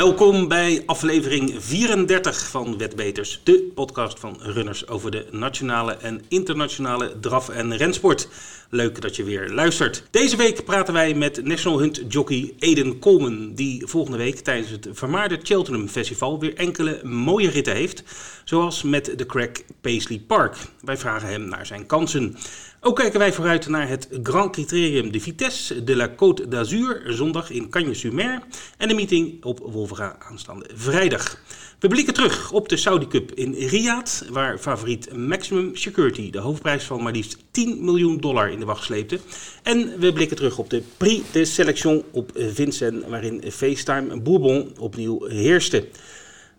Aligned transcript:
Welkom 0.00 0.48
bij 0.48 0.82
aflevering 0.86 1.54
34 1.58 2.48
van 2.48 2.78
Wetbeters, 2.78 3.40
de 3.44 3.70
podcast 3.74 4.20
van 4.20 4.38
runners 4.40 4.88
over 4.88 5.10
de 5.10 5.26
nationale 5.30 5.92
en 5.92 6.22
internationale 6.28 7.20
draf- 7.20 7.48
en 7.48 7.76
rensport. 7.76 8.28
Leuk 8.70 9.00
dat 9.00 9.16
je 9.16 9.24
weer 9.24 9.50
luistert. 9.50 10.04
Deze 10.10 10.36
week 10.36 10.64
praten 10.64 10.94
wij 10.94 11.14
met 11.14 11.44
National 11.44 11.78
Hunt 11.78 12.02
jockey 12.08 12.54
Eden 12.58 12.98
Coleman, 12.98 13.54
die 13.54 13.86
volgende 13.86 14.18
week 14.18 14.38
tijdens 14.38 14.70
het 14.70 14.88
vermaarde 14.92 15.38
Cheltenham 15.42 15.88
Festival 15.88 16.38
weer 16.38 16.54
enkele 16.54 17.00
mooie 17.04 17.50
ritten 17.50 17.74
heeft, 17.74 18.02
zoals 18.44 18.82
met 18.82 19.12
de 19.16 19.26
crack 19.26 19.64
Paisley 19.80 20.22
Park. 20.26 20.56
Wij 20.80 20.96
vragen 20.96 21.28
hem 21.28 21.48
naar 21.48 21.66
zijn 21.66 21.86
kansen. 21.86 22.36
Ook 22.82 22.96
kijken 22.96 23.18
wij 23.18 23.32
vooruit 23.32 23.68
naar 23.68 23.88
het 23.88 24.08
Grand 24.22 24.52
Criterium 24.52 25.12
de 25.12 25.20
Vitesse 25.20 25.84
de 25.84 25.96
la 25.96 26.08
Côte 26.08 26.48
d'Azur, 26.48 27.02
zondag 27.06 27.50
in 27.50 27.70
Cagnes-sur-Mer. 27.70 28.42
En 28.76 28.88
de 28.88 28.94
meeting 28.94 29.44
op 29.44 29.58
Wolvera 29.58 30.16
aanstaande 30.18 30.70
vrijdag. 30.74 31.42
We 31.78 31.88
blikken 31.88 32.14
terug 32.14 32.52
op 32.52 32.68
de 32.68 32.76
Saudi 32.76 33.06
Cup 33.06 33.32
in 33.32 33.54
Riyadh, 33.54 34.22
waar 34.30 34.58
favoriet 34.58 35.16
Maximum 35.16 35.76
Security 35.76 36.30
de 36.30 36.38
hoofdprijs 36.38 36.84
van 36.84 37.02
maar 37.02 37.12
liefst 37.12 37.36
10 37.50 37.84
miljoen 37.84 38.20
dollar 38.20 38.50
in 38.50 38.58
de 38.58 38.64
wacht 38.64 38.84
sleepte. 38.84 39.20
En 39.62 39.98
we 39.98 40.12
blikken 40.12 40.36
terug 40.36 40.58
op 40.58 40.70
de 40.70 40.82
Prix 40.96 41.32
de 41.32 41.44
Selection 41.44 42.02
op 42.10 42.30
Vincennes, 42.34 43.04
waarin 43.08 43.42
FaceTime 43.52 44.20
Bourbon 44.20 44.72
opnieuw 44.78 45.24
heerste. 45.24 45.88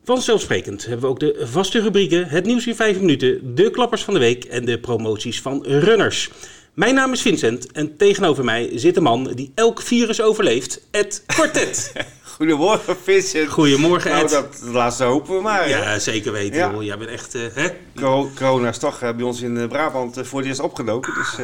Vanzelfsprekend 0.03 0.85
hebben 0.85 1.01
we 1.01 1.07
ook 1.07 1.19
de 1.19 1.41
vaste 1.51 1.79
rubrieken, 1.81 2.27
het 2.27 2.45
nieuws 2.45 2.67
in 2.67 2.75
5 2.75 2.99
minuten, 2.99 3.55
de 3.55 3.69
klappers 3.71 4.03
van 4.03 4.13
de 4.13 4.19
week 4.19 4.43
en 4.43 4.65
de 4.65 4.79
promoties 4.79 5.41
van 5.41 5.63
runners. 5.65 6.29
Mijn 6.73 6.95
naam 6.95 7.11
is 7.11 7.21
Vincent 7.21 7.71
en 7.71 7.97
tegenover 7.97 8.43
mij 8.43 8.69
zit 8.75 8.97
een 8.97 9.03
man 9.03 9.31
die 9.35 9.51
elk 9.55 9.81
virus 9.81 10.21
overleeft, 10.21 10.81
Ed 10.91 11.23
Quartet. 11.25 11.91
Goedemorgen 12.37 12.97
Vincent. 13.03 13.49
Goedemorgen 13.49 14.11
Nou, 14.11 14.23
Ed. 14.23 14.29
dat, 14.29 14.57
dat 14.63 14.73
laatste 14.73 15.03
hopen 15.03 15.35
we 15.35 15.41
maar. 15.41 15.63
hè? 15.63 15.69
Ja, 15.69 15.99
zeker 15.99 16.31
weten. 16.31 16.57
Ja. 16.57 16.71
joh. 16.71 16.83
Jij 16.83 16.97
bent 16.97 17.09
echt 17.09 17.35
eh, 17.35 17.41
hè? 17.53 17.67
Co- 17.95 18.29
Corona 18.35 18.69
is 18.69 18.77
toch 18.77 19.01
eh, 19.01 19.15
bij 19.15 19.25
ons 19.25 19.41
in 19.41 19.57
eh, 19.57 19.67
Brabant 19.67 20.17
voor 20.21 20.39
het 20.39 20.47
eerst 20.47 20.59
opgedoken. 20.59 21.13
Dus 21.13 21.35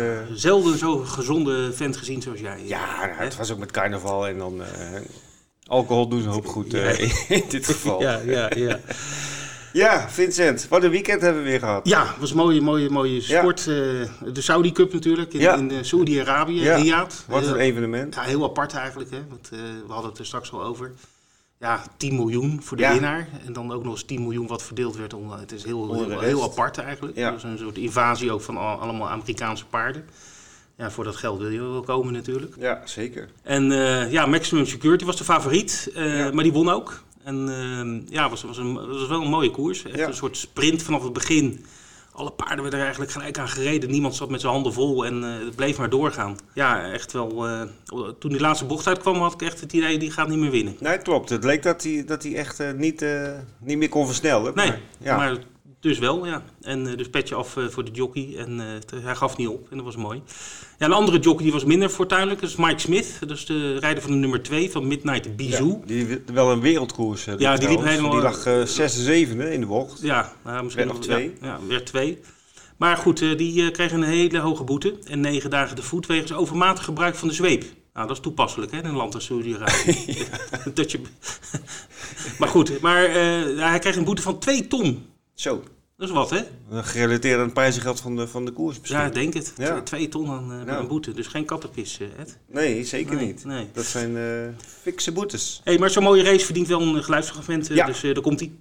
zelden 0.42 0.78
zo'n 0.78 1.08
gezonde 1.08 1.74
vent 1.74 1.98
gezien 1.98 2.22
zoals 2.22 2.40
jij. 2.40 2.60
ja, 2.66 3.06
nou, 3.06 3.10
het 3.18 3.36
was 3.38 3.52
ook 3.52 3.58
met 3.60 3.72
carnaval 3.72 4.28
en 4.28 4.38
dan... 4.38 4.62
alcohol 5.68 6.08
doet 6.08 6.24
een 6.26 6.32
hoop 6.32 6.46
goed 6.48 6.74
eh, 6.74 7.00
in 7.38 7.44
dit 7.50 7.66
geval. 7.66 8.02
Ja. 8.02 8.20
Ja, 8.26 8.50
ja, 8.56 8.80
ja. 9.74 10.10
Vincent, 10.10 10.68
wat 10.70 10.84
een 10.84 10.90
weekend 10.90 11.22
hebben 11.22 11.44
we 11.44 11.50
weer 11.50 11.60
gehad. 11.60 11.88
Ja, 11.88 12.06
het 12.08 12.18
was 12.20 12.30
een 12.32 12.38
mooie, 12.38 12.62
mooie, 12.62 12.90
mooie 12.90 13.22
Ja. 13.28 13.40
sport. 13.40 13.60
eh, 13.60 13.66
de 14.34 14.42
Saudi 14.42 14.72
Cup 14.72 14.94
natuurlijk, 14.94 15.34
in, 15.34 15.40
Ja. 15.40 15.56
in 15.56 15.72
eh, 15.72 15.78
Saudi-Arabië, 15.82 16.62
Ja. 16.62 16.76
Riyadh. 16.76 17.16
Wat 17.28 17.48
een 17.48 17.56
evenement. 17.56 18.16
Ja, 18.16 18.22
heel 18.22 18.44
apart 18.44 18.74
eigenlijk, 18.74 19.12
hè? 19.12 19.20
want 19.30 19.50
eh, 19.52 19.60
we 19.88 19.94
hadden 19.94 20.10
het 20.10 20.20
er 20.20 20.26
straks 20.26 20.52
al 20.52 20.64
over. 20.64 20.92
Ja, 21.60 21.84
10 21.98 22.16
miljoen 22.16 22.60
voor 22.64 22.78
de 22.78 22.84
Ja. 22.84 22.92
winnaar. 22.92 23.28
En 23.46 23.54
dan 23.54 23.72
ook 23.72 23.84
nog 23.84 23.94
eens 23.94 24.04
10 24.04 24.22
miljoen 24.22 24.48
wat 24.48 24.64
verdeeld 24.64 24.96
werd. 24.98 25.14
onder- 25.14 25.40
Het 25.40 25.52
is 25.52 25.64
heel, 25.64 26.20
heel, 26.20 26.44
apart 26.44 26.78
eigenlijk. 26.78 27.18
Ja. 27.18 27.24
Het 27.24 27.34
was 27.34 27.44
een 27.44 27.58
soort 27.58 27.78
invasie 27.78 28.32
ook 28.32 28.42
van 28.42 28.58
al- 28.58 28.80
allemaal 28.80 29.10
Amerikaanse 29.10 29.66
paarden. 29.66 30.06
Ja, 30.78 30.92
voor 30.92 31.04
dat 31.04 31.16
geld 31.16 31.40
wil 31.40 31.50
je 31.50 31.62
wel 31.62 31.82
komen 31.82 32.14
natuurlijk. 32.14 32.56
Ja, 32.60 32.82
zeker. 32.86 33.30
En 33.44 33.72
eh, 33.72 34.12
ja, 34.12 34.26
Maximum 34.26 34.66
Security 34.66 35.06
was 35.06 35.18
de 35.18 35.24
favoriet, 35.24 35.92
eh, 35.96 36.18
Ja. 36.18 36.32
maar 36.32 36.44
die 36.44 36.54
won 36.54 36.70
ook. 36.70 37.04
En 37.24 37.50
eh, 37.50 38.14
ja, 38.14 38.30
was, 38.30 38.44
was, 38.44 38.58
een, 38.58 38.74
was 38.88 39.08
wel 39.08 39.22
een 39.22 39.30
mooie 39.30 39.52
koers. 39.52 39.84
Echt 39.84 39.96
Ja. 39.96 40.08
een 40.08 40.14
soort 40.14 40.38
sprint 40.38 40.84
vanaf 40.84 41.04
het 41.04 41.14
begin. 41.14 41.66
Alle 42.12 42.32
paarden 42.32 42.60
werden 42.62 42.74
er 42.80 42.86
eigenlijk 42.86 43.12
gelijk 43.12 43.38
aan 43.38 43.48
gereden. 43.48 43.92
Niemand 43.92 44.16
zat 44.16 44.30
met 44.30 44.42
zijn 44.42 44.54
handen 44.54 44.74
vol 44.74 45.06
en 45.06 45.22
het 45.22 45.56
bleef 45.56 45.78
maar 45.78 45.90
doorgaan. 45.90 46.36
Ja, 46.54 46.92
echt 46.92 47.12
wel. 47.12 47.46
toen 48.20 48.32
die 48.32 48.40
laatste 48.40 48.66
bocht 48.66 48.88
uitkwam, 48.88 49.16
had 49.16 49.34
ik 49.34 49.42
echt 49.42 49.62
het 49.62 49.74
idee, 49.74 49.98
die 49.98 50.12
gaat 50.12 50.28
niet 50.28 50.38
meer 50.38 50.52
winnen. 50.52 50.76
Nee, 50.80 50.98
klopt. 50.98 51.30
Het 51.30 51.44
leek 51.44 51.64
dat 51.64 51.84
hij, 51.84 52.04
dat 52.06 52.24
hij 52.24 52.36
echt 52.36 52.64
niet, 52.76 53.06
niet 53.60 53.78
meer 53.78 53.90
kon 53.90 54.06
versnellen. 54.06 54.56
Nee, 54.56 54.68
maar, 54.68 54.80
ja. 55.00 55.18
maar 55.18 55.38
dus 55.80 56.00
wel, 56.00 56.26
ja. 56.26 56.44
En 56.62 56.88
eh, 56.88 56.98
dus 56.98 57.10
petje 57.10 57.36
af 57.36 57.58
eh, 57.58 57.64
voor 57.68 57.86
de 57.86 57.92
jockey. 57.92 58.36
En 58.38 58.60
eh, 58.60 59.02
hij 59.04 59.16
gaf 59.16 59.38
niet 59.38 59.48
op 59.48 59.68
en 59.72 59.76
dat 59.76 59.86
was 59.86 59.96
mooi. 59.96 60.22
Ja, 60.78 60.86
een 60.86 60.92
andere 60.94 61.20
jockey 61.20 61.44
die 61.44 61.52
was 61.54 61.64
minder 61.64 61.90
fortuinlijk. 61.90 62.42
Dat 62.42 62.50
is 62.50 62.56
Mike 62.56 62.80
Smith. 62.80 63.18
Dat 63.20 63.38
is 63.38 63.46
de 63.46 63.80
rijder 63.80 64.04
van 64.04 64.12
de 64.12 64.18
nummer 64.18 64.44
2 64.44 64.72
van 64.72 64.88
Midnight 64.88 65.36
Bijou. 65.36 65.70
Ja, 65.70 65.78
die 65.86 66.22
wel 66.34 66.52
een 66.52 66.62
wereldkoers. 66.62 67.26
Ja, 67.38 67.56
die 67.56 67.70
liep 67.70 67.84
helemaal- 67.84 68.12
Die 68.12 68.22
lag 68.22 68.46
eh 68.46 68.64
zesde, 68.64 69.02
zevende 69.02 69.54
in 69.54 69.60
de 69.60 69.66
bocht. 69.66 70.02
Ja, 70.02 70.34
nou, 70.44 70.64
misschien 70.64 70.88
nog 70.88 70.96
ja, 70.96 71.02
twee. 71.02 71.34
Ja, 71.42 71.60
werd 71.68 71.86
twee. 71.86 72.20
Maar 72.78 72.98
goed, 72.98 73.20
die 73.20 73.72
kreeg 73.72 73.92
een 73.92 74.04
hele 74.04 74.40
hoge 74.40 74.64
boete. 74.64 74.96
En 75.06 75.20
negen 75.20 75.50
dagen 75.50 75.76
de 75.76 75.82
voet 75.82 76.06
wegens 76.06 76.34
overmatig 76.34 76.84
gebruik 76.84 77.16
van 77.16 77.28
de 77.28 77.34
zweep. 77.34 77.64
Nou, 77.94 78.08
dat 78.08 78.18
is 78.18 78.24
toepasselijk 78.24 78.72
hè, 78.72 78.78
in 78.78 78.86
een 78.86 78.96
land 78.96 79.14
als 79.14 79.26
Saudi-Arabië. 79.26 80.18
Dat 80.74 80.92
je... 80.92 81.00
maar 82.40 82.50
goed, 82.50 82.82
maar 82.82 83.10
hij 83.70 83.80
kreeg 83.80 83.96
een 83.96 84.04
boete 84.04 84.22
van 84.22 84.40
2 84.40 84.68
ton. 84.68 85.06
Zo, 85.38 85.64
Dat 85.98 86.08
is 86.10 86.14
wat, 86.16 86.30
hè? 86.30 86.40
gerelateerd 86.82 87.38
aan 87.38 87.44
het 87.46 87.54
prijzengeld 87.54 88.00
van 88.02 88.16
de, 88.16 88.28
van 88.28 88.46
de 88.46 88.52
koers 88.52 88.80
misschien. 88.80 89.00
Ja, 89.00 89.06
ik 89.06 89.14
denk 89.14 89.34
het. 89.34 89.54
Ja. 89.58 89.82
2 89.82 90.10
ton 90.10 90.30
aan, 90.30 90.52
eh, 90.68 90.74
Ja. 90.74 90.84
boete. 90.84 91.14
Dus 91.14 91.28
geen 91.28 91.46
kattenpis, 91.46 92.00
eh, 92.00 92.22
Ed. 92.22 92.38
Nee, 92.52 92.84
zeker 92.86 93.16
Nee, 93.16 93.26
niet. 93.26 93.46
nee. 93.46 93.68
Dat 93.74 93.86
zijn 93.86 94.18
eh 94.18 94.24
fikse 94.82 95.12
boetes. 95.12 95.62
hey, 95.64 95.78
maar 95.78 95.90
zo'n 95.90 96.04
mooie 96.04 96.24
race 96.24 96.46
verdient 96.46 96.68
wel 96.68 96.82
een 96.82 97.04
geluidsfragment. 97.04 97.68
Ja. 97.68 97.86
Dus 97.86 98.04
eh, 98.04 98.14
daar 98.14 98.24
komt 98.24 98.40
hij. 98.40 98.52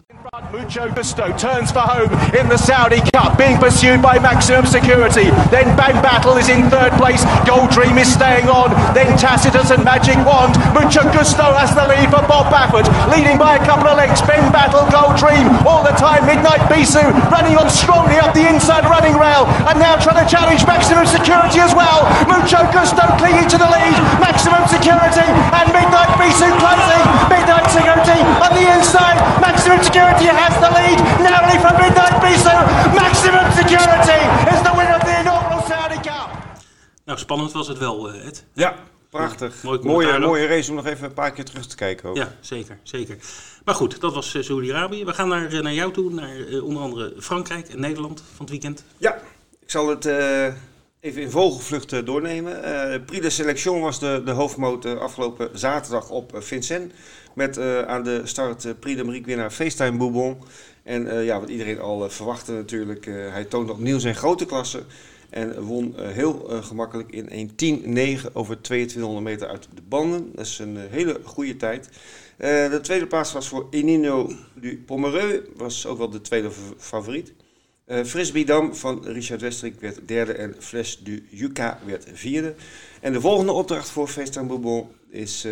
Mucho 0.53 0.83
Gusto 0.95 1.35
turns 1.35 1.71
for 1.71 1.81
home 1.81 2.39
in 2.41 2.49
the 2.49 2.57
Saudi 2.57 3.01
Cup, 3.11 3.37
being 3.37 3.59
pursued 3.59 4.01
by 4.01 4.19
Maximum 4.21 4.65
Security. 4.65 5.31
Then 5.51 5.75
Bang 5.77 6.01
Battle 6.01 6.39
is 6.39 6.49
in 6.49 6.69
third 6.69 6.97
place. 6.97 7.27
Gold 7.47 7.71
Dream 7.71 7.97
is 7.99 8.11
staying 8.13 8.49
on. 8.49 8.69
Then 8.95 9.17
Tacitus 9.17 9.71
and 9.71 9.85
Magic 9.85 10.17
Wand. 10.27 10.55
Mucho 10.81 11.03
Gusto 11.13 11.43
has 11.43 11.71
the 11.75 11.87
lead 11.87 12.09
for 12.11 12.25
Bob 12.27 12.47
Baffert, 12.53 12.89
leading 13.15 13.39
by 13.39 13.55
a 13.61 13.65
couple 13.67 13.89
of 13.91 13.97
lengths. 13.97 14.23
Bang 14.27 14.51
Battle, 14.53 14.85
Gold 14.91 15.17
Dream, 15.23 15.47
all 15.67 15.83
the 15.85 15.95
time. 16.07 16.25
Midnight 16.27 16.63
Bisu 16.71 17.05
running 17.31 17.57
on 17.57 17.69
strongly 17.71 18.17
up 18.19 18.33
the 18.35 18.47
inside 18.49 18.85
running 18.85 19.17
rail, 19.17 19.47
and 19.69 19.79
now 19.79 19.97
trying 19.97 20.21
to 20.23 20.29
challenge 20.29 20.67
Maximum 20.67 21.07
Security 21.07 21.61
as 21.61 21.75
well. 21.75 22.07
Mucho 22.27 22.61
Gusto 22.73 23.03
clinging 23.21 23.49
to 23.49 23.59
the 23.59 23.69
lead. 23.69 23.97
Maximum 24.21 24.63
Security 24.69 25.27
and 25.27 25.67
Midnight 25.73 26.11
Bisu 26.21 26.49
closing. 26.63 27.05
Midnight 27.31 27.67
Security 27.71 28.19
on 28.45 28.51
the 28.55 28.67
inside. 28.77 29.17
Maximum 29.41 29.83
Security 29.83 30.27
has 30.31 30.55
the 30.63 30.71
lead. 30.73 30.99
Narrowly 31.23 31.59
from 31.59 31.75
Midnight 31.81 32.17
Bisu. 32.23 32.57
Maximum 32.95 33.47
Security 33.53 34.21
is 34.53 34.61
the 34.63 34.73
winner 34.77 34.97
of 34.99 35.05
the 35.05 35.15
inaugural 35.21 35.63
Saudi 35.67 36.01
Cup. 36.03 36.29
Nou, 37.07 37.19
spannend 37.19 37.53
was 37.53 37.69
het 37.69 37.79
wel, 37.79 38.09
eh, 38.11 38.27
Ed. 38.27 38.45
Ja, 38.55 38.75
prachtig. 39.17 39.63
Mooi 39.63 39.81
mooie, 39.83 40.19
mooie 40.19 40.47
race 40.47 40.71
om 40.71 40.77
nog 40.77 40.87
even 40.87 41.05
een 41.05 41.13
paar 41.13 41.33
keer 41.33 41.45
terug 41.45 41.67
te 41.67 41.77
kijken. 41.77 42.09
Ook. 42.09 42.17
Ja, 42.17 42.33
zeker, 42.41 42.79
zeker. 42.83 43.17
Maar 43.67 43.75
goed, 43.75 44.01
dat 44.01 44.15
was 44.15 44.35
eh, 44.35 44.43
Saudi-Arabië. 44.43 45.05
We 45.05 45.13
gaan 45.13 45.29
naar, 45.29 45.53
eh, 45.53 45.61
naar 45.61 45.73
jou 45.73 45.93
toe, 45.93 46.13
naar 46.13 46.37
eh, 46.37 46.65
onder 46.65 46.83
andere 46.83 47.15
Frankrijk 47.19 47.69
en 47.69 47.81
Nederland 47.81 48.21
van 48.21 48.45
het 48.45 48.51
weekend. 48.51 48.85
Ja, 48.99 49.15
ik 49.61 49.71
zal 49.71 49.89
het 49.89 50.07
even 51.01 51.23
in 51.23 51.31
vogelvlucht 51.31 52.07
doornemen. 52.07 52.63
Eh 52.63 53.01
Prix 53.07 53.23
de 53.23 53.31
Selection 53.31 53.81
was 53.81 54.01
de, 54.01 54.23
de 54.25 54.31
hoofdmoot 54.31 54.85
afgelopen 54.85 55.51
zaterdag 55.53 56.11
op 56.11 56.33
Vincennes. 56.35 56.93
Met 57.35 57.59
aan 57.87 58.03
de 58.03 58.21
start 58.25 58.81
Prix 58.81 58.97
de 58.97 59.05
Marique 59.05 59.27
winnaar 59.27 59.51
FaceTime 59.51 59.97
Bourbon. 59.97 60.43
En 60.83 61.25
ja, 61.25 61.41
wat 61.41 61.49
iedereen 61.49 61.81
al 61.81 62.11
verwachtte 62.11 62.53
natuurlijk. 62.53 63.05
hij 63.05 63.45
toonde 63.45 63.73
opnieuw 63.73 63.99
zijn 63.99 64.15
grote 64.15 64.47
klasse. 64.47 64.83
En 65.31 65.63
won 65.63 65.97
eh, 65.97 66.09
heel 66.09 66.51
eh, 66.51 66.65
gemakkelijk 66.65 67.11
in 67.11 67.51
1.10.9 68.25 68.33
over 68.33 68.61
2200 68.61 69.25
meter 69.25 69.49
uit 69.49 69.69
de 69.75 69.83
banden. 69.89 70.33
Dat 70.35 70.47
is 70.47 70.59
een 70.59 70.77
eh, 70.77 70.83
hele 70.91 71.21
goede 71.25 71.57
tijd. 71.57 71.89
De 72.37 72.79
tweede 72.83 73.07
plaats 73.07 73.33
was 73.33 73.49
voor 73.49 73.67
Enino 73.71 74.33
du 74.55 74.83
Pomereux. 74.87 75.49
Was 75.57 75.87
ook 75.87 75.99
wel 75.99 76.11
de 76.11 76.21
tweede 76.21 76.51
favoriet. 76.79 77.33
Eh 77.85 78.05
Frisbee 78.05 78.45
Dam 78.45 78.75
van 78.75 79.05
Richard 79.05 79.41
Westrik 79.41 79.81
werd 79.81 80.09
derde 80.09 80.33
en 80.33 80.55
Flash 80.59 80.97
du 80.97 81.27
Yucca 81.31 81.79
werd 81.85 82.07
vierde. 82.13 82.55
En 83.01 83.13
de 83.13 83.21
volgende 83.21 83.53
opdracht 83.53 83.89
voor 83.89 84.09
FaceTime 84.09 84.47
Bourbon 84.47 84.89
is 85.11 85.47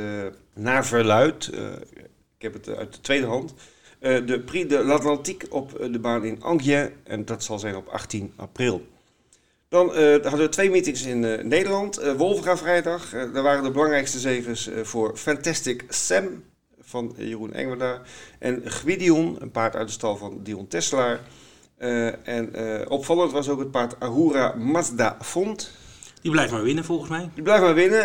naar 0.54 0.86
verluid. 0.86 1.50
ik 2.36 2.42
heb 2.42 2.52
het 2.52 2.68
uit 2.68 2.92
de 2.94 3.00
tweede 3.00 3.26
hand. 3.26 3.54
de 4.00 4.42
Prix 4.44 4.68
de 4.68 4.84
l'Atlantique 4.84 5.50
op 5.50 5.88
de 5.90 5.98
baan 5.98 6.24
in 6.24 6.42
Angers. 6.42 6.90
En 7.04 7.24
dat 7.24 7.44
zal 7.44 7.58
zijn 7.58 7.76
op 7.76 7.88
18 7.88 8.32
april. 8.36 8.86
Dan 9.74 9.94
eh, 9.94 10.22
hadden 10.22 10.40
we 10.40 10.48
twee 10.48 10.70
meetings 10.70 11.04
in 11.04 11.24
eh, 11.24 11.44
Nederland. 11.44 12.00
Wolfga 12.16 12.56
vrijdag. 12.56 13.10
Daar 13.10 13.42
waren 13.42 13.62
de 13.62 13.70
belangrijkste 13.70 14.18
zegers 14.18 14.68
eh, 14.68 14.82
voor 14.82 15.16
Fantastic 15.16 15.84
Sam 15.88 16.42
van 16.80 17.14
Jeroen 17.16 17.52
Engwerda. 17.52 18.00
En 18.38 18.62
Gwidion, 18.64 19.36
een 19.40 19.50
paard 19.50 19.76
uit 19.76 19.86
de 19.86 19.92
stal 19.92 20.16
van 20.16 20.40
Dion 20.42 20.68
Tesselaar. 20.68 21.20
Eh, 21.76 22.28
en 22.28 22.50
opvallend 22.88 23.32
was 23.32 23.48
ook 23.48 23.58
het 23.58 23.70
paard 23.70 24.00
Ahura 24.00 24.54
Mazda 24.54 25.16
Font. 25.22 25.70
Die 26.22 26.30
blijft 26.30 26.52
maar 26.52 26.62
winnen 26.62 26.84
volgens 26.84 27.10
mij. 27.10 27.30
Die 27.34 27.42
blijft 27.42 27.62
maar 27.62 27.74
winnen. 27.74 28.02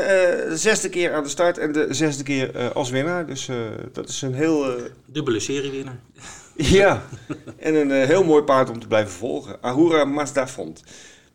de 0.49 0.57
zesde 0.57 0.89
keer 0.89 1.13
aan 1.13 1.23
de 1.23 1.29
start 1.29 1.57
en 1.57 1.71
de 1.71 1.87
zesde 1.89 2.23
keer 2.23 2.71
als 2.73 2.89
winnaar. 2.89 3.25
Dus 3.25 3.49
dat 3.91 4.09
is 4.09 4.21
een 4.21 4.33
heel... 4.33 4.75
Dubbele 5.05 5.39
seriewinnaar. 5.39 5.99
ja, 6.55 7.03
en 7.57 7.75
een 7.75 7.91
heel 7.91 8.23
mooi 8.23 8.43
paard 8.43 8.69
om 8.69 8.79
te 8.79 8.87
blijven 8.87 9.11
volgen. 9.11 9.61
Ahura 9.61 10.05
Mazda 10.05 10.47
Font. 10.47 10.83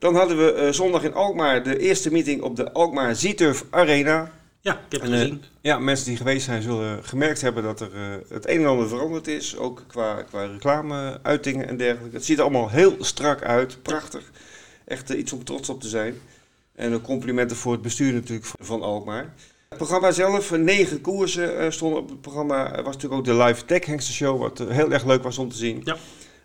Dan 0.05 0.15
hadden 0.15 0.37
we 0.37 0.53
eh, 0.53 0.73
zondag 0.73 1.05
in 1.05 1.15
Alkmaar 1.15 1.63
de 1.63 1.79
eerste 1.79 2.13
meeting 2.13 2.43
op 2.43 2.57
de 2.57 2.73
Alkmaar 2.73 3.15
Z-Turf 3.17 3.65
Arena. 3.71 4.33
Ja, 4.61 4.73
ik 4.73 4.79
heb 4.89 5.01
het 5.01 5.11
En, 5.11 5.17
eh, 5.17 5.21
gezien. 5.21 5.45
ja, 5.61 5.79
mensen 5.79 6.07
die 6.07 6.17
geweest 6.17 6.45
zijn 6.45 6.63
zullen 6.63 7.05
gemerkt 7.05 7.41
hebben 7.41 7.63
dat 7.63 7.81
er 7.81 7.95
eh, 7.95 8.01
het 8.29 8.49
een 8.49 8.61
en 8.61 8.67
ander 8.67 8.89
veranderd 8.89 9.27
is. 9.27 9.57
Ook 9.57 9.83
qua, 9.87 10.23
qua 10.23 10.45
reclame-uitingen 10.45 11.69
en 11.69 11.77
dergelijke. 11.77 12.17
Het 12.17 12.25
ziet 12.25 12.37
er 12.37 12.43
allemaal 12.43 12.71
heel 12.71 12.97
strak 12.99 13.43
uit. 13.43 13.83
Prachtig. 13.83 14.31
Echt 14.85 15.11
iets 15.11 15.33
om 15.33 15.45
trots 15.45 15.69
op 15.69 15.81
te 15.81 15.89
zijn. 15.89 16.15
En 16.75 16.95
ook 16.95 17.03
complimenten 17.03 17.57
voor 17.57 17.73
het 17.73 17.83
bestuur 17.83 18.13
natuurlijk 18.13 18.51
van 18.61 18.83
Alkmaar. 18.83 19.35
Het 19.69 19.79
programma 19.79 20.11
zelf, 20.11 20.51
negen 20.51 21.01
koersen 21.01 21.73
stonden 21.73 21.99
op 21.99 22.09
het 22.09 22.21
programma. 22.21 22.77
Er 22.77 22.83
was 22.83 22.95
natuurlijk 22.95 23.21
ook 23.21 23.37
de 23.37 23.45
live 23.45 23.65
tech 23.65 23.85
hengsten 23.85 24.15
show, 24.15 24.41
wat 24.41 24.59
heel 24.59 24.93
erg 24.93 25.05
leuk 25.05 25.23
was 25.23 25.39
om 25.39 25.49
te 25.49 25.57
zien. 25.57 25.81
Ja. 25.85 25.97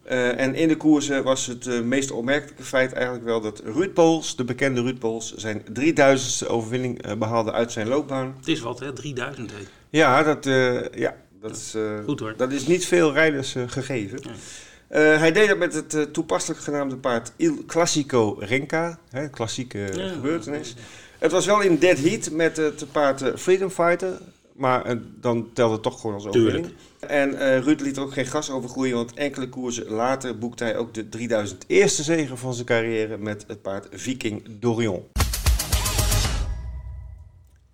Eh, 0.10 0.40
en 0.40 0.56
in 0.56 0.68
de 0.68 0.78
koersen 0.78 1.24
was 1.24 1.46
het 1.46 1.68
eh, 1.68 1.82
meest 1.82 2.12
opmerkelijke 2.12 2.64
feit 2.64 2.94
eigenlijk 2.94 3.26
wel 3.26 3.42
dat 3.42 3.62
Ruud 3.66 3.94
Pols, 3.94 4.36
de 4.36 4.44
bekende 4.44 4.82
Ruud 4.82 5.00
Pols, 5.00 5.34
zijn 5.36 5.62
3000ste 5.80 6.48
overwinning 6.48 7.02
eh, 7.02 7.16
behaalde 7.16 7.52
uit 7.52 7.72
zijn 7.72 7.88
loopbaan. 7.88 8.36
Het 8.38 8.48
is 8.48 8.60
wat, 8.60 8.80
hè? 8.80 8.94
3000. 8.94 9.52
Hè? 9.52 9.58
Ja, 9.90 10.24
dat, 10.24 10.44
ja, 10.96 11.16
dat, 11.42 11.56
is, 11.56 11.76
Goed 12.06 12.20
hoor. 12.20 12.34
dat 12.38 12.52
is 12.52 12.68
niet 12.68 12.86
veel 12.86 13.14
rijders 13.14 13.56
gegeven. 13.68 14.20
Hij 14.88 15.32
deed 15.32 15.48
dat 15.48 15.58
met 15.58 15.74
het 15.74 16.14
toepasselijk 16.14 16.62
genaamde 16.62 16.98
paard 16.98 17.32
Il 17.36 17.64
Classico 17.68 18.36
Renka, 18.40 19.00
hè, 19.10 19.30
klassieke 19.30 19.90
Ja. 19.96 20.08
gebeurtenis. 20.08 20.76
Het 21.20 21.32
was 21.32 21.46
wel 21.46 21.62
in 21.62 21.78
dead 21.78 21.98
heat 21.98 22.32
met 22.32 22.58
het 22.58 22.92
paard 22.92 23.24
Freedom 23.36 23.70
Fighter, 23.70 24.18
maar 24.56 24.98
dan 25.20 25.50
telde 25.54 25.74
het 25.74 25.84
toch 25.84 26.00
gewoon 26.00 26.16
als 26.16 26.26
overwinning. 26.28 26.74
En 27.00 27.40
eh, 27.40 27.60
Ruud 27.60 27.82
liet 27.82 27.98
er 27.98 28.04
ook 28.04 28.14
geen 28.14 28.26
gas 28.26 28.52
over 28.52 28.70
groeien, 28.70 28.96
want 28.96 29.14
enkele 29.14 29.50
koersen 29.50 29.90
later 29.90 30.38
boekte 30.38 30.64
hij 30.64 30.78
ook 30.78 30.94
de 30.94 31.10
3000 31.10 31.64
eerste 31.68 32.04
zege 32.04 32.38
van 32.38 32.54
zijn 32.54 32.66
carrière 32.66 33.18
met 33.18 33.46
het 33.48 33.62
paard 33.62 33.88
Viking 33.92 34.44
Dorion. 34.60 35.08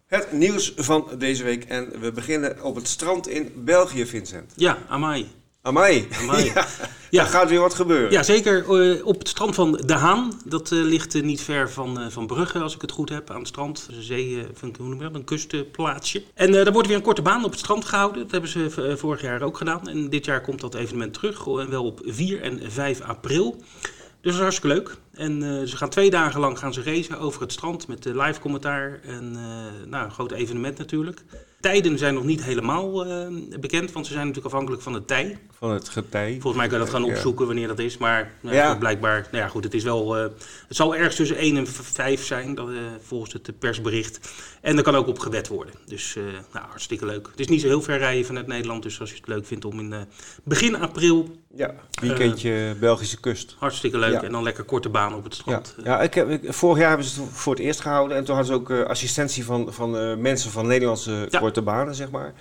Het 0.05 0.31
nieuws 0.31 0.73
van 0.75 1.07
deze 1.17 1.43
week 1.43 1.63
en 1.63 1.99
we 1.99 2.11
beginnen 2.11 2.63
op 2.63 2.75
het 2.75 2.87
strand 2.87 3.27
in 3.27 3.51
België, 3.55 4.05
Vincent. 4.05 4.53
Ja, 4.55 4.77
Amai. 4.87 5.27
Amai, 5.65 6.07
Amai. 6.21 6.45
ja, 6.53 6.65
Ja. 7.09 7.21
er 7.23 7.29
gaat 7.29 7.49
weer 7.49 7.59
wat 7.59 7.73
gebeuren. 7.73 8.11
Ja, 8.11 8.23
zeker. 8.23 8.57
eh, 8.81 9.05
op 9.05 9.19
het 9.19 9.27
strand 9.27 9.55
van 9.55 9.71
De 9.85 9.93
Haan. 9.93 10.41
Dat 10.45 10.71
eh, 10.71 10.79
ligt 10.79 11.15
eh, 11.15 11.21
niet 11.23 11.41
ver 11.41 11.69
van, 11.71 12.11
van 12.11 12.27
Brugge, 12.27 12.59
als 12.59 12.75
ik 12.75 12.81
het 12.81 12.91
goed 12.91 13.09
heb, 13.09 13.29
aan 13.29 13.39
het 13.39 13.47
strand. 13.47 13.87
Een 13.91 14.01
zee, 14.01 14.45
van, 14.53 14.75
hoe 14.77 14.87
noem 14.87 14.97
je 14.97 15.03
dat? 15.03 15.15
Een 15.15 15.23
kustplaatsje. 15.23 16.23
En 16.33 16.51
daar 16.51 16.71
wordt 16.71 16.87
weer 16.87 16.97
een 16.97 17.03
korte 17.03 17.21
baan 17.21 17.43
op 17.45 17.51
het 17.51 17.59
strand 17.59 17.85
gehouden. 17.85 18.21
Dat 18.21 18.31
hebben 18.31 18.49
ze 18.49 18.93
vorig 18.97 19.21
jaar 19.21 19.41
ook 19.41 19.57
gedaan. 19.57 19.87
En 19.87 20.09
dit 20.09 20.25
jaar 20.25 20.41
komt 20.41 20.61
dat 20.61 20.75
evenement 20.75 21.13
terug. 21.13 21.47
En 21.47 21.69
wel 21.69 21.85
op 21.85 21.99
4 22.05 22.41
en 22.41 22.59
5 22.71 23.01
april. 23.01 23.55
Dus 23.59 23.93
dat 24.21 24.33
is 24.33 24.39
hartstikke 24.39 24.75
leuk. 24.75 24.95
En 25.15 25.43
eh, 25.43 25.67
ze 25.67 25.77
gaan 25.77 25.89
twee 25.89 26.09
dagen 26.09 26.39
lang 26.39 26.59
gaan 26.59 26.73
ze 26.73 26.83
racen 26.83 27.19
over 27.19 27.41
het 27.41 27.51
strand 27.51 27.87
met 27.87 28.05
live 28.05 28.39
commentaar. 28.39 28.99
En 29.03 29.35
eh, 29.35 29.87
nou, 29.89 30.05
een 30.05 30.11
groot 30.11 30.31
evenement 30.31 30.77
natuurlijk. 30.77 31.23
Tijden 31.59 31.97
zijn 31.97 32.13
nog 32.13 32.23
niet 32.23 32.43
helemaal 32.43 33.05
eh, 33.05 33.27
bekend, 33.59 33.91
want 33.91 34.05
ze 34.05 34.11
zijn 34.13 34.27
natuurlijk 34.27 34.53
afhankelijk 34.53 34.83
van 34.83 34.93
het 34.93 35.07
tij. 35.07 35.39
Van 35.51 35.71
het 35.71 35.89
getij. 35.89 36.31
Volgens 36.31 36.55
mij 36.55 36.67
kan 36.67 36.79
je 36.79 36.83
dat 36.85 36.93
gaan 36.93 37.03
opzoeken 37.03 37.45
wanneer 37.45 37.67
dat 37.67 37.79
is. 37.79 37.97
Maar 37.97 38.31
nou, 38.41 38.55
Ja. 38.55 38.75
blijkbaar, 38.75 39.27
nou 39.31 39.43
ja, 39.43 39.49
goed, 39.49 39.63
het 39.63 39.73
is 39.73 39.83
wel. 39.83 40.13
het 40.13 40.33
zal 40.67 40.95
ergens 40.95 41.15
tussen 41.15 41.37
1 41.37 41.57
en 41.57 41.67
5 41.67 42.25
zijn, 42.25 42.55
dat, 42.55 42.69
volgens 43.01 43.33
het 43.33 43.59
persbericht. 43.59 44.33
En 44.61 44.77
er 44.77 44.83
kan 44.83 44.95
ook 44.95 45.07
op 45.07 45.19
gewet 45.19 45.47
worden. 45.47 45.73
Dus 45.85 46.17
nou, 46.53 46.65
hartstikke 46.67 47.05
leuk. 47.05 47.27
Het 47.31 47.39
is 47.39 47.47
niet 47.47 47.61
zo 47.61 47.67
heel 47.67 47.81
ver 47.81 47.97
rijden 47.97 48.25
vanuit 48.25 48.47
Nederland. 48.47 48.83
Dus 48.83 48.99
als 48.99 49.09
je 49.09 49.15
het 49.15 49.27
leuk 49.27 49.45
vindt 49.45 49.65
om 49.65 49.79
in 49.79 50.07
begin 50.43 50.75
april, 50.75 51.29
Ja, 51.55 51.75
weekendje 52.01 52.75
Belgische 52.79 53.19
kust. 53.19 53.55
hartstikke 53.59 53.97
leuk. 53.97 54.11
Ja. 54.11 54.23
En 54.23 54.31
dan 54.31 54.43
lekker 54.43 54.63
korte 54.63 54.89
baan 54.89 55.04
op 55.13 55.23
het 55.23 55.35
Ja, 55.35 55.41
strand. 55.41 55.75
ja 55.83 56.01
ik 56.01 56.13
heb, 56.13 56.29
ik- 56.29 56.53
vorig 56.53 56.77
jaar 56.79 56.87
hebben 56.89 57.07
ze 57.07 57.21
het 57.21 57.29
voor 57.31 57.53
het 57.53 57.61
eerst 57.63 57.79
gehouden. 57.79 58.17
En 58.17 58.23
toen 58.25 58.35
hadden 58.35 58.53
ze 58.55 58.59
ook 58.61 58.69
eh, 58.69 58.83
assistentie 58.89 59.45
van, 59.45 59.73
van 59.73 59.97
eh, 59.97 60.15
mensen 60.15 60.51
van 60.51 60.67
Nederlandse 60.67 61.27
Ja. 61.29 61.39
korte 61.39 61.61
banen, 61.61 61.95
zeg 61.95 62.11
maar. 62.11 62.33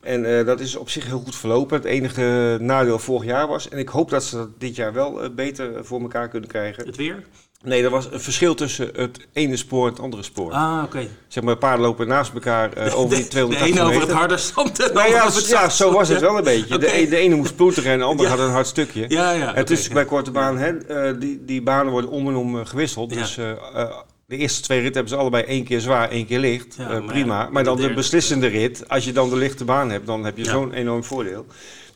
En 0.00 0.38
eh, 0.38 0.46
dat 0.46 0.60
is 0.60 0.76
op 0.76 0.90
zich 0.90 1.06
heel 1.06 1.18
goed 1.20 1.36
verlopen. 1.36 1.76
Het 1.76 1.84
enige 1.86 2.56
nadeel 2.60 2.98
vorig 2.98 3.24
jaar 3.24 3.46
was. 3.48 3.68
En 3.68 3.78
ik 3.78 3.88
hoop 3.88 4.10
dat 4.10 4.24
ze 4.24 4.36
dat 4.36 4.60
dit 4.60 4.76
jaar 4.76 4.92
wel 4.92 5.22
eh, 5.22 5.30
beter 5.30 5.84
voor 5.84 6.00
elkaar 6.00 6.28
kunnen 6.28 6.48
krijgen. 6.48 6.86
Het 6.86 6.96
weer? 6.96 7.24
Nee, 7.64 7.82
er 7.84 7.90
was 7.90 8.12
een 8.12 8.20
verschil 8.20 8.54
tussen 8.54 8.90
het 8.96 9.18
ene 9.32 9.56
spoor 9.56 9.86
en 9.86 9.92
het 9.92 10.00
andere 10.02 10.22
spoor. 10.22 10.52
Ah, 10.52 10.82
oké. 10.84 11.08
Zeg 11.28 11.44
maar, 11.44 11.56
paarden 11.56 11.86
lopen 11.86 12.08
naast 12.08 12.32
elkaar 12.34 12.72
eh, 12.72 12.94
over 12.98 13.14
die 13.16 13.24
De 13.24 13.30
280 13.30 13.66
ene 13.76 13.80
over 13.80 13.94
meter. 13.94 14.08
het 14.08 14.18
harde 14.18 14.36
strand. 14.36 14.76
de 14.76 14.90
Nou 14.94 15.08
ja, 15.10 15.24
over 15.24 15.36
het 15.40 15.48
ja, 15.48 15.68
zo 15.68 15.92
was 15.92 16.08
het 16.08 16.20
wel 16.20 16.36
een 16.38 16.44
beetje. 16.44 16.78
De, 16.78 16.96
e- 16.98 17.08
de 17.08 17.16
ene 17.16 17.34
moest 17.34 17.56
ploeteren 17.56 17.92
en 17.92 17.98
de 17.98 18.04
andere 18.04 18.28
Ja. 18.28 18.36
had 18.36 18.46
een 18.46 18.52
hard 18.52 18.66
stukje. 18.66 19.04
Ja, 19.08 19.30
ja. 19.32 19.54
En 19.54 19.64
tussen 19.64 19.92
bij 19.92 20.04
korte 20.04 20.30
baan, 20.30 20.58
hè, 20.58 20.76
eh, 20.76 21.20
die, 21.20 21.44
die 21.44 21.62
banen 21.62 21.92
worden 21.92 22.10
om 22.10 22.28
en 22.28 22.34
om 22.36 22.58
eh, 22.58 22.66
gewisseld. 22.66 23.10
Dus 23.12 23.34
de 24.26 24.36
eerste 24.36 24.62
twee 24.62 24.78
ritten 24.80 24.94
hebben 24.96 25.12
ze 25.12 25.18
allebei 25.20 25.44
één 25.44 25.64
keer 25.64 25.80
zwaar, 25.80 26.10
één 26.10 26.26
keer 26.26 26.38
licht. 26.38 26.74
Ja, 26.78 26.88
maar 26.88 27.02
prima. 27.02 27.48
maar 27.52 27.64
dan 27.64 27.76
de 27.76 27.88
de 27.88 27.94
beslissende 27.94 28.46
rit, 28.46 28.88
als 28.88 29.04
je 29.04 29.12
dan 29.12 29.30
de 29.30 29.36
lichte 29.36 29.64
baan 29.64 29.90
hebt, 29.90 30.06
dan 30.06 30.24
heb 30.24 30.36
je 30.36 30.44
zo'n 30.44 30.72
enorm 30.72 31.04
voordeel. 31.04 31.46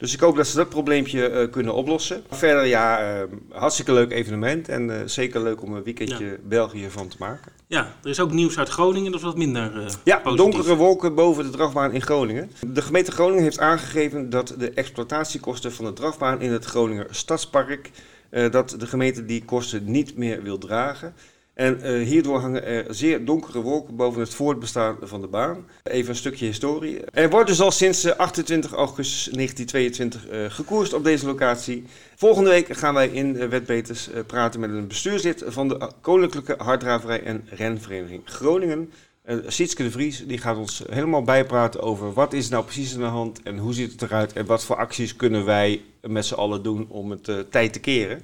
Dus 0.03 0.15
ik 0.15 0.21
hoop 0.21 0.37
dat 0.37 0.47
ze 0.47 0.57
dat 0.57 0.69
probleempje 0.69 1.29
eh, 1.29 1.51
kunnen 1.51 1.75
oplossen. 1.75 2.23
Verder, 2.31 2.65
ja, 2.67 2.99
eh, 2.99 3.23
hartstikke 3.49 3.93
leuk 3.93 4.13
evenement. 4.13 4.69
En 4.69 5.01
eh, 5.01 5.07
zeker 5.07 5.43
leuk 5.43 5.63
om 5.63 5.75
een 5.75 5.83
weekendje 5.83 6.39
België 6.45 6.91
van 6.91 7.09
te 7.09 7.17
maken. 7.19 7.53
Ja, 7.67 7.95
er 8.03 8.11
is 8.11 8.21
ook 8.21 8.33
nieuws 8.33 8.59
uit 8.59 8.69
Groningen. 8.69 9.11
Dat 9.11 9.21
is 9.21 9.27
wat 9.27 9.37
minder 9.37 9.73
Ja, 10.05 10.19
positief. 10.19 10.53
donkere 10.53 10.77
wolken 10.77 11.15
boven 11.15 11.45
de 11.45 11.51
drafbaan 11.51 11.93
in 11.93 12.03
Groningen. 12.03 12.51
De 12.67 12.83
gemeente 12.83 13.13
Groningen 13.13 13.43
heeft 13.43 13.59
aangegeven 13.59 14.31
dat 14.31 14.55
de 14.59 14.71
exploitatiekosten 14.71 15.73
van 15.73 15.85
de 15.85 15.93
drafbaan 15.93 16.41
in 16.41 16.53
het 16.53 16.65
Groninger 16.65 17.07
Stadspark, 17.11 17.91
dat 18.31 18.75
de 18.79 18.87
gemeente 18.87 19.25
die 19.25 19.45
kosten 19.45 19.91
niet 19.91 20.17
meer 20.17 20.43
wil 20.43 20.59
dragen. 20.59 21.15
En 21.55 21.83
eh, 21.83 22.07
hierdoor 22.07 22.41
hangen 22.41 22.65
er 22.65 22.85
zeer 22.89 23.25
donkere 23.25 23.61
wolken 23.61 23.97
boven 23.97 24.21
het 24.21 24.35
voortbestaan 24.35 24.97
van 25.01 25.21
de 25.21 25.27
baan. 25.27 25.67
Even 25.83 26.11
een 26.11 26.17
stukje 26.17 26.47
historie. 26.47 27.05
Er 27.05 27.31
wordt 27.31 27.49
dus 27.49 27.61
al 27.61 27.71
sinds 27.71 28.05
eh, 28.05 28.17
28 28.17 28.73
augustus 28.73 29.25
1922 29.25 30.29
eh, 30.29 30.45
gekoerst 30.49 30.93
op 30.93 31.05
deze 31.05 31.27
locatie. 31.27 31.85
Volgende 32.17 32.51
week 32.51 32.77
gaan 32.77 32.95
wij 32.95 33.09
in 33.09 33.37
eh, 33.37 33.49
Wetbeters 33.49 34.11
eh, 34.11 34.21
praten 34.27 34.61
met 34.61 34.71
een 34.71 34.89
bestuurslid 34.89 35.45
van 35.47 35.69
de 35.69 35.91
Koninklijke 36.01 36.55
Harddraverij 36.59 37.23
en 37.23 37.47
Renvereniging 37.51 38.23
Groningen. 38.25 38.91
Uh, 39.27 39.37
Sietske 39.47 39.83
de 39.83 39.91
Vries 39.91 40.27
die 40.27 40.39
gaat 40.39 40.57
ons 40.57 40.83
helemaal 40.91 41.23
bijpraten 41.23 41.81
over 41.81 42.13
wat 42.13 42.33
is 42.33 42.49
nou 42.49 42.65
precies 42.65 42.95
aan 42.95 43.01
de 43.01 43.07
hand 43.07 43.43
en 43.43 43.59
hoe 43.59 43.73
ziet 43.73 43.93
het 43.93 44.03
eruit 44.03 44.33
en 44.33 44.47
wat 44.47 44.65
voor 44.65 44.77
acties 44.77 45.17
kunnen 45.17 45.45
wij 45.45 45.83
met 46.01 46.27
z'n 46.27 46.35
allen 46.35 46.63
doen 46.63 46.87
om 46.89 47.11
het 47.11 47.29
eh, 47.29 47.39
tijd 47.51 47.73
te 47.73 47.81
keren. 47.81 48.23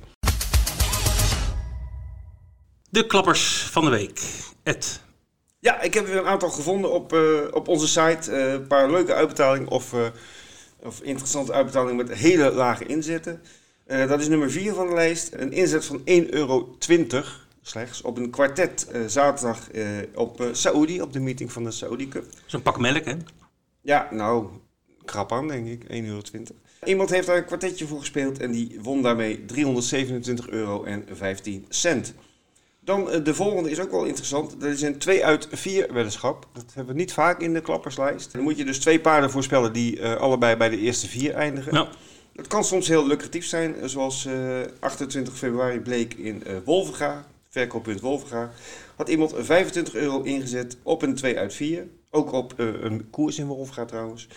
De 2.90 3.06
klappers 3.06 3.62
van 3.62 3.84
de 3.84 3.90
week. 3.90 4.20
Ed. 4.62 5.00
Ja, 5.58 5.80
ik 5.80 5.94
heb 5.94 6.06
weer 6.06 6.16
een 6.16 6.26
aantal 6.26 6.50
gevonden 6.50 6.92
op, 6.92 7.12
eh, 7.12 7.20
op 7.50 7.68
onze 7.68 7.88
site. 7.88 8.32
Eh, 8.32 8.52
een 8.52 8.66
paar 8.66 8.90
leuke 8.90 9.14
uitbetalingen 9.14 9.68
of, 9.68 9.92
eh, 9.92 10.06
of 10.78 11.00
interessante 11.00 11.52
uitbetalingen 11.52 11.96
met 11.96 12.12
hele 12.12 12.52
lage 12.52 12.86
inzetten. 12.86 13.42
Dat 13.86 14.20
is 14.20 14.28
nummer 14.28 14.50
4 14.50 14.74
van 14.74 14.88
de 14.88 14.94
lijst. 14.94 15.32
Een 15.32 15.52
inzet 15.52 15.84
van 15.84 16.00
1,20 16.04 16.34
euro 16.34 16.76
slechts 17.62 18.02
op 18.02 18.16
een 18.16 18.30
kwartet 18.30 18.86
zaterdag 19.06 19.68
op 20.14 20.48
Saoedi, 20.52 21.00
op 21.00 21.12
de 21.12 21.20
meeting 21.20 21.52
van 21.52 21.64
de 21.64 21.70
Saudi 21.70 22.08
Cup. 22.08 22.24
Zo'n 22.46 22.62
pak 22.62 22.78
melk, 22.78 23.04
hè? 23.04 23.14
Ja, 23.80 24.08
nou, 24.10 24.46
krap 25.04 25.32
aan 25.32 25.48
denk 25.48 25.66
ik, 25.66 25.84
1,20 25.88 26.06
euro. 26.06 26.20
Iemand 26.84 27.10
heeft 27.10 27.26
daar 27.26 27.36
een 27.36 27.44
kwartetje 27.44 27.86
voor 27.86 27.98
gespeeld 27.98 28.38
en 28.38 28.50
die 28.50 28.78
won 28.82 29.02
daarmee 29.02 29.44
327 29.44 30.48
euro 30.48 30.84
en 30.84 31.04
15 31.12 31.66
cent. 31.68 32.14
Dan 32.88 33.10
eh, 33.10 33.24
de 33.24 33.34
volgende 33.34 33.70
is 33.70 33.80
ook 33.80 33.90
wel 33.90 34.04
interessant. 34.04 34.60
Dat 34.60 34.70
is 34.70 34.82
een 34.82 34.98
2 34.98 35.24
uit 35.24 35.48
4 35.50 35.92
weddenschap. 35.92 36.46
Dat 36.52 36.64
hebben 36.74 36.94
we 36.94 37.00
niet 37.00 37.12
vaak 37.12 37.40
in 37.40 37.54
de 37.54 37.60
klapperslijst. 37.60 38.32
Dan 38.32 38.42
moet 38.42 38.56
je 38.56 38.64
dus 38.64 38.78
twee 38.78 39.00
paarden 39.00 39.30
voorspellen 39.30 39.72
die 39.72 40.00
eh, 40.00 40.14
allebei 40.14 40.56
bij 40.56 40.68
de 40.68 40.78
eerste 40.78 41.08
vier 41.08 41.34
eindigen. 41.34 41.74
Nou, 41.74 41.88
Het 42.36 42.46
kan 42.46 42.64
soms 42.64 42.88
heel 42.88 43.06
lucratief 43.06 43.46
zijn, 43.46 43.76
eh, 43.76 43.88
zoals 43.88 44.26
eh, 44.26 44.60
28 44.78 45.36
februari 45.36 45.80
bleek 45.80 46.14
in 46.14 46.44
eh 46.44 46.56
Wolvenga, 46.64 47.26
verkooppunt 47.48 48.00
Wolvenga. 48.00 48.50
Had 48.96 49.08
iemand 49.08 49.34
25 49.36 49.94
euro 49.94 50.22
ingezet 50.22 50.76
op 50.82 51.02
een 51.02 51.14
2 51.14 51.38
uit 51.38 51.54
4. 51.54 51.86
Ook 52.10 52.32
op 52.32 52.54
een 52.56 53.10
koers 53.10 53.38
in 53.38 53.46
Wolvenga 53.46 53.84
trouwens. 53.84 54.28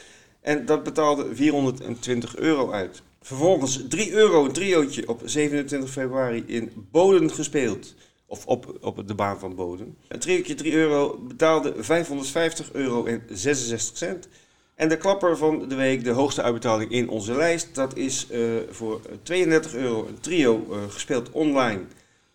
En 0.42 0.66
dat 0.66 0.84
betaalde 0.84 1.36
420 1.36 2.38
euro 2.38 2.72
uit. 2.72 3.02
Vervolgens 3.22 3.84
3 3.90 4.12
euro 4.12 4.46
een 4.46 4.52
triootje 4.52 5.08
op 5.08 5.22
27 5.26 5.90
februari 5.90 6.44
in 6.48 6.72
Boden 6.92 7.32
gespeeld. 7.32 7.94
Of 8.32 8.46
op, 8.46 8.78
op 8.82 9.08
de 9.08 9.16
baan 9.16 9.40
van 9.40 9.56
Boden. 9.56 9.98
Een 10.08 10.20
triootje 10.20 10.56
3 10.56 10.74
euro 10.74 11.20
betaalde 11.28 11.74
550 11.78 12.74
euro 12.74 13.06
en 13.06 13.24
66 13.30 13.98
cent. 13.98 14.28
En 14.76 14.90
de 14.90 14.98
klapper 14.98 15.38
van 15.38 15.68
de 15.68 15.76
week, 15.76 16.04
de 16.04 16.12
hoogste 16.12 16.42
uitbetaling 16.42 16.92
in 16.92 17.10
onze 17.10 17.34
lijst, 17.34 17.76
dat 17.76 17.98
is 17.98 18.30
eh, 18.30 18.42
voor 18.70 19.02
32 19.24 19.74
euro 19.74 20.08
een 20.08 20.20
trio 20.20 20.66
eh, 20.72 20.78
gespeeld 20.90 21.32
online 21.32 21.82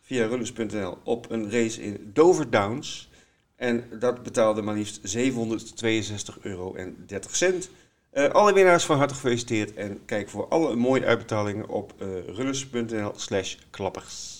via 0.02 0.26
runners.nl 0.26 0.98
op 1.04 1.30
een 1.30 1.50
race 1.50 1.82
in 1.82 2.10
Dover 2.12 2.50
Downs. 2.50 3.10
En 3.56 3.84
dat 3.98 4.22
betaalde 4.22 4.62
maar 4.62 4.74
liefst 4.74 5.00
762 5.02 6.38
euro 6.40 6.74
en 6.74 7.04
30 7.06 7.36
cent. 7.36 7.70
Eh, 8.10 8.28
alle 8.28 8.52
winnaars 8.52 8.84
van 8.84 8.98
harte 8.98 9.14
gefeliciteerd 9.14 9.74
en 9.74 10.04
kijk 10.04 10.28
voor 10.28 10.48
alle 10.48 10.74
mooie 10.74 11.04
uitbetalingen 11.04 11.68
op 11.68 11.94
runners.nl 12.26 13.12
slash 13.14 13.56
klappers. 13.70 14.35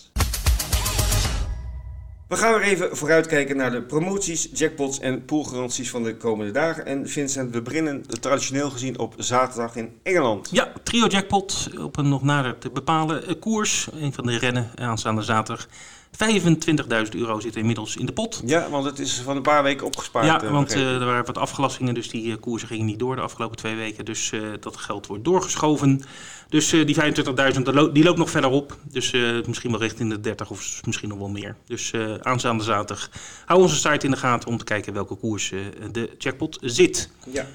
We 2.28 2.36
gaan 2.36 2.52
weer 2.52 2.62
even 2.62 2.96
vooruitkijken 2.96 3.56
naar 3.56 3.70
de 3.70 3.82
promoties, 3.82 4.48
jackpots 4.52 4.98
en 4.98 5.24
poolgaranties 5.24 5.90
van 5.90 6.02
de 6.02 6.16
komende 6.16 6.52
dagen. 6.52 6.86
En 6.86 7.08
Vincent, 7.08 7.52
we 7.52 7.62
beginnen 7.62 8.04
traditioneel 8.20 8.70
gezien 8.70 8.98
op 8.98 9.14
zaterdag 9.16 9.76
in 9.76 9.98
Engeland. 10.02 10.48
Ja, 10.50 10.72
trio 10.82 11.06
jackpot 11.06 11.68
op 11.78 11.96
een 11.96 12.08
nog 12.08 12.22
nader 12.22 12.58
te 12.58 12.70
bepalen 12.70 13.26
eh, 13.26 13.34
koers. 13.40 13.88
Een 13.92 14.12
van 14.12 14.26
de 14.26 14.38
rennen 14.38 14.70
aanstaande 14.74 15.22
zaterdag. 15.22 15.68
25.000 16.16 17.10
euro 17.16 17.40
zit 17.40 17.56
inmiddels 17.56 17.96
in 17.96 18.06
de 18.06 18.12
pot. 18.12 18.42
Ja, 18.44 18.70
want 18.70 18.84
het 18.84 18.98
is 18.98 19.20
van 19.24 19.36
een 19.36 19.42
paar 19.42 19.62
weken 19.62 19.86
opgespaard. 19.86 20.26
Ja, 20.26 20.42
eh, 20.42 20.50
want 20.50 20.72
eh, 20.72 20.94
er 20.94 21.04
waren 21.04 21.26
wat 21.26 21.38
afgelastingen, 21.38 21.94
dus 21.94 22.08
die 22.10 22.32
eh, 22.32 22.40
koersen 22.40 22.68
gingen 22.68 22.86
niet 22.86 22.98
door 22.98 23.16
de 23.16 23.22
afgelopen 23.22 23.56
twee 23.56 23.74
weken. 23.74 24.04
Dus 24.04 24.32
dat 24.60 24.76
geld 24.76 25.06
wordt 25.06 25.24
doorgeschoven. 25.24 26.02
Dus 26.48 26.68
die 26.70 26.94
25.000 26.94 27.62
die 27.62 27.72
lo- 27.72 27.92
die 27.92 28.04
loopt 28.04 28.18
nog 28.18 28.30
verder 28.30 28.50
op. 28.50 28.76
Dus 28.82 29.10
misschien 29.46 29.70
wel 29.70 29.80
richting 29.80 30.10
de 30.10 30.20
30 30.20 30.50
of 30.50 30.80
misschien 30.86 31.08
nog 31.08 31.18
wel 31.18 31.28
meer. 31.28 31.56
Dus 31.66 31.92
aanstaande 32.22 32.64
zaterdag 32.64 33.10
hou 33.44 33.60
onze 33.62 33.76
site 33.76 34.04
in 34.06 34.10
de 34.10 34.16
gaten 34.16 34.48
om 34.48 34.58
te 34.58 34.64
kijken 34.64 34.92
welke 34.92 35.14
koers 35.14 35.52
eh, 35.52 35.58
de 35.92 36.10
jackpot 36.18 36.58
zit. 36.60 37.10
ja. 37.26 37.46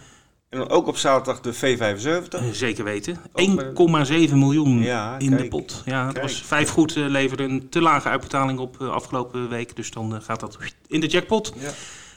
En 0.51 0.59
dan 0.59 0.69
ook 0.69 0.87
op 0.87 0.97
zaterdag 0.97 1.41
de 1.41 1.53
V75. 1.53 2.27
Eh, 2.29 2.41
zeker 2.51 2.83
weten. 2.83 3.17
Ook 3.33 3.89
met 3.91 4.09
1,7 4.09 4.37
miljoen 4.37 4.81
Ja, 4.81 5.19
in 5.19 5.35
de 5.35 5.47
pot. 5.47 5.81
Ja, 5.85 6.03
dat 6.05 6.13
Kijk. 6.13 6.25
was 6.25 6.41
vijf 6.41 6.69
goed 6.69 6.95
eh, 6.95 7.05
leverde 7.07 7.43
een 7.43 7.69
te 7.69 7.81
lage 7.81 8.09
uitbetaling 8.09 8.59
op 8.59 8.81
eh, 8.81 8.89
afgelopen 8.89 9.49
week. 9.49 9.75
Dus 9.75 9.91
dan 9.91 10.21
gaat 10.21 10.39
dat 10.39 10.57
in 10.87 10.99
de 10.99 11.07
jackpot. 11.07 11.53
Ja. 11.59 11.69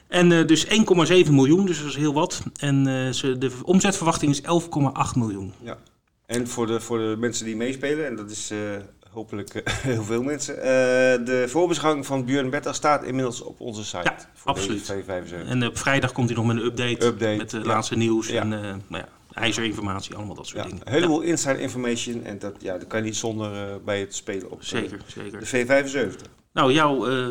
En 0.09 0.47
dus 0.47 0.67
1,7 0.67 1.31
miljoen, 1.31 1.67
dus 1.67 1.79
dat 1.79 1.89
is 1.89 1.97
heel 1.97 2.15
wat. 2.15 2.43
En 2.61 3.15
ze, 3.15 3.39
de 3.39 3.51
omzetverwachting 3.63 4.33
is 4.33 4.43
11,8 4.43 4.47
miljoen. 5.17 5.53
Ja. 5.63 5.79
En 6.27 6.49
voor 6.49 6.67
de, 6.67 6.81
voor 6.81 6.99
de 6.99 7.17
mensen 7.19 7.45
die 7.45 7.57
meespelen, 7.57 8.07
en 8.07 8.17
dat 8.17 8.31
is 8.31 8.53
hopelijk 9.15 9.55
eh, 9.55 9.75
heel 9.93 10.03
veel 10.05 10.23
mensen, 10.23 10.57
eh, 10.57 10.63
de 11.27 11.45
voorbeschouwing 11.49 12.07
van 12.07 12.25
Björn 12.25 12.51
Betta 12.51 12.73
staat 12.73 13.05
inmiddels 13.05 13.41
op 13.41 13.61
onze 13.61 13.85
site. 13.85 14.03
Ja, 14.03 14.17
voor 14.35 14.51
absoluut. 14.51 14.87
deze 14.87 15.03
V75. 15.03 15.49
En 15.49 15.63
eh, 15.63 15.69
op 15.69 15.79
vrijdag 15.79 16.13
komt 16.13 16.29
hij 16.29 16.37
nog 16.39 16.47
met 16.47 16.57
een 16.57 16.65
update. 16.65 17.07
Update, 17.07 17.37
met 17.37 17.51
de 17.51 17.59
ja. 17.59 17.65
laatste 17.65 17.97
nieuws 17.97 18.29
Ja. 18.29 18.41
en 18.41 18.53
eh, 18.53 18.61
nou 18.61 18.79
ja, 19.03 19.09
ijzerinformatie, 19.33 20.15
allemaal 20.15 20.35
dat 20.35 20.47
soort 20.47 20.63
Ja, 20.63 20.69
dingen. 20.69 20.83
een 20.87 20.93
heleboel 20.93 21.21
inside 21.21 21.61
information 21.61 22.25
en 22.25 22.39
dat, 22.39 22.55
ja, 22.59 22.79
dat 22.79 22.87
kan 22.87 22.99
je 22.99 23.05
niet 23.05 23.17
zonder 23.17 23.53
eh, 23.69 23.75
bij 23.85 24.01
het 24.01 24.15
spelen 24.15 24.51
op 24.51 24.63
Ja, 24.63 24.77
eh, 24.77 24.83
zeker, 24.83 25.01
zeker. 25.07 25.67
de 25.67 26.11
V75. 26.17 26.31
Nou, 26.53 26.73
jouw 26.73 27.07
eh, 27.07 27.29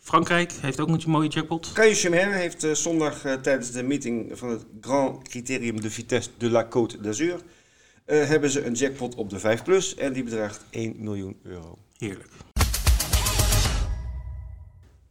Frankrijk 0.00 0.52
heeft 0.60 0.80
ook 0.80 0.88
een 0.88 1.00
mooie 1.06 1.28
jackpot. 1.28 1.72
Caillou 1.72 1.96
Chemin 1.96 2.28
heeft 2.32 2.64
eh, 2.64 2.72
zondag 2.72 3.24
eh, 3.24 3.34
tijdens 3.34 3.70
de 3.70 3.82
meeting 3.82 4.30
van 4.38 4.48
het 4.48 4.64
Grand 4.80 5.28
Criterium 5.28 5.80
de 5.80 5.90
Vitesse 5.90 6.30
de 6.38 6.50
la 6.50 6.64
Côte 6.66 7.00
d'Azur 7.00 7.40
eh, 8.06 8.28
hebben 8.28 8.50
ze 8.50 8.64
een 8.64 8.72
jackpot 8.72 9.14
op 9.14 9.30
de 9.30 9.38
5 9.38 9.62
plus 9.62 9.94
en 9.94 10.12
die 10.12 10.22
bedraagt 10.22 10.64
1 10.70 10.94
miljoen 10.98 11.36
euro. 11.42 11.78
Heerlijk. 11.98 12.28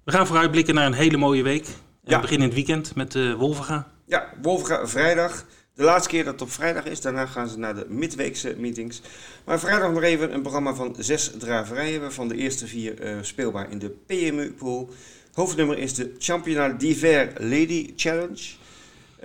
We 0.04 0.12
gaan 0.12 0.28
vooruitblikken 0.28 0.76
naar 0.76 0.86
een 0.86 0.94
hele 0.94 1.18
mooie 1.18 1.44
week. 1.44 1.66
Ja. 1.66 2.16
We 2.16 2.22
beginnen 2.22 2.50
in 2.50 2.56
het 2.56 2.66
weekend 2.66 2.96
met 2.96 3.12
de 3.12 3.36
Wolvenga. 3.36 3.92
Ja, 4.06 4.34
Wolfga 4.42 4.88
vrijdag. 4.88 5.46
De 5.74 5.84
laatste 5.84 6.10
keer 6.10 6.24
dat 6.24 6.34
het 6.34 6.42
op 6.42 6.52
vrijdag 6.52 6.86
is. 6.86 7.02
Daarna 7.02 7.26
gaan 7.26 7.50
ze 7.50 7.60
naar 7.60 7.76
de 7.76 7.86
midweekse 7.90 8.56
meetings. 8.58 9.02
Maar 9.46 9.60
vrijdag 9.60 9.92
nog 9.92 10.04
even 10.04 10.34
een 10.34 10.42
programma 10.42 10.74
van 10.74 10.96
zes 11.00 11.32
draverijen. 11.38 12.02
Waarvan 12.02 12.28
de 12.28 12.36
eerste 12.36 12.68
vier 12.68 13.02
eh, 13.02 13.18
speelbaar 13.22 13.72
in 13.72 13.80
de 13.80 13.90
PMU-pool. 13.90 14.90
Hoofdnummer 15.34 15.78
is 15.78 15.94
de 15.94 16.16
Championnat 16.18 16.80
d'Hiver 16.80 17.34
Lady 17.38 17.94
Challenge. 17.96 18.44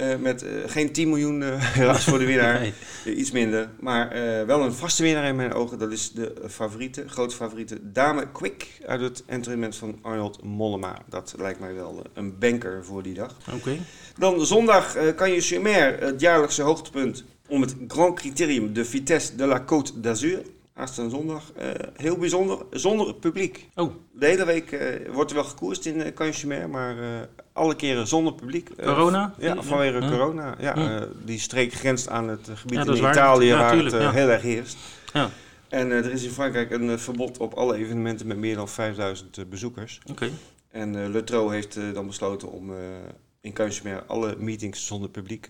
Eh, 0.00 0.16
met 0.16 0.42
eh, 0.42 0.50
geen 0.66 0.92
10 0.92 1.08
miljoen 1.08 1.42
helaas 1.78 2.04
voor 2.04 2.18
de 2.18 2.24
winnaar. 2.24 2.60
Nee. 2.60 3.16
Iets 3.16 3.30
minder. 3.30 3.68
Maar 3.80 4.08
wel 4.46 4.62
een 4.62 4.72
vaste 4.72 5.02
winnaar 5.02 5.24
in 5.28 5.36
mijn 5.36 5.52
ogen. 5.52 5.78
Dat 5.78 5.92
is 5.92 6.12
de 6.12 6.34
favoriete, 6.48 7.08
grote 7.08 7.34
favoriete 7.34 7.92
Dame 7.92 8.32
Quick. 8.32 8.66
Uit 8.86 9.00
het 9.00 9.22
entertainment 9.26 9.76
van 9.76 9.98
Arnold 10.02 10.42
Mollema. 10.42 10.98
Dat 11.08 11.34
lijkt 11.38 11.60
mij 11.60 11.74
wel 11.74 12.02
een 12.14 12.38
banker 12.38 12.84
voor 12.84 13.02
die 13.02 13.14
dag. 13.14 13.36
Oké. 13.54 13.78
Dan 14.18 14.46
zondag 14.46 15.14
kan 15.16 15.32
je 15.32 15.40
Sumer, 15.40 16.00
het 16.00 16.20
jaarlijkse 16.20 16.62
hoogtepunt 16.62 17.24
om 17.48 17.60
het 17.60 17.74
Grand 17.88 18.14
Criterium 18.14 18.72
de 18.72 18.84
Vitesse 18.84 19.36
de 19.36 19.46
la 19.46 19.64
Côte 19.64 20.00
d'Azur. 20.00 20.42
Aanstaande 20.80 21.10
zondag. 21.10 21.52
eh, 21.52 21.68
heel 21.96 22.16
bijzonder, 22.16 22.58
zonder 22.70 23.14
publiek. 23.14 23.68
Oh, 23.74 23.92
De 24.12 24.26
hele 24.26 24.44
week 24.44 24.72
eh, 24.72 25.12
wordt 25.12 25.30
er 25.30 25.36
wel 25.36 25.44
gekoerst 25.44 25.86
in 25.86 25.96
uh, 25.96 26.66
maar 26.66 26.96
alle 27.52 27.76
keren 27.76 28.06
zonder 28.06 28.32
publiek. 28.34 28.70
Corona? 28.84 29.34
Ja, 29.38 29.62
vanwege 29.62 30.00
Ja. 30.00 30.08
corona. 30.10 30.54
Ja, 30.58 31.06
die 31.24 31.38
streek 31.38 31.72
grenst 31.72 32.08
aan 32.08 32.28
het 32.28 32.48
gebied 32.54 32.78
Ja, 32.78 32.84
in. 32.84 32.96
Italië 32.96 33.46
Ja, 33.46 33.58
waar 33.58 33.72
tuurlijk, 33.72 33.94
het 33.94 34.02
heel 34.12 34.28
erg 34.28 34.42
heerst. 34.42 34.76
ja. 35.12 35.30
En 35.68 35.90
er 35.90 36.10
is 36.12 36.22
in 36.24 36.30
Frankrijk 36.30 36.70
een 36.70 36.98
verbod 36.98 37.38
op 37.38 37.54
alle 37.54 37.76
evenementen 37.76 38.26
met 38.26 38.36
meer 38.36 38.54
dan 38.56 38.68
5000 38.68 39.38
eh, 39.38 39.44
bezoekers. 39.44 40.00
Oké. 40.10 40.30
En 40.70 40.94
eh 41.04 41.08
Le 41.08 41.24
Tro 41.24 41.48
heeft 41.48 41.78
dan 41.94 42.06
besloten 42.06 42.50
om 42.52 42.72
in 43.40 43.52
Kuismeer 43.52 44.02
alle 44.06 44.34
meetings 44.38 44.86
zonder 44.86 45.08
publiek 45.10 45.46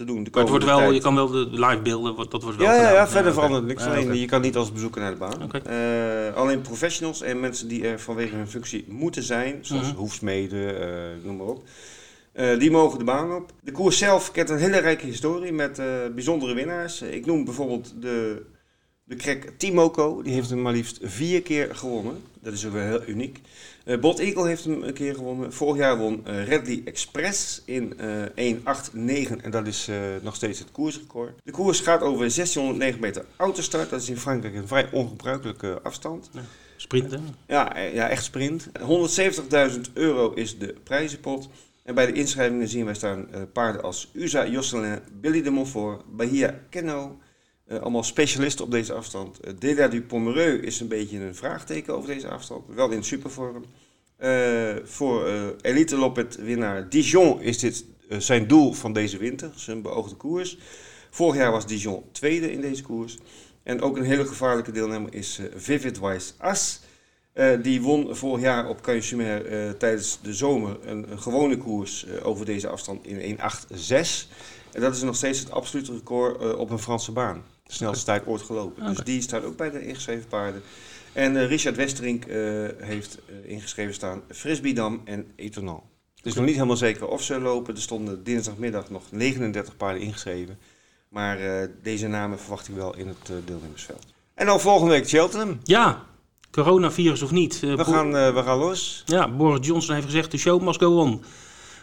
te 0.00 0.12
doen. 0.12 0.26
Maar 0.32 0.40
het 0.40 0.48
wordt 0.50 0.64
wel, 0.64 0.78
tijd. 0.78 0.94
je 0.94 1.00
kan 1.00 1.14
wel 1.14 1.26
de 1.30 1.48
live 1.50 1.80
beelden, 1.82 2.16
dat 2.30 2.42
wordt 2.42 2.58
wel 2.58 2.66
Ja, 2.66 2.74
ja, 2.74 2.92
ja, 2.92 3.08
verder 3.08 3.32
verandert 3.32 3.64
niks. 3.64 3.84
Alleen 3.84 4.04
oké. 4.04 4.12
je 4.12 4.26
kan 4.26 4.40
niet 4.40 4.56
als 4.56 4.72
bezoeker 4.72 5.00
naar 5.00 5.10
de 5.10 5.16
baan. 5.16 5.52
Eh, 5.64 6.34
alleen 6.36 6.60
professionals 6.60 7.22
en 7.22 7.40
mensen 7.40 7.68
die 7.68 7.86
er 7.88 8.00
vanwege 8.00 8.34
hun 8.36 8.48
functie 8.48 8.84
moeten 8.88 9.22
zijn, 9.22 9.58
zoals 9.60 9.86
Mhm. 9.88 9.96
hoefsmeden, 9.96 10.80
eh, 10.80 11.24
noem 11.24 11.36
maar 11.36 11.46
op. 11.46 11.62
eh, 12.32 12.58
die 12.58 12.70
mogen 12.70 12.98
de 12.98 13.04
baan 13.04 13.32
op. 13.34 13.52
De 13.62 13.72
koers 13.72 13.98
zelf 13.98 14.30
kent 14.30 14.50
een 14.50 14.58
hele 14.58 14.78
rijke 14.78 15.06
historie 15.06 15.52
met 15.52 15.78
eh, 15.78 15.86
bijzondere 16.14 16.54
winnaars. 16.54 17.00
Eh, 17.00 17.14
Ik 17.14 17.26
noem 17.26 17.44
bijvoorbeeld 17.44 17.92
de, 18.00 18.42
de 19.10 19.16
krek 19.16 19.52
Timoko. 19.56 20.22
Die 20.22 20.32
heeft 20.32 20.50
hem 20.50 20.62
maar 20.62 20.72
liefst 20.72 20.98
vier 21.02 21.42
keer 21.42 21.76
gewonnen. 21.76 22.22
Dat 22.40 22.52
is 22.52 22.66
ook 22.66 22.72
wel 22.72 22.82
heel 22.82 23.02
uniek. 23.06 23.40
Eh 23.84 23.98
Bot 23.98 24.18
Eagle 24.18 24.46
heeft 24.46 24.64
hem 24.64 24.82
een 24.82 24.92
keer 24.92 25.14
gewonnen. 25.14 25.52
Vorig 25.52 25.76
jaar 25.76 25.98
won 25.98 26.26
eh, 26.26 26.44
Redley 26.44 26.82
Express 26.84 27.62
in 27.64 27.98
eh 28.34 28.54
1.8.9 28.54 28.62
en 29.42 29.50
dat 29.50 29.66
is 29.66 29.88
eh, 29.88 29.96
nog 30.22 30.34
steeds 30.34 30.58
het 30.58 30.72
koersrecord. 30.72 31.40
De 31.44 31.50
koers 31.50 31.80
gaat 31.80 32.00
over 32.00 32.18
1609 32.18 33.00
meter 33.00 33.24
autostart. 33.36 33.90
Dat 33.90 34.00
is 34.00 34.08
in 34.08 34.16
Frankrijk 34.16 34.54
een 34.54 34.68
vrij 34.68 34.88
ongebruikelijke 34.92 35.80
afstand. 35.82 36.30
Sprinten. 36.76 37.24
Ja, 37.46 37.76
eh, 37.76 37.94
ja 37.94 38.08
echt 38.08 38.24
sprint. 38.24 38.68
170.000 38.80 39.92
euro 39.92 40.32
is 40.32 40.58
de 40.58 40.74
prijzenpot. 40.84 41.48
En 41.82 41.94
bij 41.94 42.06
de 42.06 42.12
inschrijvingen 42.12 42.68
zien 42.68 42.84
wij 42.84 42.94
staan 42.94 43.32
eh, 43.32 43.42
paarden 43.52 43.82
als 43.82 44.10
USA 44.12 44.46
Josselin, 44.46 44.98
Billy 45.20 45.42
de 45.42 45.50
Montfort, 45.50 46.16
Bahia 46.16 46.60
Kenno. 46.68 47.18
Eh, 47.70 47.78
allemaal 47.78 48.02
specialisten 48.02 48.64
op 48.64 48.70
deze 48.70 48.92
afstand. 48.92 49.46
Uh, 49.46 49.52
Dela 49.58 49.88
du 49.88 50.02
Pomereux 50.02 50.62
is 50.62 50.80
een 50.80 50.88
beetje 50.88 51.18
een 51.18 51.34
vraagteken 51.34 51.94
over 51.94 52.08
deze 52.08 52.28
afstand. 52.28 52.64
Wel 52.74 52.90
in 52.90 53.04
supervorm. 53.04 53.64
Eh, 54.16 54.76
voor 54.84 55.26
eh, 55.26 55.42
Elite 55.60 55.96
Loppet 55.96 56.36
winnaar 56.36 56.88
Dijon 56.88 57.40
is 57.40 57.58
dit 57.58 57.84
eh, 58.08 58.18
zijn 58.18 58.46
doel 58.46 58.72
van 58.72 58.92
deze 58.92 59.18
winter. 59.18 59.50
Zijn 59.54 59.82
beoogde 59.82 60.14
koers. 60.14 60.58
Vorig 61.10 61.36
jaar 61.36 61.50
was 61.50 61.66
Dijon 61.66 62.02
tweede 62.12 62.52
in 62.52 62.60
deze 62.60 62.82
koers. 62.82 63.18
En 63.62 63.80
ook 63.80 63.96
een 63.96 64.04
hele 64.04 64.26
gevaarlijke 64.26 64.72
deelnemer 64.72 65.14
is 65.14 65.38
eh, 65.38 65.46
Vivid 65.56 66.00
Wise 66.00 66.32
As. 66.38 66.80
Eh, 67.32 67.62
die 67.62 67.82
won 67.82 68.16
vorig 68.16 68.42
jaar 68.42 68.68
op 68.68 68.80
Canchumer 68.80 69.46
eh 69.46 69.70
tijdens 69.70 70.18
de 70.22 70.34
zomer 70.34 70.78
een, 70.84 71.10
een 71.10 71.20
gewone 71.20 71.56
koers 71.56 72.04
eh, 72.04 72.26
over 72.26 72.44
deze 72.46 72.68
afstand 72.68 73.06
in 73.06 73.38
1.8.6. 73.38 74.28
En 74.72 74.80
dat 74.80 74.94
is 74.94 75.02
nog 75.02 75.16
steeds 75.16 75.38
het 75.38 75.50
absolute 75.50 75.92
record 75.92 76.40
eh, 76.40 76.58
op 76.58 76.70
een 76.70 76.78
Franse 76.78 77.12
baan. 77.12 77.44
De 77.70 77.76
snelste 77.76 78.04
tijd 78.04 78.26
ooit 78.26 78.42
gelopen. 78.42 78.86
Dus 78.86 79.04
die 79.04 79.22
staat 79.22 79.44
ook 79.44 79.56
bij 79.56 79.70
de 79.70 79.86
ingeschreven 79.86 80.26
paarden. 80.28 80.62
En 81.12 81.36
eh, 81.36 81.46
Richard 81.46 81.76
Westerink 81.76 82.24
eh, 82.24 82.38
heeft 82.78 83.18
eh, 83.26 83.50
ingeschreven 83.50 83.94
staan 83.94 84.22
Frisbeedam 84.28 85.00
en 85.04 85.26
Etonal. 85.36 85.88
Het 86.16 86.26
is 86.26 86.34
nog 86.34 86.44
niet 86.44 86.54
helemaal 86.54 86.76
zeker 86.76 87.08
of 87.08 87.22
ze 87.22 87.40
lopen. 87.40 87.74
Er 87.74 87.80
stonden 87.80 88.24
dinsdagmiddag 88.24 88.90
nog 88.90 89.02
39 89.10 89.76
paarden 89.76 90.02
ingeschreven. 90.02 90.58
Maar 91.08 91.38
deze 91.82 92.08
namen 92.08 92.38
verwacht 92.38 92.68
ik 92.68 92.74
wel 92.74 92.96
in 92.96 93.08
het 93.08 93.32
deelnemersveld. 93.46 94.06
En 94.34 94.46
dan 94.46 94.60
volgende 94.60 94.92
week 94.92 95.08
Cheltenham. 95.08 95.60
Ja, 95.62 96.02
coronavirus 96.50 97.22
of 97.22 97.30
niet. 97.30 97.60
We 97.60 97.84
gaan, 97.84 98.12
we 98.12 98.42
gaan 98.44 98.58
los. 98.58 99.02
Ja, 99.06 99.36
Boris 99.36 99.66
Johnson 99.66 99.94
heeft 99.94 100.06
gezegd, 100.06 100.30
de 100.30 100.38
show 100.38 100.62
must 100.62 100.78
go 100.82 100.98
on. 100.98 101.22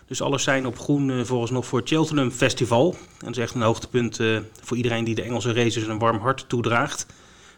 Dus 0.07 0.21
alles 0.21 0.43
zijn 0.43 0.65
op 0.65 0.79
groen 0.79 1.11
eh, 1.11 1.23
volgens 1.23 1.51
nog 1.51 1.65
voor 1.65 1.79
het 1.79 1.87
Cheltenham 1.89 2.31
Festival. 2.31 2.95
En 2.99 3.25
dat 3.25 3.29
is 3.37 3.37
echt 3.43 3.53
een 3.55 3.61
hoogtepunt 3.61 4.19
eh, 4.19 4.37
voor 4.61 4.77
iedereen 4.77 5.03
die 5.03 5.15
de 5.15 5.21
Engelse 5.21 5.53
races 5.53 5.87
een 5.87 5.99
warm 5.99 6.17
hart 6.19 6.45
toedraagt. 6.49 7.05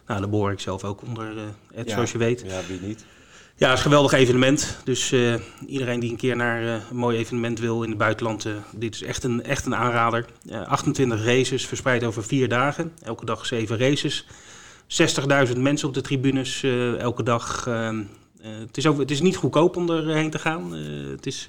Nou, 0.06 0.20
daar 0.20 0.30
behoor 0.30 0.52
ik 0.52 0.60
zelf 0.60 0.84
ook 0.84 1.02
onder, 1.02 1.36
eh 1.36 1.78
Ed, 1.80 1.88
Ja. 1.88 1.94
zoals 1.94 2.12
je 2.12 2.18
weet. 2.18 2.44
Ja, 2.46 2.60
wie 2.68 2.80
niet? 2.80 3.04
Ja, 3.56 3.68
het 3.68 3.78
is 3.78 3.84
een 3.84 3.90
geweldig 3.90 4.12
evenement. 4.12 4.76
Dus 4.84 5.14
iedereen 5.66 6.00
die 6.00 6.10
een 6.10 6.16
keer 6.16 6.36
naar 6.36 6.62
een 6.62 6.96
mooi 6.96 7.18
evenement 7.18 7.58
wil 7.58 7.82
in 7.82 7.88
het 7.88 7.98
buitenland, 7.98 8.46
dit 8.76 8.94
is 8.94 9.02
echt 9.02 9.24
een, 9.24 9.44
echt 9.44 9.66
een 9.66 9.74
aanrader. 9.74 10.24
Eh, 10.48 10.66
28 10.68 11.24
races 11.24 11.66
verspreid 11.66 12.04
over 12.04 12.24
vier 12.24 12.48
dagen. 12.48 12.92
Elke 13.02 13.24
dag 13.24 13.46
zeven 13.46 13.78
races. 13.78 14.26
60.000 14.86 15.56
mensen 15.58 15.88
op 15.88 15.94
de 15.94 16.00
tribunes 16.00 16.62
elke 16.98 17.22
dag. 17.22 17.66
eh, 17.66 17.90
het, 18.42 18.76
is 18.76 18.86
ook, 18.86 18.98
het 18.98 19.10
is 19.10 19.20
niet 19.20 19.36
goedkoop 19.36 19.76
om 19.76 19.90
erheen 19.90 20.30
te 20.30 20.38
gaan. 20.38 20.72
het 21.10 21.26
is 21.26 21.46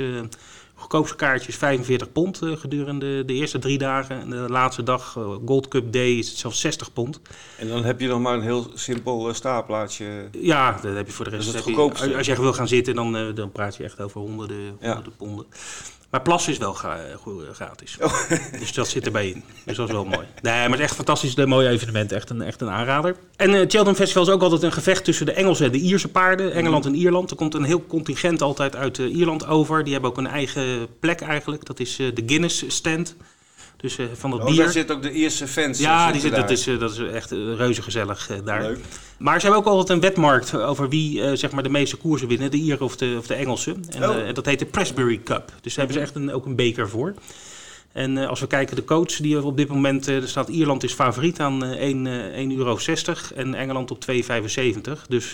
goedkoopste 0.81 1.15
kaartjes 1.15 1.55
45 1.55 2.11
pond 2.11 2.41
gedurende 2.43 3.25
de 3.25 3.33
eerste 3.33 3.59
drie 3.59 3.77
dagen. 3.77 4.19
En 4.19 4.29
de 4.29 4.35
laatste 4.35 4.83
dag, 4.83 5.17
Gold 5.45 5.67
Cup 5.67 5.93
Day, 5.93 6.17
is 6.17 6.29
het 6.29 6.37
zelfs 6.37 6.59
60 6.59 6.93
pond. 6.93 7.19
En 7.57 7.67
dan 7.67 7.83
heb 7.83 7.99
je 7.99 8.07
nog 8.07 8.19
maar 8.19 8.33
een 8.33 8.41
heel 8.41 8.71
simpel 8.73 9.33
staapplaatsje. 9.33 10.29
Ja, 10.31 10.79
dat 10.81 10.95
heb 10.95 11.07
je 11.07 11.13
voor 11.13 11.25
de 11.25 11.31
rest. 11.31 11.45
Dat 11.45 11.55
is 11.55 11.59
het 11.59 11.69
goedkoopste. 11.69 12.09
Je, 12.09 12.17
als 12.17 12.25
je 12.25 12.31
echt 12.31 12.41
wil 12.41 12.53
gaan 12.53 12.67
zitten, 12.67 12.95
dan, 12.95 13.35
dan 13.35 13.51
praat 13.51 13.75
je 13.75 13.83
echt 13.83 14.01
over 14.01 14.21
honderden, 14.21 14.77
honderden 14.79 15.15
ponden. 15.17 15.45
Maar 16.11 16.21
plassen 16.21 16.51
is 16.51 16.57
wel 16.57 16.75
eh, 16.83 17.53
gratis. 17.53 17.97
Oh. 18.01 18.29
Dus 18.59 18.73
dat 18.73 18.87
zit 18.87 19.05
erbij 19.05 19.29
in. 19.29 19.43
Dus 19.65 19.77
dat 19.77 19.87
is 19.87 19.93
wel 19.93 20.05
mooi. 20.05 20.27
Nee, 20.41 20.53
maar 20.53 20.69
het 20.69 20.79
is 20.79 20.85
echt 20.85 20.95
fantastisch. 20.95 21.37
Een 21.37 21.49
mooi 21.49 21.67
evenement. 21.67 22.11
Echt 22.11 22.29
een, 22.29 22.41
echt 22.41 22.61
een 22.61 22.69
aanrader. 22.69 23.15
En 23.35 23.49
uh, 23.49 23.55
Cheltenham 23.55 23.95
Festival 23.95 24.23
is 24.23 24.29
ook 24.29 24.41
altijd 24.41 24.63
een 24.63 24.71
gevecht 24.71 25.03
tussen 25.03 25.25
de 25.25 25.31
Engelse 25.31 25.65
en 25.65 25.71
de 25.71 25.77
Ierse 25.77 26.07
paarden. 26.07 26.53
Engeland 26.53 26.85
en 26.85 26.95
Ierland. 26.95 27.29
Er 27.29 27.35
komt 27.35 27.53
een 27.53 27.63
heel 27.63 27.85
contingent 27.85 28.41
altijd 28.41 28.75
uit 28.75 28.97
Ierland 28.97 29.47
over. 29.47 29.83
Die 29.83 29.93
hebben 29.93 30.11
ook 30.11 30.17
een 30.17 30.27
eigen 30.27 30.87
plek 30.99 31.21
eigenlijk. 31.21 31.65
Dat 31.65 31.79
is 31.79 31.95
de 31.95 32.23
Guinness 32.25 32.63
stand. 32.67 33.15
Dus 33.81 33.97
uh, 33.97 34.05
van 34.13 34.31
dat 34.31 34.39
oh, 34.39 34.45
bier. 34.45 34.55
Daar 34.55 34.71
zit 34.71 34.91
ook 34.91 35.01
de 35.01 35.11
eerste 35.11 35.47
fans. 35.47 35.79
Ja, 35.79 36.11
die 36.11 36.21
zit, 36.21 36.35
dat, 36.35 36.49
is, 36.49 36.63
dat 36.63 36.91
is 36.91 36.99
echt 36.99 37.31
reuze 37.31 37.81
gezellig 37.81 38.29
daar. 38.43 38.61
Leuk. 38.61 38.79
Maar 39.17 39.39
ze 39.39 39.45
hebben 39.45 39.65
ook 39.65 39.71
altijd 39.71 39.89
een 39.89 39.99
wetmarkt 39.99 40.55
over 40.55 40.89
wie 40.89 41.35
zeg 41.35 41.51
maar 41.51 41.63
de 41.63 41.69
meeste 41.69 41.95
koersen 41.95 42.27
winnen, 42.27 42.51
de 42.51 42.57
Ieren 42.57 42.85
of 42.85 42.95
de, 42.95 43.15
of 43.17 43.27
de 43.27 43.33
Engelsen. 43.33 43.83
En 43.89 44.09
oh. 44.09 44.33
dat 44.33 44.45
heet 44.45 44.59
de 44.59 44.65
Pressbury 44.65 45.21
Cup. 45.23 45.53
Dus 45.61 45.75
daar 45.75 45.85
hebben 45.85 45.93
ze 45.93 46.01
echt 46.01 46.15
een, 46.15 46.33
ook 46.33 46.45
een 46.45 46.55
beker 46.55 46.89
voor. 46.89 47.13
En 47.91 48.17
uh, 48.17 48.27
als 48.27 48.39
we 48.39 48.47
kijken 48.47 48.75
de 48.75 48.83
coach 48.83 49.15
die 49.15 49.35
er 49.35 49.45
op 49.45 49.57
dit 49.57 49.67
moment, 49.67 50.07
uh, 50.07 50.15
er 50.15 50.27
staat 50.27 50.47
Ierland 50.47 50.83
is 50.83 50.93
favoriet 50.93 51.39
aan 51.39 51.63
uh, 51.65 51.71
1, 51.71 52.51
1,60 52.51 52.57
euro 52.57 52.77
en 53.35 53.55
Engeland 53.55 53.91
op 53.91 54.05
2,75. 54.11 54.91
Dus 55.07 55.31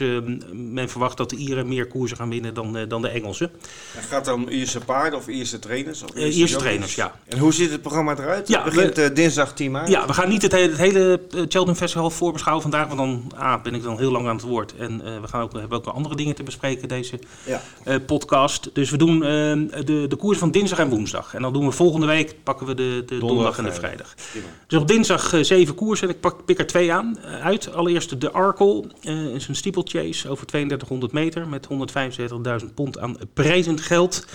men 0.52 0.90
verwacht 0.90 1.18
dat 1.18 1.30
de 1.30 1.36
Ieren 1.36 1.68
meer 1.68 1.88
koersen 1.88 2.18
gaan 2.18 2.30
winnen 2.30 2.54
dan, 2.54 2.78
dan 2.88 3.02
de 3.02 3.08
Engelsen. 3.08 3.52
En 3.96 4.04
gaat 4.04 4.26
dan 4.26 4.50
Ierse 4.50 4.80
paarden 4.80 5.20
of 5.20 5.28
Ierse 5.28 5.60
trainers? 5.60 6.04
Of 6.04 6.10
Ierse, 6.16 6.38
Ierse 6.38 6.58
trainers, 6.58 6.96
ja. 6.96 7.20
En 7.26 7.38
hoe 7.38 7.54
ziet 7.54 7.72
het 7.72 7.82
programma 7.82 8.18
eruit? 8.18 8.48
Ja, 8.48 8.64
het 8.64 8.74
begint 8.74 8.96
we, 8.96 9.14
dinsdag 9.14 9.54
10 9.54 9.72
maart. 9.72 9.88
Ja, 9.88 10.08
we 10.08 10.14
gaan 10.14 10.30
niet 10.30 10.42
het 10.42 10.52
hele, 10.52 10.70
het 10.70 10.78
hele 10.78 11.20
Cheltenham 11.32 11.76
Festival 11.76 12.10
voorbeschouwen 12.10 12.64
vandaag, 12.64 12.88
want 12.88 13.00
dan 13.00 13.32
ah, 13.36 13.62
ben 13.64 13.76
ik 13.76 13.84
dan 13.84 13.98
heel 13.98 14.12
lang 14.12 14.28
aan 14.28 14.36
het 14.36 14.46
woord. 14.46 14.76
En 14.76 15.22
we, 15.22 15.28
gaan 15.28 15.42
ook, 15.42 15.52
we 15.52 15.60
hebben 15.60 15.78
ook 15.78 15.86
andere 15.86 16.16
dingen 16.16 16.36
te 16.36 16.44
bespreken 16.44 16.88
deze 16.88 17.20
ja. 17.46 17.62
podcast. 18.06 18.70
Dus 18.74 18.90
we 18.90 18.98
doen 18.98 19.20
de, 19.20 20.06
de 20.08 20.16
koers 20.16 20.38
van 20.38 20.52
dinsdag 20.52 20.80
en 20.80 20.90
woensdag. 20.90 21.34
En 21.34 21.42
dan 21.42 21.54
doen 21.54 21.66
we 21.66 21.72
volgende 21.72 22.06
week 22.06 22.36
pakken 22.48 22.68
we 22.68 22.74
de, 22.74 23.04
de 23.06 23.18
donderdag, 23.18 23.58
en 23.58 23.64
de 23.64 23.72
vrijdag. 23.72 24.14
Dus 24.68 24.80
op 24.80 24.88
dinsdag 24.88 25.34
uh, 25.34 25.44
zeven 25.44 25.76
koersen 25.76 26.08
en 26.08 26.14
ik 26.14 26.20
pak, 26.20 26.46
pik 26.46 26.60
er 26.60 26.68
twee 26.68 26.94
aan, 26.94 27.18
uh, 27.26 27.46
uit. 27.46 27.74
Allereerst 27.74 28.22
de 28.22 28.32
Arkle, 28.32 28.84
uh, 29.04 29.26
is 29.36 29.48
een 29.48 29.56
steeplechase 29.56 30.30
over 30.30 30.46
3200 30.46 31.12
meter 31.12 31.48
met 31.48 31.68
175.000 32.62 32.74
pond 32.74 33.00
aan 33.00 33.18
prijzend 33.34 33.82
geld. 33.82 34.26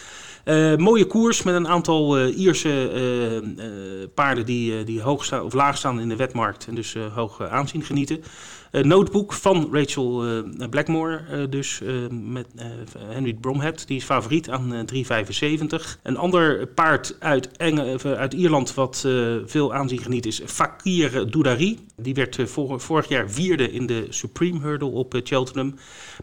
Uh, 0.44 0.76
mooie 0.76 1.06
koers 1.06 1.42
met 1.42 1.54
een 1.54 1.68
aantal 1.68 2.18
uh, 2.18 2.38
Ierse 2.38 2.92
uh, 3.56 4.06
paarden 4.14 4.46
die, 4.46 4.84
die 4.84 5.02
hoog 5.02 5.24
staan, 5.24 5.42
of 5.42 5.52
laag 5.52 5.76
staan 5.76 6.00
in 6.00 6.08
de 6.08 6.16
wetmarkt 6.16 6.66
en 6.66 6.74
dus 6.74 6.96
hoog 7.14 7.42
aanzien 7.42 7.82
genieten. 7.82 8.22
Uh, 8.72 8.82
notebook 8.82 9.32
van 9.32 9.68
Rachel 9.72 10.26
uh, 10.26 10.68
Blackmore, 10.70 11.20
uh, 11.32 11.44
dus 11.50 11.80
met 12.10 12.46
Henry 13.08 13.34
Bromhead. 13.34 13.86
Die 13.86 13.96
is 13.96 14.04
favoriet 14.04 14.50
aan 14.50 14.86
3,75. 14.94 14.98
Een 16.02 16.16
ander 16.16 16.66
paard 16.66 17.16
uit, 17.18 17.56
Enge, 17.56 18.16
uit 18.16 18.32
Ierland 18.32 18.74
wat 18.74 19.06
veel 19.46 19.74
aanzien 19.74 19.98
geniet 19.98 20.26
is 20.26 20.42
Fakir 20.46 21.30
Doudari. 21.30 21.78
Die 21.96 22.14
werd 22.14 22.38
vor, 22.44 22.80
vorig 22.80 23.08
jaar 23.08 23.30
vierde 23.30 23.72
in 23.72 23.86
de 23.86 24.06
Supreme 24.08 24.60
Hurdle 24.60 24.90
op 24.90 25.20
Cheltenham. 25.24 25.74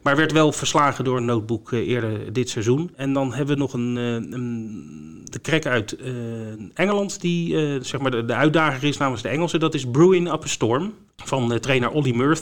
Maar 0.02 0.16
werd 0.16 0.32
wel 0.32 0.52
verslagen 0.52 1.04
door 1.04 1.22
Notebook 1.22 1.72
eerder 1.72 2.34
dit 2.34 2.50
seizoen. 2.50 2.92
En 2.96 3.14
dan 3.14 3.34
hebben 3.34 3.56
we 3.56 3.62
nog 3.62 3.74
een, 3.74 3.96
een 3.96 5.22
de 5.24 5.40
krek 5.40 5.66
uit 5.66 5.98
Engeland 6.74 7.22
die 7.22 7.56
zeg 7.84 8.00
maar 8.00 8.12
de, 8.28 8.34
uitdager 8.34 8.88
is 8.88 8.98
namens 8.98 9.22
de 9.22 9.30
Engelsen. 9.30 9.60
Dat 9.60 9.74
is 9.74 9.86
Brewing 9.86 10.32
Up 10.34 10.44
a 10.44 10.48
Storm 10.48 10.94
van 11.16 11.60
trainer 11.60 11.90
Ollie 11.90 12.16
Murphy. 12.16 12.39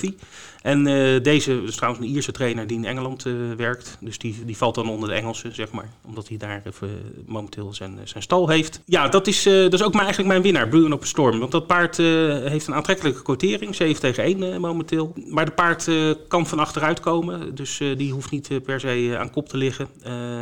En 0.61 0.87
uh, 0.87 1.23
deze 1.23 1.61
is 1.63 1.75
trouwens 1.75 2.05
een 2.05 2.11
Ierse 2.11 2.31
trainer 2.31 2.67
die 2.67 2.77
in 2.77 2.85
Engeland 2.85 3.25
uh, 3.25 3.33
werkt. 3.57 3.97
Dus 3.99 4.17
die, 4.17 4.45
die 4.45 4.57
valt 4.57 4.75
dan 4.75 4.89
onder 4.89 5.09
de 5.09 5.15
Engelsen, 5.15 5.55
zeg 5.55 5.71
maar. 5.71 5.89
Omdat 6.05 6.27
hij 6.27 6.37
daar 6.37 6.61
even 6.65 6.89
momenteel 7.25 7.73
zijn, 7.73 7.99
zijn 8.03 8.23
stal 8.23 8.49
heeft. 8.49 8.81
Ja, 8.85 9.07
dat 9.07 9.27
is, 9.27 9.43
dat 9.43 9.73
is 9.73 9.83
ook 9.83 9.93
mijn, 9.93 10.05
eigenlijk 10.05 10.27
mijn 10.27 10.41
winnaar, 10.41 10.67
Bruin 10.67 10.93
op 10.93 11.05
Storm. 11.05 11.39
Want 11.39 11.51
dat 11.51 11.67
paard 11.67 11.97
heeft 11.97 12.67
een 12.67 12.73
aantrekkelijke 12.73 13.21
quotering, 13.21 13.75
7 13.75 14.01
tegen 14.01 14.23
1 14.23 14.61
momenteel. 14.61 15.13
Maar 15.25 15.45
de 15.45 15.51
paard 15.51 15.89
kan 16.27 16.47
van 16.47 16.59
achteruit 16.59 16.99
komen. 16.99 17.55
Dus 17.55 17.77
die 17.97 18.11
hoeft 18.11 18.31
niet 18.31 18.63
per 18.63 18.79
se 18.79 19.15
aan 19.19 19.31
kop 19.31 19.49
te 19.49 19.57
liggen. 19.57 19.87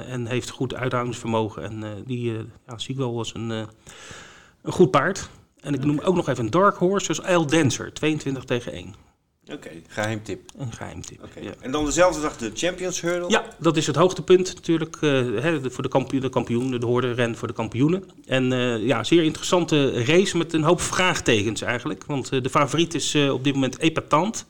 en 0.07 0.25
heeft 0.25 0.49
goed 0.49 0.73
uithoudingsvermogen. 0.73 1.63
En 1.63 2.03
die 2.05 2.31
ja, 2.67 2.77
zie 2.77 2.93
ik 2.93 2.99
wel 2.99 3.17
als 3.17 3.33
een, 3.33 3.49
een 3.49 3.67
goed 4.71 4.91
paard. 4.91 5.29
En 5.65 5.73
ik 5.73 5.83
noem 5.83 5.99
ook 5.99 6.15
nog 6.15 6.29
even 6.29 6.43
een 6.43 6.51
Dark 6.51 6.75
Horse, 6.75 7.07
dus 7.07 7.21
El 7.21 7.45
Dancer, 7.45 7.93
22 7.93 8.43
tegen 8.43 8.71
1. 8.71 8.95
Oké, 9.51 9.53
okay, 9.53 9.81
geheim 9.87 10.23
tip. 10.23 10.51
Een 10.57 10.71
geheim 10.71 11.01
tip. 11.01 11.23
Okay. 11.23 11.43
Ja. 11.43 11.51
En 11.59 11.71
dan 11.71 11.85
dezelfde 11.85 12.21
dag 12.21 12.37
de 12.37 12.51
Champions 12.53 13.01
Hurdle? 13.01 13.29
Ja, 13.29 13.43
dat 13.57 13.77
is 13.77 13.87
het 13.87 13.95
hoogtepunt 13.95 14.53
natuurlijk 14.55 14.97
uh, 15.01 15.55
voor 15.63 15.83
de, 15.83 15.89
kampioen, 15.89 16.21
de 16.21 16.29
kampioen, 16.29 16.79
de 16.79 16.85
hoorde 16.85 17.11
ren 17.11 17.35
voor 17.35 17.47
de 17.47 17.53
kampioenen. 17.53 18.03
En 18.25 18.51
uh, 18.51 18.85
ja, 18.85 19.03
zeer 19.03 19.23
interessante 19.23 20.03
race 20.03 20.37
met 20.37 20.53
een 20.53 20.63
hoop 20.63 20.81
vraagtekens 20.81 21.61
eigenlijk. 21.61 22.03
Want 22.05 22.31
uh, 22.33 22.41
de 22.41 22.49
favoriet 22.49 22.93
is 22.93 23.15
op 23.15 23.43
dit 23.43 23.53
moment 23.53 23.79
epatant 23.79 24.45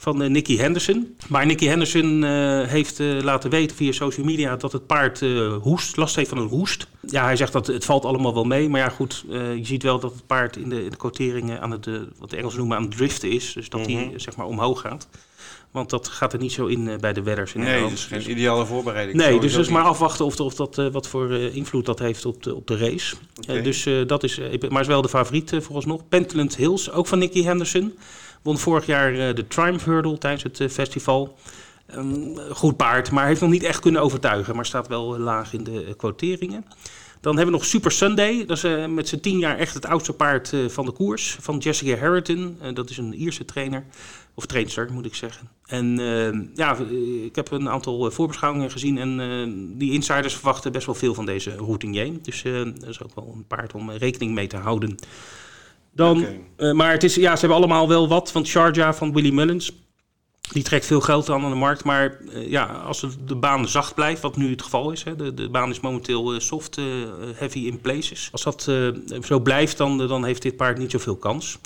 van 0.00 0.22
uh, 0.22 0.28
Nicky 0.28 0.56
Henderson. 0.56 1.16
Maar 1.28 1.46
Nicky 1.46 1.66
Henderson 1.66 2.22
uh, 2.22 2.62
heeft 2.62 3.00
uh, 3.00 3.22
laten 3.22 3.50
weten 3.50 3.76
via 3.76 3.92
social 3.92 4.26
media 4.26 4.56
dat 4.56 4.72
het 4.72 4.86
paard 4.86 5.20
hoest, 5.62 5.96
last 5.96 6.16
heeft 6.16 6.28
van 6.28 6.38
een 6.38 6.48
hoest. 6.48 6.86
Ja, 7.00 7.24
hij 7.24 7.36
zegt 7.36 7.52
dat 7.52 7.66
het 7.66 7.84
valt 7.84 8.04
allemaal 8.04 8.34
wel 8.34 8.44
mee. 8.44 8.68
Maar 8.68 8.80
ja, 8.80 8.88
goed, 8.88 9.24
je 9.30 9.60
ziet 9.62 9.82
wel 9.82 10.00
dat 10.00 10.12
het 10.12 10.26
paard 10.26 10.56
in 10.56 10.68
de, 10.68 10.84
in 10.84 10.90
de 10.90 10.96
quoteringen 10.96 11.60
aan 11.60 11.70
het, 11.70 11.86
wat 12.18 12.30
de 12.30 12.36
Engelsen 12.36 12.58
noemen, 12.58 12.76
aan 12.76 12.82
het 12.82 12.96
driften 12.96 13.30
is. 13.30 13.52
Dus 13.52 13.68
dat 13.68 13.86
hij 13.86 13.94
mm 13.94 14.18
zeg 14.18 14.36
maar 14.36 14.46
omhoog 14.46 14.80
gaat. 14.80 15.08
Want 15.70 15.90
dat 15.90 16.08
gaat 16.08 16.32
er 16.32 16.38
niet 16.38 16.52
zo 16.52 16.66
in 16.66 16.98
bij 17.00 17.12
de 17.12 17.22
wedders. 17.22 17.54
In 17.54 17.60
nee, 17.60 17.88
dus 17.88 18.04
geen 18.04 18.30
ideale 18.30 18.66
voorbereiding. 18.66 19.18
Nee, 19.18 19.40
dus, 19.40 19.52
dus 19.52 19.68
maar 19.68 19.82
afwachten 19.84 20.24
of, 20.24 20.40
of 20.40 20.54
dat, 20.54 20.76
wat 20.92 21.08
voor 21.08 21.32
invloed 21.32 21.86
dat 21.86 21.98
heeft 21.98 22.24
op 22.24 22.42
de, 22.42 22.54
op 22.54 22.66
de 22.66 22.76
race. 22.76 23.16
Okay. 23.42 23.62
dus 23.62 23.88
dat 24.06 24.22
is, 24.22 24.40
maar 24.68 24.80
is 24.80 24.86
wel 24.86 25.02
de 25.02 25.08
favoriet 25.08 25.52
vooralsnog. 25.58 26.08
Pentland 26.08 26.56
Hills, 26.56 26.90
ook 26.90 27.06
van 27.06 27.18
Nicky 27.18 27.42
Henderson. 27.42 27.94
Won 28.42 28.58
vorig 28.58 28.86
jaar 28.86 29.12
eh, 29.12 29.34
de 29.34 29.46
Triumph 29.46 29.84
Hurdle 29.84 30.18
tijdens 30.18 30.42
het 30.42 30.60
eh, 30.60 30.68
festival. 30.68 31.38
Um, 31.96 32.36
goed 32.50 32.76
paard, 32.76 33.10
maar 33.10 33.26
heeft 33.26 33.40
nog 33.40 33.50
niet 33.50 33.62
echt 33.62 33.80
kunnen 33.80 34.02
overtuigen. 34.02 34.56
Maar 34.56 34.66
staat 34.66 34.88
wel 34.88 35.18
laag 35.18 35.52
in 35.52 35.64
de 35.64 35.94
quoteringen. 35.96 36.64
Dan 37.20 37.36
hebben 37.36 37.52
we 37.52 37.60
nog 37.60 37.68
Super 37.68 37.92
Sunday. 37.92 38.46
Dat 38.46 38.64
is 38.64 38.86
met 38.88 39.08
zijn 39.08 39.20
tien 39.20 39.38
jaar 39.38 39.58
echt 39.58 39.74
het 39.74 39.86
oudste 39.86 40.12
paard 40.12 40.52
van 40.68 40.84
de 40.84 40.92
koers. 40.92 41.36
Van 41.40 41.58
Jessica 41.58 41.96
Harrington. 41.96 42.58
Dat 42.74 42.90
is 42.90 42.96
een 42.96 43.14
Ierse 43.14 43.44
trainer. 43.44 43.84
Of 44.34 44.46
trainster, 44.46 44.92
moet 44.92 45.04
ik 45.04 45.14
zeggen. 45.14 45.48
En 45.66 45.96
ja, 46.54 46.76
ik 47.24 47.36
heb 47.36 47.50
een 47.50 47.68
aantal 47.68 48.10
voorbeschouwingen 48.10 48.70
gezien. 48.70 48.98
En 48.98 49.78
die 49.78 49.92
insiders 49.92 50.34
verwachten 50.34 50.72
best 50.72 50.86
wel 50.86 50.94
veel 50.94 51.14
van 51.14 51.26
deze 51.26 51.56
routinier. 51.56 52.22
Dus 52.22 52.42
dat 52.42 52.88
is 52.88 53.02
ook 53.02 53.14
wel 53.14 53.32
een 53.34 53.46
paard 53.46 53.74
om 53.74 53.90
rekening 53.90 54.34
mee 54.34 54.46
te 54.46 54.56
houden. 54.56 54.98
Dan, 55.92 56.26
uh, 56.56 56.72
maar 56.72 56.92
het 56.92 57.04
is, 57.04 57.14
ja, 57.14 57.34
ze 57.34 57.40
hebben 57.40 57.58
allemaal 57.58 57.88
wel 57.88 58.08
wat. 58.08 58.32
Want 58.32 58.46
Sharjah 58.46 58.94
van 58.94 59.12
Willy 59.12 59.32
Mullins, 59.32 59.72
die 60.52 60.62
trekt 60.62 60.86
veel 60.86 61.00
geld 61.00 61.30
aan 61.30 61.44
aan 61.44 61.50
de 61.50 61.56
markt. 61.56 61.84
Maar 61.84 62.18
uh, 62.20 62.50
ja, 62.50 62.64
als 62.64 63.06
de 63.26 63.36
baan 63.36 63.68
zacht 63.68 63.94
blijft, 63.94 64.22
wat 64.22 64.36
nu 64.36 64.50
het 64.50 64.62
geval 64.62 64.90
is. 64.90 65.04
Hè, 65.04 65.16
de, 65.16 65.34
de 65.34 65.48
baan 65.48 65.70
is 65.70 65.80
momenteel 65.80 66.34
uh, 66.34 66.40
soft, 66.40 66.78
heavy 67.34 67.58
in 67.58 67.80
places. 67.80 68.28
Als 68.32 68.42
dat 68.42 68.70
zo 69.22 69.40
blijft, 69.40 69.76
dan, 69.76 69.98
dan 69.98 70.24
heeft 70.24 70.42
dit 70.42 70.56
paard 70.56 70.78
niet 70.78 70.90
zoveel 70.90 71.16
kans. 71.16 71.58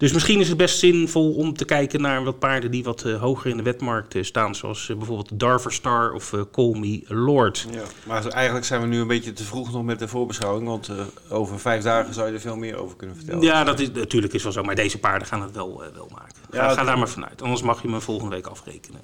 Dus 0.00 0.12
misschien 0.12 0.40
is 0.40 0.48
het 0.48 0.56
best 0.56 0.78
zinvol 0.78 1.34
om 1.34 1.56
te 1.56 1.64
kijken 1.64 2.00
naar 2.00 2.24
wat 2.24 2.38
paarden 2.38 2.70
die 2.70 2.84
wat 2.84 3.04
uh, 3.04 3.20
hoger 3.20 3.50
in 3.50 3.56
de 3.56 3.62
wetmarkt 3.62 4.14
uh, 4.14 4.22
staan. 4.22 4.54
Zoals 4.54 4.88
uh, 4.88 4.96
bijvoorbeeld 4.96 5.38
Darver 5.38 5.72
Star 5.72 6.12
of 6.12 6.34
Call 6.52 6.78
Me 6.78 7.02
Lord. 7.06 7.66
Ja, 7.70 7.82
maar 8.06 8.26
eigenlijk 8.26 8.66
zijn 8.66 8.80
we 8.80 8.86
nu 8.86 9.00
een 9.00 9.06
beetje 9.06 9.32
te 9.32 9.44
vroeg 9.44 9.72
nog 9.72 9.84
met 9.84 9.98
de 9.98 10.08
voorbeschouwing. 10.08 10.66
Want 10.66 10.90
over 11.28 11.58
vijf 11.58 11.82
dagen 11.82 12.14
zou 12.14 12.28
je 12.28 12.34
er 12.34 12.40
veel 12.40 12.56
meer 12.56 12.76
over 12.76 12.96
kunnen 12.96 13.16
vertellen. 13.16 13.42
Ja, 13.42 13.64
dat 13.64 13.80
is 13.80 13.90
natuurlijk 13.90 14.32
is 14.32 14.42
wel 14.42 14.52
zo. 14.52 14.62
Maar 14.62 14.74
deze 14.74 14.98
paarden 14.98 15.28
gaan 15.28 15.42
het 15.42 15.52
wel, 15.52 15.82
wel 15.94 16.08
maken. 16.12 16.34
Ga, 16.50 16.56
ja, 16.56 16.74
ga 16.74 16.84
daar 16.84 16.98
maar 16.98 17.08
vanuit. 17.08 17.42
Anders 17.42 17.62
mag 17.62 17.82
je 17.82 17.88
me 17.88 18.00
volgende 18.00 18.34
week 18.34 18.46
afrekenen. 18.46 19.00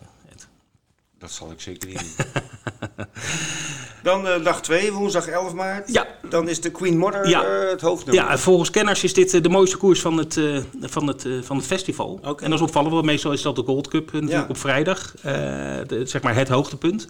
Dat 1.27 1.35
zal 1.35 1.51
ik 1.51 1.61
zeker 1.61 1.89
niet 1.89 1.99
doen. 1.99 2.27
Dan 4.03 4.27
uh, 4.27 4.45
dag 4.45 4.63
2, 4.63 4.93
woensdag 4.93 5.27
11 5.27 5.53
maart. 5.53 5.93
Ja. 5.93 6.07
Dan 6.29 6.49
is 6.49 6.61
de 6.61 6.71
Queen 6.71 6.99
Mother 6.99 7.29
ja. 7.29 7.45
uh, 7.45 7.71
het 7.71 7.81
hoofdnummer. 7.81 8.25
Ja, 8.25 8.39
volgens 8.39 8.71
kenners 8.71 9.05
is 9.05 9.15
dit 9.15 9.35
uh, 9.35 9.43
de 9.43 9.49
mooiste 9.49 9.77
koers 9.77 10.01
van 10.01 10.19
het, 10.19 10.41
van 10.81 11.07
het, 11.07 11.29
van 11.43 11.57
het 11.57 11.67
festival. 11.67 12.19
Okay. 12.23 12.45
En 12.45 12.51
dat 12.51 12.59
is 12.59 12.67
opvallend, 12.67 12.93
want 12.93 13.07
meestal 13.07 13.33
is 13.33 13.43
dat 13.43 13.57
de 13.57 13.63
Gold 13.63 13.89
Cup 13.89 14.13
natuurlijk 14.13 14.33
ja. 14.33 14.47
op 14.49 14.57
vrijdag. 14.59 15.15
De, 15.87 16.03
zeg 16.05 16.23
maar 16.23 16.35
het 16.35 16.49
hoogtepunt. 16.49 17.09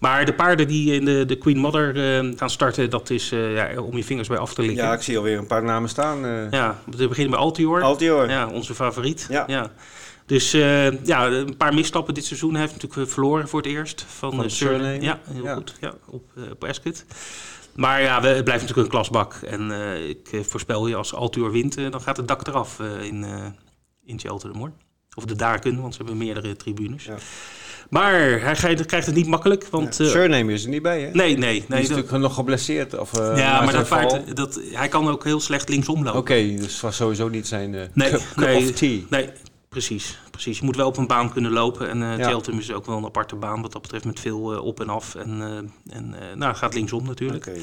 Maar 0.00 0.24
de 0.24 0.34
paarden 0.34 0.68
die 0.68 0.94
in 0.94 1.04
de, 1.04 1.24
de 1.24 1.36
Queen 1.36 1.58
Mother 1.58 1.94
gaan 2.36 2.50
starten, 2.50 2.90
dat 2.90 3.10
is 3.10 3.28
ja, 3.28 3.70
om 3.80 3.96
je 3.96 4.04
vingers 4.04 4.28
bij 4.28 4.38
af 4.38 4.54
te 4.54 4.62
likken. 4.62 4.84
Ja, 4.84 4.92
ik 4.92 5.02
zie 5.02 5.16
alweer 5.16 5.38
een 5.38 5.46
paar 5.46 5.64
namen 5.64 5.88
staan. 5.88 6.48
Ja, 6.50 6.78
we 6.96 7.08
beginnen 7.08 7.30
bij 7.30 7.40
Altior. 7.40 7.82
Altior. 7.82 8.28
Ja, 8.28 8.48
onze 8.48 8.74
favoriet. 8.74 9.26
ja. 9.28 9.44
ja. 9.46 9.70
Dus 10.28 10.54
uh, 10.54 11.04
ja, 11.04 11.26
een 11.26 11.56
paar 11.56 11.74
misstappen 11.74 12.14
dit 12.14 12.24
seizoen. 12.24 12.52
Hij 12.52 12.60
heeft 12.60 12.82
natuurlijk 12.82 13.10
verloren 13.10 13.48
voor 13.48 13.60
het 13.60 13.70
eerst 13.70 14.04
van, 14.08 14.34
van 14.34 14.50
Surname. 14.50 15.00
Ja, 15.00 15.20
heel 15.30 15.42
ja. 15.42 15.54
goed. 15.54 15.74
Ja, 15.80 15.94
op, 16.06 16.30
op 16.50 16.64
Ascot. 16.64 17.04
Maar 17.74 18.02
ja, 18.02 18.22
het 18.22 18.44
blijft 18.44 18.62
natuurlijk 18.62 18.76
een 18.76 18.88
klasbak. 18.88 19.34
En 19.34 19.70
uh, 19.70 20.08
ik 20.08 20.28
voorspel 20.42 20.86
je, 20.86 20.94
als 20.94 21.14
Altuur 21.14 21.50
wint, 21.50 21.74
dan 21.74 22.00
gaat 22.00 22.16
het 22.16 22.28
dak 22.28 22.46
eraf 22.46 22.80
in, 22.80 23.26
in 24.04 24.18
Cheltenham 24.18 24.58
hoor. 24.58 24.72
Of 25.14 25.24
de 25.24 25.36
daken, 25.36 25.80
want 25.80 25.94
ze 25.94 25.98
hebben 25.98 26.18
meerdere 26.18 26.56
tribunes. 26.56 27.04
Ja. 27.04 27.16
Maar 27.90 28.40
hij 28.40 28.74
krijgt 28.74 29.06
het 29.06 29.14
niet 29.14 29.26
makkelijk. 29.26 29.66
Want, 29.70 29.96
ja, 29.96 30.08
Surname 30.08 30.52
is 30.52 30.64
er 30.64 30.68
niet 30.68 30.82
bij, 30.82 31.00
hè? 31.00 31.10
Nee, 31.10 31.12
nee. 31.12 31.36
nee 31.38 31.64
die 31.68 31.78
is 31.78 31.88
natuurlijk 31.88 32.22
nog 32.22 32.34
geblesseerd. 32.34 32.98
Of, 32.98 33.18
uh, 33.18 33.32
ja, 33.36 33.62
maar 33.62 33.72
dat 33.72 33.88
paard, 33.88 34.36
dat, 34.36 34.60
hij 34.72 34.88
kan 34.88 35.08
ook 35.08 35.24
heel 35.24 35.40
slecht 35.40 35.68
linksom 35.68 35.96
lopen. 35.96 36.10
Oké, 36.10 36.18
okay, 36.18 36.56
dus 36.56 36.80
was 36.80 36.96
sowieso 36.96 37.28
niet 37.28 37.46
zijn 37.46 37.72
uh, 37.72 37.82
nee, 37.92 38.10
cup, 38.12 38.20
nee, 38.36 38.58
of 38.58 38.70
tea. 38.70 39.00
Nee, 39.10 39.30
precies, 39.68 40.18
precies. 40.30 40.58
Je 40.58 40.64
moet 40.64 40.76
wel 40.76 40.86
op 40.86 40.96
een 40.96 41.06
baan 41.06 41.32
kunnen 41.32 41.50
lopen. 41.50 41.88
En 41.88 42.00
uh, 42.00 42.18
ja. 42.18 42.40
Is 42.58 42.72
ook 42.72 42.86
wel 42.86 42.96
een 42.96 43.04
aparte 43.04 43.36
baan 43.36 43.62
wat 43.62 43.72
dat 43.72 43.82
betreft 43.82 44.04
met 44.04 44.20
veel 44.20 44.52
uh, 44.52 44.64
op 44.64 44.80
en 44.80 44.88
af. 44.88 45.14
En, 45.14 45.38
uh, 45.38 45.96
en 45.96 46.14
nou, 46.34 46.54
gaat 46.54 46.74
linksom 46.74 47.06
natuurlijk. 47.06 47.46
Okay. 47.46 47.60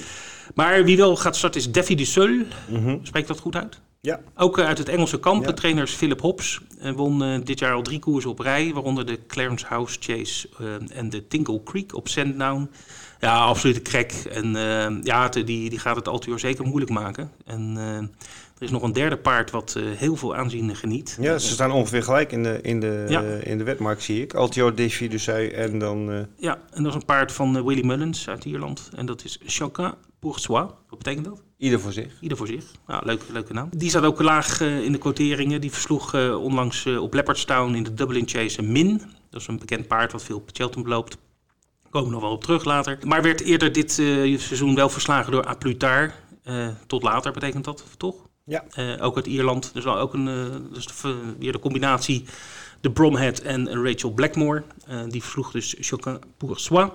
Maar 0.55 0.83
wie 0.83 0.97
wel 0.97 1.15
gaat 1.15 1.35
starten 1.35 1.59
is 1.59 1.71
Defi 1.71 1.95
du 1.95 2.05
Seul. 2.05 2.45
Mm 2.69 2.83
-hmm. 2.83 2.99
Spreekt 3.05 3.27
dat 3.27 3.39
goed 3.39 3.55
uit? 3.55 3.79
Ja. 4.01 4.19
Ook 4.35 4.59
uit 4.59 4.77
het 4.77 4.89
Engelse 4.89 5.19
kamp. 5.19 5.41
Ja. 5.41 5.47
De 5.47 5.53
trainer 5.53 5.83
is 5.83 5.93
Philip 5.93 6.21
Hobbs. 6.21 6.61
Won 6.95 7.41
dit 7.43 7.59
jaar 7.59 7.73
al 7.73 7.81
drie 7.81 7.99
koersen 7.99 8.29
op 8.29 8.39
rij. 8.39 8.73
Waaronder 8.73 9.05
de 9.05 9.19
Clarence 9.27 9.65
House 9.65 9.97
Chase 9.99 10.49
en 10.93 11.09
de 11.09 11.27
Tingle 11.27 11.63
Creek 11.63 11.95
op 11.95 12.07
Sandown. 12.07 12.69
Ja, 13.19 13.37
absolute 13.37 13.81
crack. 13.81 14.11
En 14.11 14.53
ja, 15.03 15.29
die, 15.29 15.43
die 15.69 15.79
gaat 15.79 15.95
het 15.95 16.07
Altuur 16.07 16.39
zeker 16.39 16.65
moeilijk 16.65 16.91
maken. 16.91 17.31
En 17.45 17.77
er 18.55 18.63
is 18.63 18.71
nog 18.71 18.81
een 18.81 18.93
derde 18.93 19.17
paard 19.17 19.51
wat 19.51 19.75
uh, 19.77 19.83
heel 19.97 20.15
veel 20.15 20.35
aanzien 20.35 20.75
geniet. 20.75 21.17
Ja, 21.21 21.37
ze 21.37 21.51
staan 21.51 21.71
ongeveer 21.71 22.03
gelijk 22.03 22.31
in 22.31 22.43
de, 22.43 22.59
in 22.61 22.79
de, 22.79 23.05
ja. 23.07 23.23
uh, 23.23 23.45
in 23.45 23.57
de 23.57 23.63
wetmarkt, 23.63 24.03
zie 24.03 24.21
ik. 24.21 24.33
Altior 24.33 24.75
de 24.75 24.89
Fiducie 24.89 25.51
en 25.51 25.79
dan... 25.79 26.11
Uh... 26.11 26.19
Ja, 26.37 26.59
en 26.71 26.83
dat 26.83 26.91
is 26.91 26.99
een 26.99 27.05
paard 27.05 27.31
van 27.31 27.65
Willy 27.65 27.85
Mullins 27.85 28.29
uit 28.29 28.45
Ierland. 28.45 28.89
En 28.95 29.05
dat 29.05 29.23
is 29.23 29.39
Chacun 29.45 29.93
pour 30.19 30.39
soi. 30.39 30.65
Wat 30.89 30.97
betekent 30.97 31.25
dat? 31.25 31.43
Ieder 31.57 31.79
voor 31.79 31.91
zich. 31.91 32.13
Ieder 32.21 32.37
voor 32.37 32.47
zich. 32.47 32.65
Nou, 32.87 33.05
leuke, 33.05 33.25
leuke 33.31 33.53
naam. 33.53 33.69
Die 33.77 33.89
staat 33.89 34.03
ook 34.03 34.21
laag 34.21 34.61
in 34.61 34.91
de 34.91 34.97
quoteringen. 34.97 35.61
Die 35.61 35.71
versloeg 35.71 36.13
onlangs 36.35 36.85
op 36.85 37.13
Leopardstown 37.13 37.73
in 37.73 37.83
de 37.83 37.93
Dublin 37.93 38.27
Chase 38.27 38.59
een 38.59 38.71
Min. 38.71 39.01
Dat 39.29 39.41
is 39.41 39.47
een 39.47 39.59
bekend 39.59 39.87
paard 39.87 40.11
wat 40.11 40.23
veel 40.23 40.37
op 40.37 40.49
Cheltenham 40.53 40.89
loopt. 40.89 41.17
Komen 41.89 42.07
we 42.07 42.13
nog 42.13 42.23
wel 42.23 42.33
op 42.33 42.43
terug 42.43 42.63
later. 42.63 42.97
Maar 43.05 43.21
werd 43.21 43.41
eerder 43.41 43.71
dit 43.71 43.91
seizoen 43.91 44.75
wel 44.75 44.89
verslagen 44.89 45.31
door 45.31 45.47
A 45.47 45.53
Plutard. 45.53 46.13
tot 46.87 47.03
later 47.03 47.31
betekent 47.31 47.65
dat, 47.65 47.83
toch? 47.97 48.15
Ja. 48.45 48.63
Uh, 48.79 49.03
ook 49.05 49.15
uit 49.15 49.27
Ierland. 49.27 49.73
Dus 49.73 49.85
ook 49.85 50.13
een, 50.13 50.27
uh, 50.27 50.55
dus 50.73 50.87
de, 50.87 51.15
weer 51.39 51.51
de 51.51 51.59
combinatie 51.59 52.25
de 52.81 52.91
Bromhead 52.91 53.39
en 53.39 53.83
Rachel 53.83 54.11
Blackmore. 54.11 54.63
Uh, 54.89 55.01
die 55.07 55.21
versloeg 55.21 55.51
dus 55.51 55.75
Choquin 55.79 56.19
soi. 56.51 56.89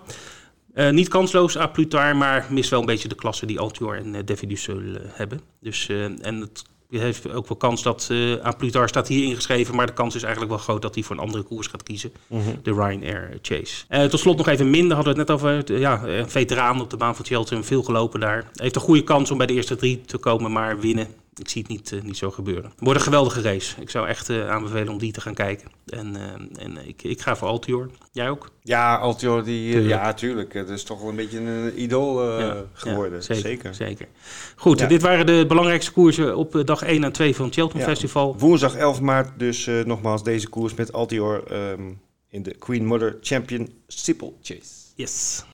niet 0.90 1.08
kansloos 1.08 1.56
à 1.56 1.66
Plutard, 1.66 2.16
maar 2.16 2.46
mist 2.50 2.70
wel 2.70 2.80
een 2.80 2.86
beetje 2.86 3.08
de 3.08 3.14
klasse 3.14 3.46
die 3.46 3.60
Altior 3.60 3.96
en 3.96 4.14
uh, 4.14 4.20
Davy 4.24 4.46
Dusseul 4.46 4.82
hebben. 5.12 5.40
Dus, 5.60 5.88
en 6.22 6.40
het 6.40 6.64
heeft 6.90 7.32
ook 7.32 7.48
wel 7.48 7.56
kans 7.56 7.82
dat 7.82 8.08
uh, 8.12 8.34
aan 8.34 8.56
Plutar 8.56 8.88
staat 8.88 9.08
hier 9.08 9.24
ingeschreven, 9.24 9.74
maar 9.74 9.86
de 9.86 9.92
kans 9.92 10.14
is 10.14 10.22
eigenlijk 10.22 10.52
wel 10.52 10.62
groot 10.62 10.82
dat 10.82 10.94
hij 10.94 11.04
voor 11.04 11.16
een 11.16 11.22
andere 11.22 11.42
koers 11.42 11.66
gaat 11.66 11.82
kiezen. 11.82 12.12
Mm 12.26 12.42
-hmm. 12.42 12.58
De 12.62 12.72
Ryanair 12.72 13.38
Chase. 13.42 13.84
Uh, 13.88 14.04
tot 14.04 14.20
slot 14.20 14.36
nog 14.36 14.48
even 14.48 14.70
minder, 14.70 14.96
hadden 14.96 15.14
we 15.14 15.20
het 15.20 15.28
net 15.28 15.38
over. 15.38 15.78
Ja, 15.78 16.02
een 16.04 16.30
veteraan 16.30 16.80
op 16.80 16.90
de 16.90 16.96
baan 16.96 17.16
van 17.16 17.24
Cheltenham, 17.24 17.64
veel 17.64 17.82
gelopen 17.82 18.20
daar. 18.20 18.50
Heeft 18.54 18.74
een 18.74 18.80
goede 18.80 19.04
kans 19.04 19.30
om 19.30 19.38
bij 19.38 19.46
de 19.46 19.52
eerste 19.52 19.76
drie 19.76 20.00
te 20.00 20.18
komen, 20.18 20.52
maar 20.52 20.80
winnen 20.80 21.08
ik 21.40 21.48
zie 21.48 21.62
het 21.62 21.70
niet, 21.70 21.90
uh, 21.90 22.02
niet 22.02 22.16
zo 22.16 22.30
gebeuren. 22.30 22.72
Wordt 22.78 22.98
een 22.98 23.04
geweldige 23.04 23.40
race. 23.40 23.80
Ik 23.80 23.90
zou 23.90 24.08
echt 24.08 24.28
uh, 24.28 24.50
aanbevelen 24.50 24.88
om 24.88 24.98
die 24.98 25.12
te 25.12 25.20
gaan 25.20 25.34
kijken. 25.34 25.68
En, 25.86 26.16
uh, 26.16 26.64
en 26.64 26.88
ik, 26.88 27.02
ik 27.02 27.20
ga 27.20 27.36
voor 27.36 27.48
Altior. 27.48 27.90
Jij 28.12 28.30
ook? 28.30 28.50
Ja, 28.62 28.96
Altior, 28.96 29.44
die, 29.44 29.72
tuurlijk. 29.72 29.90
ja, 29.90 30.14
tuurlijk. 30.14 30.52
Het 30.52 30.68
is 30.68 30.82
toch 30.82 31.00
wel 31.00 31.08
een 31.08 31.16
beetje 31.16 31.38
een 31.38 31.82
idool 31.82 32.38
ja, 32.40 32.64
geworden. 32.72 33.18
Ja, 33.18 33.24
zeker, 33.24 33.42
zeker, 33.42 33.74
zeker. 33.74 34.08
Goed, 34.56 34.78
ja. 34.78 34.86
dit 34.86 35.02
waren 35.02 35.26
de 35.26 35.44
belangrijkste 35.48 35.92
koersen 35.92 36.36
op 36.36 36.62
dag 36.64 36.82
1 36.82 37.04
en 37.04 37.12
2 37.12 37.36
van 37.36 37.44
het 37.44 37.54
Cheltenham 37.54 37.88
Festival. 37.88 38.38
Woensdag 38.38 38.74
11 38.74 39.00
maart 39.00 39.38
dus 39.38 39.68
nogmaals 39.84 40.22
deze 40.22 40.48
koers 40.48 40.74
met 40.74 40.92
Altior 40.92 41.52
um, 41.52 42.00
in 42.28 42.42
de 42.42 42.54
Queen 42.54 42.86
Mother 42.86 43.18
Champion 43.20 43.72
Steeple 43.86 44.32
Chase. 44.42 44.80
Yes. 44.94 45.44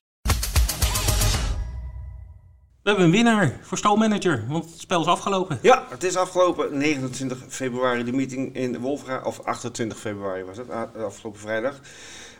We 2.87 2.93
hebben 2.93 3.11
een 3.11 3.23
winnaar 3.23 3.59
voor 3.61 3.77
stalmanager, 3.77 4.45
want 4.47 4.65
het 4.65 4.79
spel 4.79 5.01
is 5.01 5.07
afgelopen. 5.07 5.59
Ja, 5.61 5.85
het 5.89 6.03
is 6.03 6.15
afgelopen. 6.15 6.77
29 6.77 7.45
februari 7.47 8.03
de 8.03 8.11
meeting 8.11 8.55
in 8.55 8.79
Wolfga, 8.79 9.21
of 9.23 9.39
28 9.43 9.99
februari 9.99 10.43
was 10.43 10.57
het, 10.57 10.69
afgelopen 10.97 11.39
vrijdag. 11.39 11.79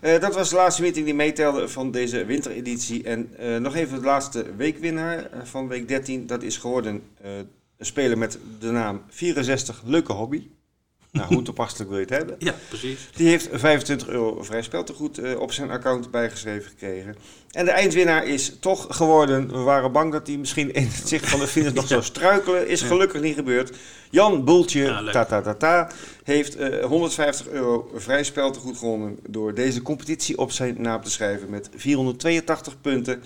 Uh, 0.01 0.19
dat 0.19 0.35
was 0.35 0.49
de 0.49 0.55
laatste 0.55 0.81
meeting 0.81 1.05
die 1.05 1.13
meetelde 1.13 1.67
van 1.67 1.91
deze 1.91 2.25
wintereditie. 2.25 3.03
En 3.03 3.29
uh, 3.39 3.57
nog 3.57 3.75
even 3.75 3.99
de 3.99 4.05
laatste 4.05 4.55
weekwinnaar 4.55 5.29
van 5.43 5.67
week 5.67 5.87
13. 5.87 6.27
Dat 6.27 6.43
is 6.43 6.57
geworden 6.57 7.03
een 7.21 7.49
speler 7.85 8.17
met 8.17 8.39
de 8.59 8.71
naam 8.71 9.01
64 9.09 9.81
Leuke 9.85 10.13
Hobby. 10.13 10.47
Nou, 11.17 11.33
hoe 11.33 11.41
toepasselijk 11.41 11.89
wil 11.89 11.99
je 11.99 12.05
het 12.05 12.15
hebben? 12.15 12.35
Ja, 12.39 12.53
precies. 12.67 13.09
Die 13.15 13.27
heeft 13.27 13.49
25 13.51 14.07
euro 14.07 14.43
vrij 14.43 14.61
speltegoed 14.61 15.19
uh, 15.19 15.39
op 15.39 15.51
zijn 15.51 15.71
account 15.71 16.11
bijgeschreven 16.11 16.69
gekregen. 16.69 17.15
En 17.51 17.65
de 17.65 17.71
eindwinnaar 17.71 18.25
is 18.25 18.53
toch 18.59 18.87
geworden. 18.89 19.51
We 19.51 19.57
waren 19.57 19.91
bang 19.91 20.11
dat 20.11 20.27
hij 20.27 20.37
misschien 20.37 20.73
in 20.73 20.83
het 20.83 21.07
zicht 21.07 21.29
van 21.29 21.39
de 21.39 21.47
finish 21.47 21.73
nog 21.73 21.83
ja. 21.89 21.89
zou 21.89 22.03
struikelen. 22.03 22.67
Is 22.67 22.81
gelukkig 22.81 23.21
niet 23.21 23.35
gebeurd. 23.35 23.77
Jan 24.09 24.43
Boeltje, 24.43 24.83
ja, 24.83 25.11
ta, 25.11 25.25
ta, 25.25 25.41
ta, 25.41 25.53
ta, 25.53 25.89
heeft 26.23 26.59
uh, 26.59 26.85
150 26.85 27.47
euro 27.47 27.91
vrij 27.95 28.23
speltegoed 28.23 28.77
gewonnen 28.77 29.19
door 29.29 29.53
deze 29.53 29.81
competitie 29.81 30.37
op 30.37 30.51
zijn 30.51 30.75
naam 30.79 31.03
te 31.03 31.11
schrijven 31.11 31.49
met 31.49 31.69
482 31.75 32.81
punten. 32.81 33.23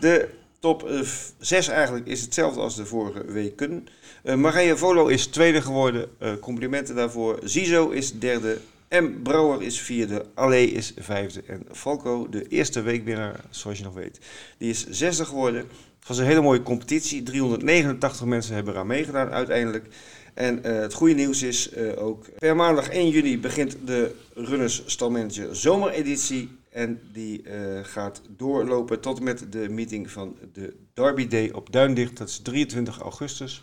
De 0.00 0.28
top 0.60 0.90
6 1.38 1.68
uh, 1.68 1.74
eigenlijk 1.74 2.06
is 2.06 2.20
hetzelfde 2.20 2.60
als 2.60 2.76
de 2.76 2.86
vorige 2.86 3.24
weken. 3.24 3.86
Uh, 4.24 4.34
Marije 4.34 4.76
Volo 4.76 5.06
is 5.06 5.26
tweede 5.26 5.62
geworden. 5.62 6.08
Uh, 6.22 6.32
complimenten 6.40 6.94
daarvoor. 6.94 7.38
Zizo 7.44 7.88
is 7.88 8.18
derde. 8.18 8.58
M. 8.88 9.22
Brouwer 9.22 9.62
is 9.62 9.80
vierde. 9.80 10.26
Allee 10.34 10.70
is 10.70 10.94
vijfde. 10.98 11.42
En 11.46 11.62
Falco, 11.72 12.28
de 12.28 12.48
eerste 12.48 12.80
weekwinnaar, 12.82 13.40
zoals 13.50 13.78
je 13.78 13.84
nog 13.84 13.94
weet, 13.94 14.18
die 14.58 14.70
is 14.70 14.86
zesde 14.88 15.24
geworden. 15.24 15.60
Het 15.98 16.08
was 16.08 16.18
een 16.18 16.24
hele 16.24 16.40
mooie 16.40 16.62
competitie. 16.62 17.22
389 17.22 18.26
mensen 18.26 18.54
hebben 18.54 18.72
eraan 18.72 18.86
meegedaan 18.86 19.30
uiteindelijk. 19.30 19.86
En 20.34 20.62
het 20.62 20.94
goede 20.94 21.14
nieuws 21.14 21.42
is 21.42 21.76
ook, 21.76 22.26
per 22.38 22.56
maandag 22.56 22.88
1 22.88 23.08
juni 23.08 23.38
begint 23.38 23.76
de 23.84 24.14
Runners 24.34 24.82
Stalmanager 24.86 25.56
zomereditie. 25.56 26.59
En 26.70 27.00
die 27.12 27.44
gaat 27.82 28.22
doorlopen 28.36 29.00
tot 29.00 29.18
en 29.18 29.24
met 29.24 29.52
de 29.52 29.68
meeting 29.68 30.10
van 30.10 30.36
de 30.52 30.76
Derby 30.94 31.28
Day 31.28 31.50
op 31.50 31.72
Duindicht. 31.72 32.16
Dat 32.16 32.28
is 32.28 32.38
23 32.38 32.98
augustus. 32.98 33.62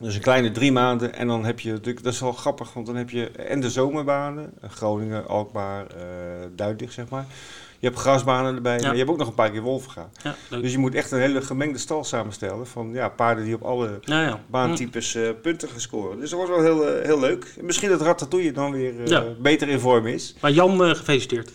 Dus 0.00 0.14
een 0.14 0.20
kleine 0.20 0.50
drie 0.50 0.72
maanden. 0.72 1.14
En 1.14 1.26
dan 1.26 1.44
heb 1.44 1.60
je 1.60 1.72
natuurlijk, 1.72 2.02
dat 2.02 2.12
is 2.12 2.20
wel 2.20 2.32
grappig, 2.32 2.72
want 2.72 2.86
dan 2.86 2.96
heb 2.96 3.10
je 3.10 3.30
en 3.30 3.60
de 3.60 3.70
zomerbanen, 3.70 4.52
Groningen, 4.60 5.28
Alkmaar, 5.28 5.86
uh, 5.96 6.02
Duindicht 6.56 6.92
zeg 6.92 7.08
maar. 7.08 7.26
Je 7.78 7.86
hebt 7.86 7.98
grasbanen 7.98 8.54
erbij, 8.54 8.76
ja. 8.76 8.82
maar 8.82 8.92
je 8.92 8.98
hebt 8.98 9.10
ook 9.10 9.18
nog 9.18 9.28
een 9.28 9.34
paar 9.34 9.50
keer 9.50 9.60
wolven 9.60 10.10
Ja, 10.22 10.34
dus 10.60 10.72
je 10.72 10.78
moet 10.78 10.94
echt 10.94 11.10
een 11.10 11.20
hele 11.20 11.42
gemengde 11.42 11.78
stal 11.78 12.04
samenstellen 12.04 12.66
van 12.66 12.90
ja, 12.92 13.08
paarden 13.08 13.44
die 13.44 13.54
op 13.54 13.62
alle 13.62 13.98
ja, 14.00 14.40
baantypes 14.50 15.14
uh, 15.14 15.28
punten 15.42 15.68
gaan 15.68 15.80
scoren. 15.80 16.20
Dus 16.20 16.30
dat 16.30 16.38
wordt 16.38 16.54
wel 16.54 16.62
heel, 16.62 16.96
uh, 16.96 17.04
heel 17.04 17.20
leuk. 17.20 17.54
Misschien 17.60 17.88
dat 17.88 18.00
Ratatouille 18.00 18.52
dan 18.52 18.72
weer 18.72 18.94
beter 19.40 19.68
in 19.68 19.80
vorm 19.80 20.06
is. 20.06 20.34
Maar 20.40 20.50
Jan, 20.50 20.96
gefeliciteerd. 20.96 21.50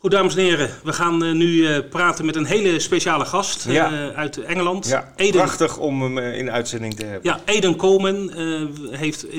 Goed, 0.00 0.10
dames 0.10 0.36
en 0.36 0.42
heren, 0.42 0.70
we 0.84 0.92
gaan 0.92 1.24
uh, 1.24 1.32
nu 1.32 1.46
uh, 1.46 1.78
praten 1.90 2.26
met 2.26 2.36
een 2.36 2.44
hele 2.44 2.80
speciale 2.80 3.24
gast 3.24 3.66
uh, 3.66 3.74
ja. 3.74 4.12
uit 4.12 4.38
Engeland. 4.38 4.86
Ja, 4.86 5.12
Eden. 5.16 5.40
prachtig 5.40 5.78
om 5.78 6.02
hem 6.02 6.18
in 6.18 6.50
uitzending 6.50 6.94
te 6.94 7.04
hebben. 7.04 7.30
Ja, 7.30 7.40
Eden 7.44 7.76
Coleman 7.76 8.32
heeft, 8.90 9.32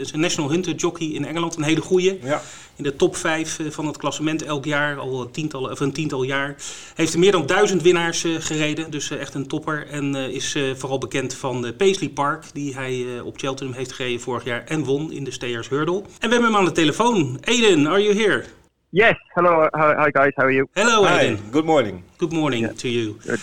is 0.00 0.12
een 0.12 0.20
National 0.20 0.50
Hunter 0.50 0.74
Jockey 0.74 1.06
in 1.06 1.24
Engeland, 1.24 1.56
een 1.56 1.62
hele 1.62 1.80
goeie. 1.80 2.18
Ja. 2.22 2.42
In 2.76 2.84
de 2.84 2.96
top 2.96 3.16
5 3.16 3.58
van 3.68 3.86
het 3.86 3.96
klassement 3.96 4.42
elk 4.42 4.64
jaar, 4.64 4.98
al 4.98 5.20
een 5.20 5.30
tiental, 5.30 5.62
of 5.62 5.80
een 5.80 5.92
tiental 5.92 6.22
jaar. 6.22 6.56
Heeft 6.94 7.16
meer 7.16 7.32
dan 7.32 7.46
duizend 7.46 7.82
winnaars 7.82 8.24
gereden, 8.38 8.90
dus 8.90 9.10
echt 9.10 9.34
een 9.34 9.46
topper. 9.46 9.86
En 9.90 10.14
is 10.14 10.56
vooral 10.76 10.98
bekend 10.98 11.34
van 11.34 11.62
de 11.62 11.72
Paisley 11.72 12.08
Park, 12.08 12.44
die 12.52 12.74
hij 12.74 13.20
op 13.24 13.38
Cheltenham 13.38 13.74
heeft 13.74 13.92
gereden 13.92 14.20
vorig 14.20 14.44
jaar 14.44 14.64
en 14.64 14.84
won 14.84 15.12
in 15.12 15.24
de 15.24 15.30
Stayers 15.30 15.68
Hurdle. 15.68 15.96
En 15.96 16.28
we 16.28 16.34
hebben 16.34 16.42
hem 16.42 16.56
aan 16.56 16.64
de 16.64 16.72
telefoon. 16.72 17.38
Eden, 17.44 17.86
are 17.86 18.02
you 18.02 18.22
here? 18.22 18.44
Yes. 18.92 19.16
Hello. 19.34 19.68
Hi, 19.74 20.10
guys. 20.10 20.32
How 20.36 20.44
are 20.44 20.50
you? 20.50 20.68
Hello, 20.74 21.04
Hi. 21.04 21.24
Aiden. 21.24 21.50
Good 21.50 21.64
morning. 21.64 22.04
Good 22.18 22.32
morning 22.32 22.62
yeah. 22.62 22.72
to 22.72 22.88
you. 22.88 23.14
Good. 23.26 23.40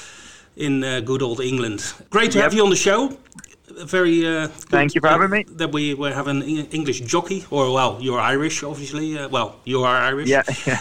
In 0.56 0.84
uh, 0.84 1.02
good 1.02 1.22
old 1.22 1.40
England. 1.42 1.94
Great 2.10 2.32
to 2.32 2.38
yep. 2.38 2.46
have 2.46 2.54
you 2.54 2.64
on 2.64 2.70
the 2.70 2.76
show. 2.76 3.18
Very. 3.86 4.26
Uh, 4.26 4.48
Thank 4.48 4.96
you 4.96 5.02
for 5.02 5.10
having 5.10 5.32
me. 5.32 5.46
That 5.58 5.72
we, 5.72 5.96
we 5.96 6.12
have 6.12 6.28
an 6.28 6.44
English 6.44 7.02
jockey, 7.02 7.46
or 7.50 7.74
well, 7.74 7.98
you're 8.00 8.20
Irish, 8.20 8.64
obviously. 8.64 9.18
Uh, 9.18 9.28
well, 9.30 9.56
you 9.66 9.84
are 9.84 9.98
Irish. 9.98 10.30
Yeah. 10.30 10.44
yeah. 10.66 10.80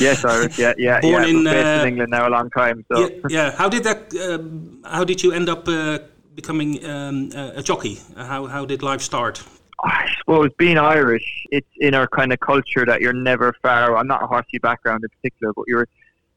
yes, 0.00 0.24
Irish. 0.24 0.58
Yeah, 0.58 0.72
yeah. 0.78 1.00
Born 1.00 1.22
yeah. 1.22 1.28
in, 1.28 1.44
based 1.44 1.82
in 1.82 1.88
England 1.88 2.10
now 2.10 2.26
a 2.28 2.30
long 2.30 2.50
time. 2.50 2.84
So. 2.90 3.00
Yeah. 3.00 3.08
yeah. 3.28 3.50
How 3.52 3.68
did 3.68 3.84
that? 3.84 4.14
Um, 4.14 4.80
how 4.84 5.04
did 5.04 5.22
you 5.22 5.32
end 5.32 5.48
up 5.48 5.68
uh, 5.68 5.98
becoming 6.34 6.84
um, 6.84 7.30
a 7.34 7.62
jockey? 7.62 8.00
How 8.16 8.46
how 8.46 8.64
did 8.64 8.82
life 8.82 9.02
start? 9.02 9.42
I 9.84 10.10
suppose 10.18 10.50
being 10.56 10.78
Irish, 10.78 11.44
it's 11.50 11.68
in 11.78 11.94
our 11.94 12.06
kind 12.08 12.32
of 12.32 12.40
culture 12.40 12.86
that 12.86 13.00
you're 13.00 13.12
never 13.12 13.54
far. 13.62 13.96
I'm 13.96 14.06
not 14.06 14.22
a 14.22 14.26
horsey 14.26 14.58
background 14.58 15.04
in 15.04 15.10
particular, 15.10 15.52
but 15.54 15.64
you're 15.68 15.86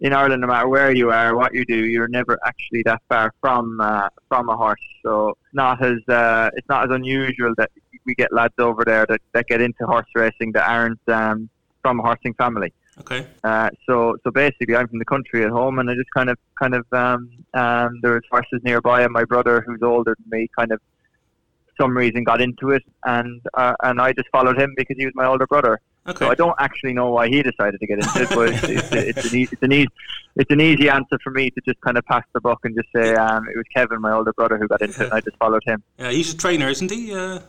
in 0.02 0.14
Ireland, 0.14 0.42
no 0.42 0.48
matter 0.48 0.68
where 0.68 0.92
you 0.92 1.12
are, 1.12 1.36
what 1.36 1.54
you 1.54 1.66
do, 1.66 1.76
you're 1.76 2.08
never 2.08 2.40
actually 2.46 2.84
that 2.86 3.02
far 3.10 3.34
from 3.42 3.80
uh, 3.82 4.10
from 4.28 4.50
a 4.50 4.56
horse. 4.56 4.80
So 5.04 5.30
it's 5.30 5.54
not 5.54 5.84
as 5.84 5.98
uh, 6.08 6.50
it's 6.56 6.68
not 6.70 6.86
as 6.86 6.96
unusual 6.96 7.54
that 7.58 7.72
we 8.06 8.16
get 8.16 8.32
lads 8.32 8.54
over 8.60 8.84
there 8.86 9.06
that, 9.08 9.22
that 9.34 9.48
get 9.48 9.62
into 9.62 9.86
horse 9.86 10.08
racing 10.16 10.54
that 10.54 10.70
aren't 10.70 11.00
um, 11.08 11.50
from 11.82 12.00
a 12.00 12.04
horsing 12.04 12.34
family. 12.36 12.74
Okay. 13.02 13.26
Uh, 13.44 13.70
so 13.86 14.18
so 14.24 14.32
basically, 14.32 14.76
I'm 14.76 14.88
from 14.88 15.00
the 15.00 15.06
country 15.06 15.44
at 15.44 15.50
home, 15.50 15.80
and 15.80 15.90
I 15.90 15.96
just 15.96 16.12
kind 16.16 16.30
of 16.30 16.38
kind 16.62 16.76
of 16.76 16.86
um, 16.92 17.30
um, 17.54 18.00
there 18.02 18.14
was 18.14 18.24
horses 18.32 18.62
nearby, 18.64 19.04
and 19.04 19.12
my 19.12 19.26
brother, 19.26 19.62
who's 19.66 19.82
older 19.82 20.16
than 20.18 20.40
me, 20.40 20.50
kind 20.58 20.72
of 20.72 20.80
some 21.80 21.96
reason 21.96 22.24
got 22.24 22.42
into 22.42 22.72
it, 22.72 22.84
and 23.06 23.42
uh, 23.54 23.74
and 23.84 24.02
I 24.02 24.14
just 24.14 24.30
followed 24.32 24.60
him 24.60 24.74
because 24.76 24.98
he 24.98 25.06
was 25.06 25.14
my 25.16 25.26
older 25.26 25.48
brother. 25.48 25.80
Okay. 26.08 26.26
So 26.26 26.32
I 26.32 26.36
don't 26.36 26.56
actually 26.60 26.94
know 26.94 27.12
why 27.12 27.28
he 27.28 27.44
decided 27.44 27.80
to 27.80 27.86
get 27.86 28.00
into 28.00 28.24
it, 28.24 28.30
but 28.30 28.50
it's, 28.50 28.64
it's, 28.64 28.92
it's, 28.92 29.26
an, 29.32 29.38
e- 29.38 29.48
it's, 29.52 29.62
an 29.62 29.72
easy, 29.72 29.88
it's 30.38 30.52
an 30.52 30.62
easy 30.62 30.90
answer 30.90 31.20
for 31.24 31.32
me 31.32 31.52
to 31.52 31.62
just 31.66 31.80
kind 31.82 31.98
of 31.98 32.06
pass 32.06 32.24
the 32.34 32.42
buck 32.42 32.60
and 32.64 32.76
just 32.76 32.88
say 32.96 33.14
um, 33.16 33.48
it 33.48 33.58
was 33.58 33.66
Kevin, 33.76 34.02
my 34.02 34.14
older 34.14 34.34
brother, 34.34 34.58
who 34.58 34.68
got 34.68 34.82
into 34.82 35.02
it, 35.02 35.06
and 35.06 35.14
I 35.14 35.22
just 35.22 35.38
followed 35.38 35.62
him. 35.66 35.84
Yeah, 36.00 36.10
he's 36.10 36.34
a 36.34 36.38
trainer, 36.38 36.68
isn't 36.70 36.90
he? 36.90 37.14
Uh, 37.14 37.40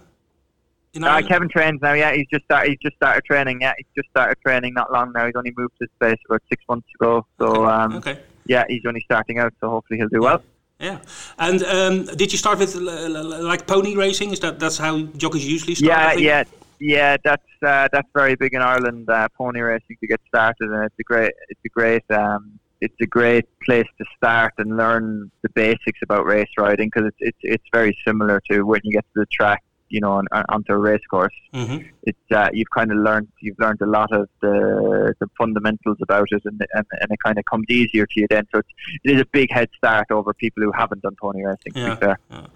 Uh, 1.01 1.23
Kevin 1.23 1.49
trains 1.49 1.81
now. 1.81 1.93
Yeah, 1.93 2.13
he's 2.13 2.27
just 2.33 2.45
started. 2.45 2.71
He's 2.71 2.79
just 2.83 2.97
started 2.97 3.25
training. 3.25 3.61
Yeah, 3.61 3.75
he's 3.79 3.87
just 3.97 4.11
started 4.11 4.37
training 4.45 4.75
not 4.75 4.93
long 4.93 5.13
now. 5.13 5.25
He's 5.27 5.37
only 5.37 5.53
moved 5.57 5.75
to 5.81 5.87
space 5.95 6.19
about 6.29 6.43
six 6.49 6.63
months 6.69 6.89
ago. 6.97 7.25
So 7.39 7.65
um, 7.67 7.97
okay. 7.97 8.19
yeah, 8.47 8.65
he's 8.69 8.83
only 8.85 9.01
starting 9.03 9.39
out. 9.39 9.55
So 9.61 9.71
hopefully 9.71 9.99
he'll 10.01 10.09
do 10.09 10.21
well. 10.21 10.43
Yeah. 10.81 10.99
And 11.39 11.63
um, 11.65 12.05
did 12.17 12.33
you 12.33 12.39
start 12.39 12.59
with 12.59 12.75
like 12.75 13.67
pony 13.67 13.95
racing? 13.97 14.33
Is 14.33 14.41
that 14.41 14.59
that's 14.59 14.79
how 14.79 15.03
jockeys 15.23 15.47
usually 15.47 15.75
start? 15.75 16.19
Yeah, 16.19 16.45
yeah, 16.45 16.45
yeah. 16.81 17.17
That's 17.23 17.51
uh, 17.63 17.89
that's 17.93 18.09
very 18.15 18.35
big 18.35 18.55
in 18.55 18.63
Ireland. 18.63 19.09
Uh, 19.09 19.29
pony 19.37 19.61
racing 19.61 19.97
to 20.01 20.07
get 20.07 20.21
started, 20.27 20.71
and 20.71 20.85
it's 20.87 20.95
a 20.99 21.03
great, 21.03 21.33
it's 21.51 21.61
a 21.67 21.69
great, 21.69 22.11
um, 22.11 22.59
it's 22.81 22.97
a 23.03 23.07
great 23.07 23.45
place 23.67 23.87
to 23.99 24.05
start 24.17 24.55
and 24.57 24.79
learn 24.79 25.31
the 25.43 25.51
basics 25.51 26.01
about 26.03 26.25
race 26.25 26.49
riding 26.59 26.89
because 26.89 27.09
it's, 27.09 27.19
it's 27.21 27.39
it's 27.43 27.69
very 27.75 27.95
similar 28.07 28.41
to 28.51 28.63
when 28.63 28.81
you 28.83 28.93
get 28.93 29.05
to 29.15 29.21
the 29.21 29.27
track, 29.27 29.63
you 29.91 30.01
know, 30.01 30.13
on, 30.13 30.25
on- 30.33 30.45
onto 30.49 30.73
a 30.73 30.79
race 30.79 31.05
course. 31.11 31.35
Mhm. 31.55 31.79
It's 32.05 32.27
uh, 32.41 32.49
you've 32.53 32.71
kind 32.79 32.91
of 32.93 32.99
learned 32.99 33.29
you've 33.41 33.59
learned 33.59 33.81
a 33.83 33.87
lot 33.99 34.11
of 34.13 34.29
the 34.41 35.15
the 35.21 35.27
fundamentals 35.37 35.99
about 36.07 36.29
it, 36.37 36.43
and 36.45 36.59
and, 36.77 36.87
and 37.01 37.09
it 37.15 37.19
kind 37.27 37.37
of 37.39 37.45
comes 37.53 37.67
easier 37.69 38.07
to 38.07 38.17
you 38.21 38.27
then. 38.35 38.45
So 38.53 38.59
it's, 38.63 38.69
it 39.05 39.11
is 39.15 39.21
a 39.21 39.27
big 39.27 39.49
head 39.53 39.69
start 39.77 40.07
over 40.11 40.33
people 40.45 40.63
who 40.63 40.73
haven't 40.73 41.03
done 41.03 41.17
pony 41.21 41.43
racing. 41.45 41.73
To 41.75 41.81
Yeah. 41.81 41.95
be 41.95 42.01
fair. 42.05 42.17
yeah. 42.31 42.47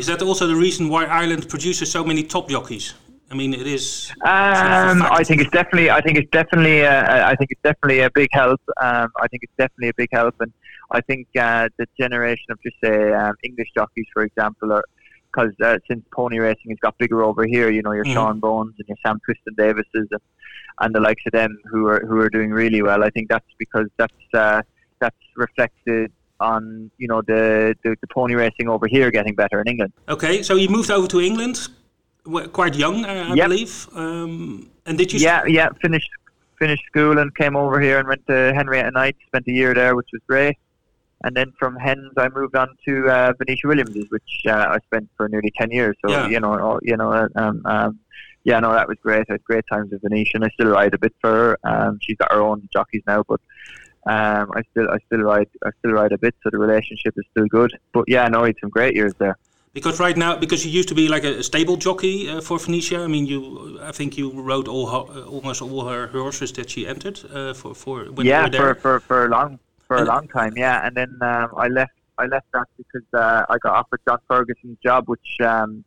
Is 0.00 0.06
that 0.06 0.20
also 0.22 0.46
the 0.46 0.56
reason 0.66 0.88
why 0.88 1.02
Ireland 1.20 1.48
produces 1.48 1.90
so 1.90 2.04
many 2.04 2.22
top 2.24 2.48
jockeys? 2.48 2.94
I 3.30 3.34
mean, 3.34 3.52
it 3.54 3.66
is. 3.66 4.12
Um. 4.24 4.98
I 5.20 5.22
think 5.24 5.40
it's 5.42 5.50
definitely. 5.50 5.90
I 5.90 6.00
think 6.02 6.18
it's 6.18 6.30
definitely. 6.30 6.78
Uh, 6.84 7.30
I 7.32 7.34
think 7.36 7.48
it's 7.54 7.62
definitely 7.62 8.00
a 8.00 8.10
big 8.20 8.28
help. 8.32 8.60
Um, 8.86 9.08
I 9.24 9.26
think 9.28 9.40
it's 9.46 9.56
definitely 9.62 9.88
a 9.88 9.94
big 10.02 10.10
help, 10.12 10.34
and 10.40 10.52
I 10.90 11.00
think 11.00 11.26
uh, 11.38 11.68
the 11.78 11.86
generation 11.98 12.48
of 12.50 12.58
just 12.62 12.76
say 12.84 12.96
um, 13.20 13.34
English 13.42 13.68
jockeys, 13.74 14.06
for 14.12 14.22
example, 14.22 14.68
are 14.76 14.84
because 15.32 15.52
uh, 15.62 15.78
since 15.88 16.04
pony 16.12 16.38
racing 16.38 16.70
has 16.70 16.78
got 16.80 16.96
bigger 16.98 17.22
over 17.22 17.44
here, 17.46 17.70
you 17.70 17.82
know, 17.82 17.92
your 17.92 18.04
Mhm. 18.04 18.14
Sean 18.14 18.40
Bones 18.40 18.74
and 18.78 18.86
your 18.88 18.96
Sam 19.04 19.18
Twiston 19.26 19.54
Davises 19.56 20.08
and, 20.10 20.20
and 20.80 20.94
the 20.94 21.00
likes 21.00 21.22
of 21.26 21.32
them 21.32 21.56
who 21.70 21.86
are 21.86 22.00
who 22.06 22.18
are 22.20 22.28
doing 22.30 22.50
really 22.50 22.82
well. 22.82 23.02
I 23.04 23.10
think 23.10 23.28
that's 23.28 23.46
because 23.58 23.88
that's 23.96 24.12
uh, 24.34 24.62
that's 25.00 25.16
reflected 25.36 26.12
on 26.40 26.90
you 26.98 27.08
know 27.08 27.22
the, 27.22 27.74
the 27.84 27.96
the 28.00 28.06
pony 28.08 28.34
racing 28.34 28.68
over 28.68 28.86
here 28.86 29.10
getting 29.10 29.34
better 29.34 29.60
in 29.60 29.68
England. 29.68 29.92
Okay, 30.08 30.42
so 30.42 30.54
you 30.56 30.68
moved 30.68 30.90
over 30.90 31.06
to 31.08 31.20
England 31.20 31.68
quite 32.52 32.76
young, 32.76 33.04
uh, 33.04 33.28
I 33.30 33.34
Yep. 33.34 33.48
believe. 33.48 33.88
Um, 33.94 34.68
and 34.86 34.96
did 34.98 35.12
you? 35.12 35.18
Yeah, 35.20 35.44
yeah. 35.46 35.68
Finished 35.80 36.10
finished 36.58 36.84
school 36.86 37.18
and 37.18 37.34
came 37.34 37.56
over 37.56 37.80
here 37.80 37.98
and 37.98 38.06
went 38.06 38.24
to 38.28 38.52
Henrietta 38.54 38.90
Knight. 38.92 39.16
Spent 39.26 39.44
a 39.48 39.52
year 39.52 39.74
there, 39.74 39.96
which 39.96 40.08
was 40.12 40.22
great. 40.28 40.56
And 41.24 41.36
then 41.36 41.52
from 41.58 41.76
Hens, 41.76 42.12
I 42.16 42.28
moved 42.28 42.56
on 42.56 42.68
to 42.86 43.08
uh, 43.08 43.32
Venetia 43.38 43.68
Williams's, 43.68 44.06
which 44.10 44.42
uh, 44.46 44.66
I 44.74 44.78
spent 44.86 45.08
for 45.16 45.28
nearly 45.28 45.52
ten 45.56 45.70
years. 45.70 45.96
So 46.04 46.10
Yeah. 46.10 46.28
you 46.28 46.40
know, 46.40 46.80
you 46.82 46.96
know, 46.96 47.28
um, 47.36 47.62
um, 47.64 47.98
yeah, 48.44 48.58
no, 48.58 48.72
that 48.72 48.88
was 48.88 48.98
great. 49.02 49.26
I 49.28 49.34
had 49.34 49.44
great 49.44 49.64
times 49.72 49.92
with 49.92 50.02
Venetia, 50.02 50.32
and 50.34 50.44
I 50.44 50.48
still 50.50 50.68
ride 50.68 50.94
a 50.94 50.98
bit 50.98 51.14
for 51.20 51.30
her. 51.30 51.58
Um, 51.64 51.98
she's 52.02 52.16
got 52.16 52.32
her 52.32 52.40
own 52.40 52.68
jockeys 52.72 53.02
now, 53.06 53.22
but 53.28 53.40
um, 54.06 54.50
I 54.54 54.62
still, 54.70 54.90
I 54.90 54.98
still 55.06 55.20
ride, 55.20 55.48
I 55.64 55.70
still 55.78 55.92
ride 55.92 56.12
a 56.12 56.18
bit. 56.18 56.34
So 56.42 56.50
the 56.50 56.58
relationship 56.58 57.14
is 57.16 57.24
still 57.30 57.46
good. 57.46 57.78
But 57.92 58.04
yeah, 58.08 58.26
no, 58.28 58.42
I 58.42 58.48
had 58.48 58.56
some 58.60 58.70
great 58.70 58.96
years 58.96 59.12
there. 59.18 59.36
Because 59.74 59.98
right 60.00 60.16
now, 60.16 60.36
because 60.36 60.66
you 60.66 60.72
used 60.72 60.88
to 60.88 60.94
be 60.94 61.08
like 61.08 61.24
a 61.24 61.42
stable 61.42 61.76
jockey 61.76 62.28
uh, 62.28 62.40
for 62.42 62.58
Venetia. 62.58 62.98
I 62.98 63.06
mean, 63.06 63.26
you, 63.26 63.78
I 63.82 63.92
think 63.92 64.18
you 64.18 64.30
rode 64.30 64.68
all 64.68 64.86
her, 64.90 65.20
uh, 65.20 65.24
almost 65.24 65.62
all 65.62 65.88
her 65.88 66.08
horses 66.08 66.52
that 66.54 66.68
she 66.68 66.86
entered 66.86 67.20
uh, 67.32 67.54
for 67.54 67.74
for 67.74 68.04
when 68.12 68.26
you 68.26 68.32
yeah, 68.32 68.42
were 68.44 68.50
there. 68.50 68.74
for, 68.74 68.80
for, 68.80 69.00
for 69.00 69.24
a 69.26 69.28
long 69.28 69.58
for 69.96 70.02
a 70.02 70.06
long 70.06 70.28
time. 70.28 70.54
Yeah, 70.56 70.86
and 70.86 70.96
then 70.96 71.16
um, 71.22 71.50
I 71.56 71.68
left. 71.68 71.92
I 72.18 72.26
left 72.26 72.46
that 72.52 72.66
because 72.76 73.06
uh, 73.14 73.44
I 73.48 73.56
got 73.58 73.74
offered 73.74 74.00
John 74.06 74.18
Ferguson's 74.28 74.78
job, 74.82 75.08
which 75.08 75.36
um, 75.44 75.84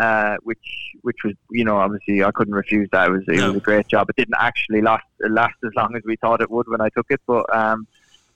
uh, 0.00 0.36
which 0.42 0.58
which 1.02 1.18
was 1.24 1.34
you 1.50 1.64
know 1.64 1.76
obviously 1.76 2.24
I 2.24 2.30
couldn't 2.30 2.54
refuse 2.54 2.88
that. 2.92 3.08
It 3.08 3.12
was 3.12 3.22
it 3.28 3.36
No. 3.36 3.48
was 3.48 3.56
a 3.58 3.60
great 3.60 3.86
job. 3.88 4.08
It 4.10 4.16
didn't 4.16 4.36
actually 4.38 4.80
last 4.82 5.04
last 5.20 5.56
as 5.64 5.70
long 5.76 5.94
as 5.96 6.02
we 6.04 6.16
thought 6.16 6.40
it 6.40 6.50
would 6.50 6.68
when 6.68 6.80
I 6.80 6.88
took 6.96 7.06
it, 7.10 7.20
but 7.26 7.44
um, 7.54 7.86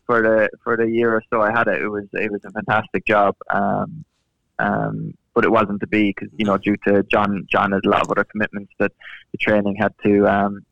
for 0.06 0.22
the 0.22 0.48
for 0.62 0.76
the 0.76 0.88
year 0.88 1.14
or 1.14 1.22
so 1.30 1.40
I 1.42 1.50
had 1.50 1.68
it, 1.68 1.82
it 1.82 1.88
was 1.88 2.04
it 2.12 2.30
was 2.30 2.44
a 2.44 2.50
fantastic 2.50 3.04
job. 3.06 3.34
Um, 3.50 4.04
um, 4.58 5.14
but 5.34 5.44
it 5.44 5.50
wasn't 5.50 5.80
to 5.80 5.86
be 5.86 6.14
because 6.14 6.28
you 6.36 6.44
know 6.44 6.56
due 6.58 6.76
to 6.86 7.02
John 7.04 7.46
John 7.50 7.72
has 7.72 7.82
a 7.84 7.88
lot 7.88 8.02
of 8.02 8.10
other 8.10 8.24
commitments 8.24 8.72
that 8.78 8.92
the 9.32 9.38
training 9.38 9.76
had 9.76 9.94
to 10.04 10.26
um, 10.26 10.64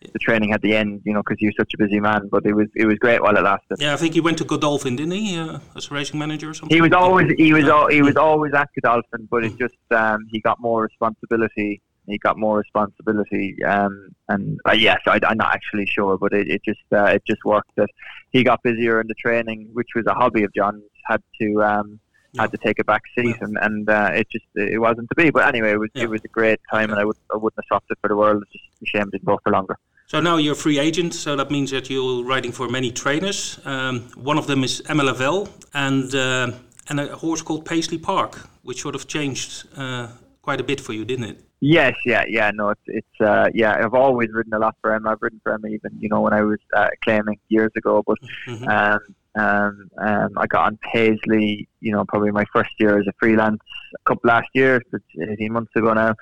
the 0.00 0.18
training 0.18 0.50
had 0.50 0.62
to 0.62 0.70
end 0.72 1.02
you 1.04 1.12
know 1.12 1.22
because 1.22 1.38
he 1.38 1.46
was 1.46 1.54
such 1.58 1.72
a 1.74 1.78
busy 1.78 2.00
man. 2.00 2.28
But 2.30 2.46
it 2.46 2.52
was 2.54 2.68
it 2.76 2.86
was 2.86 2.96
great 2.98 3.22
while 3.22 3.36
it 3.36 3.42
lasted. 3.42 3.76
Yeah, 3.80 3.94
I 3.94 3.96
think 3.96 4.14
he 4.14 4.20
went 4.20 4.38
to 4.38 4.44
Godolphin, 4.44 4.96
didn't 4.96 5.12
he, 5.12 5.36
uh, 5.38 5.58
as 5.76 5.90
a 5.90 5.94
racing 5.94 6.18
manager 6.18 6.50
or 6.50 6.54
something? 6.54 6.74
He 6.74 6.80
was 6.80 6.92
always 6.92 7.32
he 7.36 7.52
was 7.52 7.64
Yeah. 7.64 7.70
al- 7.70 7.88
he 7.88 8.02
was 8.02 8.16
always 8.16 8.52
at 8.54 8.68
Godolphin, 8.80 9.26
but 9.30 9.44
it 9.44 9.52
just 9.58 9.74
um, 9.90 10.26
he 10.30 10.40
got 10.40 10.60
more 10.60 10.82
responsibility. 10.82 11.82
He 12.06 12.16
got 12.16 12.38
more 12.38 12.56
responsibility, 12.58 13.62
um, 13.64 14.08
and 14.30 14.58
uh, 14.66 14.72
yes, 14.72 14.98
I, 15.06 15.20
I'm 15.26 15.36
not 15.36 15.52
actually 15.52 15.84
sure, 15.84 16.16
but 16.16 16.32
it, 16.32 16.48
it 16.48 16.62
just 16.64 16.80
uh, 16.92 17.04
it 17.04 17.22
just 17.26 17.44
worked 17.44 17.72
that 17.76 17.90
he 18.30 18.42
got 18.44 18.62
busier 18.62 18.98
in 19.02 19.08
the 19.08 19.14
training, 19.14 19.68
which 19.74 19.88
was 19.94 20.06
a 20.06 20.14
hobby 20.14 20.42
of 20.44 20.52
John's. 20.54 20.82
Had 21.06 21.22
to 21.40 21.62
um, 21.62 22.00
Yeah. 22.32 22.42
had 22.42 22.50
to 22.52 22.58
take 22.58 22.78
a 22.78 22.84
back 22.84 23.02
seat, 23.14 23.36
Yeah. 23.38 23.44
and 23.44 23.56
and 23.66 23.88
uh, 23.88 24.10
it 24.20 24.26
just 24.30 24.44
it 24.54 24.80
wasn't 24.80 25.08
to 25.10 25.14
be. 25.14 25.30
But 25.30 25.46
anyway, 25.52 25.72
it 25.72 25.80
was 25.84 25.90
Yeah. 25.94 26.04
it 26.04 26.10
was 26.10 26.20
a 26.24 26.28
great 26.28 26.60
time, 26.72 26.90
and 26.90 26.98
I 27.00 27.04
would 27.04 27.16
I 27.34 27.36
wouldn't 27.36 27.58
have 27.60 27.66
swapped 27.68 27.90
it 27.90 27.98
for 28.02 28.08
the 28.08 28.16
world. 28.16 28.42
It's 28.42 28.52
just 28.52 28.82
a 28.82 28.86
shame 28.92 29.06
it 29.08 29.12
didn't 29.12 29.24
go 29.32 29.38
for 29.42 29.50
longer. 29.52 29.76
So 30.06 30.20
now 30.20 30.36
you're 30.38 30.52
a 30.60 30.62
free 30.66 30.78
agent, 30.78 31.12
so 31.14 31.36
that 31.36 31.50
means 31.50 31.70
that 31.70 31.88
you're 31.90 32.24
riding 32.24 32.52
for 32.52 32.66
many 32.68 32.90
trainers. 32.90 33.58
Um, 33.64 33.94
one 34.30 34.38
of 34.38 34.46
them 34.46 34.64
is 34.64 34.82
Emma 34.88 35.04
Lavelle 35.04 35.48
and 35.74 36.14
uh, 36.14 36.50
and 36.88 37.00
a 37.00 37.16
horse 37.16 37.42
called 37.42 37.64
Paisley 37.64 37.98
Park, 37.98 38.32
which 38.62 38.80
sort 38.82 38.94
of 38.94 39.06
changed 39.06 39.50
uh, 39.76 40.08
quite 40.42 40.60
a 40.60 40.64
bit 40.64 40.80
for 40.80 40.92
you, 40.94 41.04
didn't 41.04 41.24
it? 41.32 41.38
Yes, 41.60 41.94
yeah, 42.06 42.24
yeah. 42.28 42.50
No, 42.54 42.70
it's 42.70 42.86
it's 42.86 43.20
uh, 43.20 43.48
yeah. 43.54 43.72
I've 43.84 43.94
always 43.94 44.28
ridden 44.32 44.52
a 44.54 44.58
lot 44.58 44.74
for 44.80 44.92
Emma. 44.94 45.10
I've 45.12 45.22
ridden 45.22 45.40
for 45.42 45.52
Emma 45.54 45.68
even 45.68 45.90
you 45.98 46.08
know 46.08 46.20
when 46.20 46.32
I 46.34 46.42
was 46.42 46.60
uh, 46.76 46.88
claiming 47.04 47.38
years 47.48 47.72
ago. 47.76 48.02
But 48.06 48.18
Mhm. 48.46 48.66
um, 48.68 49.00
um, 49.34 49.90
um, 50.00 50.30
I 50.36 50.46
got 50.46 50.66
on 50.66 50.78
Paisley. 50.92 51.68
You 51.80 51.92
know, 51.92 52.04
probably 52.04 52.30
my 52.30 52.44
first 52.52 52.70
year 52.78 52.98
as 52.98 53.06
a 53.06 53.12
freelance. 53.18 53.60
A 53.94 54.08
couple 54.08 54.28
last 54.28 54.48
year, 54.54 54.82
it's 54.92 55.04
eighteen 55.30 55.52
months 55.52 55.72
ago 55.76 55.92
now. 55.92 56.14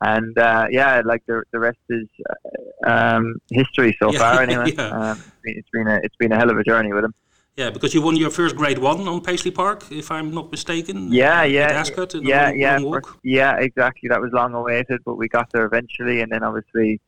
And 0.00 0.36
uh, 0.38 0.66
yeah, 0.70 1.02
like 1.04 1.22
the 1.26 1.42
the 1.52 1.60
rest 1.60 1.78
is 1.88 2.08
uh, 2.86 2.90
um, 2.90 3.36
history 3.50 3.96
so 4.00 4.12
Yeah, 4.12 4.18
far. 4.18 4.42
Anyway, 4.48 4.74
yeah. 4.76 4.88
um, 4.88 5.22
it's 5.44 5.68
been 5.72 5.86
a 5.86 6.00
it's 6.02 6.16
been 6.16 6.32
a 6.32 6.36
hell 6.36 6.50
of 6.50 6.58
a 6.58 6.64
journey 6.64 6.92
with 6.92 7.04
him. 7.04 7.14
Yeah, 7.56 7.70
because 7.70 7.94
you 7.94 8.02
won 8.02 8.16
your 8.16 8.30
first 8.30 8.56
Grade 8.56 8.78
One 8.78 9.06
on 9.06 9.20
Paisley 9.20 9.52
Park, 9.52 9.84
if 9.92 10.10
I'm 10.10 10.34
not 10.34 10.50
mistaken. 10.50 11.12
Yeah, 11.12 11.42
uh, 11.42 11.44
yeah, 11.44 11.68
Ascot, 11.68 12.12
yeah, 12.14 12.46
long, 12.46 12.58
yeah, 12.58 12.78
long 12.78 13.02
yeah, 13.22 13.56
exactly. 13.58 14.08
That 14.08 14.20
was 14.20 14.32
long 14.32 14.54
awaited, 14.54 15.02
but 15.04 15.14
we 15.14 15.28
got 15.28 15.52
there 15.52 15.64
eventually, 15.64 16.20
and 16.20 16.32
then 16.32 16.42
obviously 16.42 17.00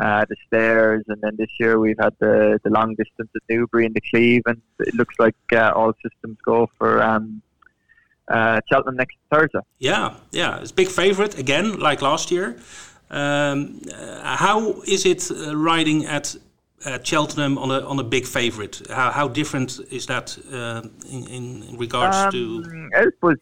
uh, 0.00 0.24
the 0.28 0.36
stairs, 0.46 1.04
and 1.08 1.20
then 1.20 1.36
this 1.36 1.50
year 1.60 1.78
we've 1.78 1.98
had 2.00 2.14
the 2.18 2.58
the 2.64 2.70
long 2.70 2.94
distance 2.94 3.30
at 3.34 3.42
Newbury 3.48 3.86
and 3.86 3.94
the 3.94 4.00
Cleve, 4.10 4.42
and 4.46 4.60
it 4.80 4.94
looks 4.94 5.14
like 5.18 5.36
uh, 5.52 5.72
all 5.74 5.92
systems 6.02 6.38
go 6.44 6.68
for 6.78 7.02
um, 7.02 7.42
uh, 8.28 8.60
Cheltenham 8.68 8.96
next 8.96 9.16
Thursday. 9.30 9.60
Yeah, 9.78 10.14
yeah, 10.30 10.60
it's 10.60 10.72
big 10.72 10.88
favorite 10.88 11.38
again, 11.38 11.78
like 11.78 12.02
last 12.02 12.30
year. 12.30 12.56
Um, 13.10 13.82
uh, 13.94 14.36
how 14.36 14.80
is 14.86 15.04
it 15.04 15.30
uh, 15.30 15.54
riding 15.56 16.06
at 16.06 16.34
at 16.84 17.06
Cheltenham 17.06 17.58
on 17.58 17.70
a 17.70 17.80
on 17.80 17.98
a 17.98 18.02
big 18.02 18.26
favorite? 18.26 18.82
How, 18.88 19.10
how 19.10 19.28
different 19.28 19.78
is 19.90 20.06
that 20.06 20.36
uh, 20.52 20.82
in, 21.10 21.26
in 21.26 21.76
regards 21.76 22.32
to? 22.32 22.64
Um, 22.66 22.90
it 22.94 23.14
was, 23.22 23.36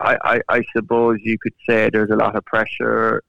I, 0.00 0.16
I, 0.24 0.40
I 0.48 0.62
suppose 0.76 1.18
you 1.22 1.38
could 1.38 1.54
say 1.68 1.90
there's 1.90 2.10
a 2.10 2.16
lot 2.16 2.34
of 2.34 2.44
pressure, 2.44 3.22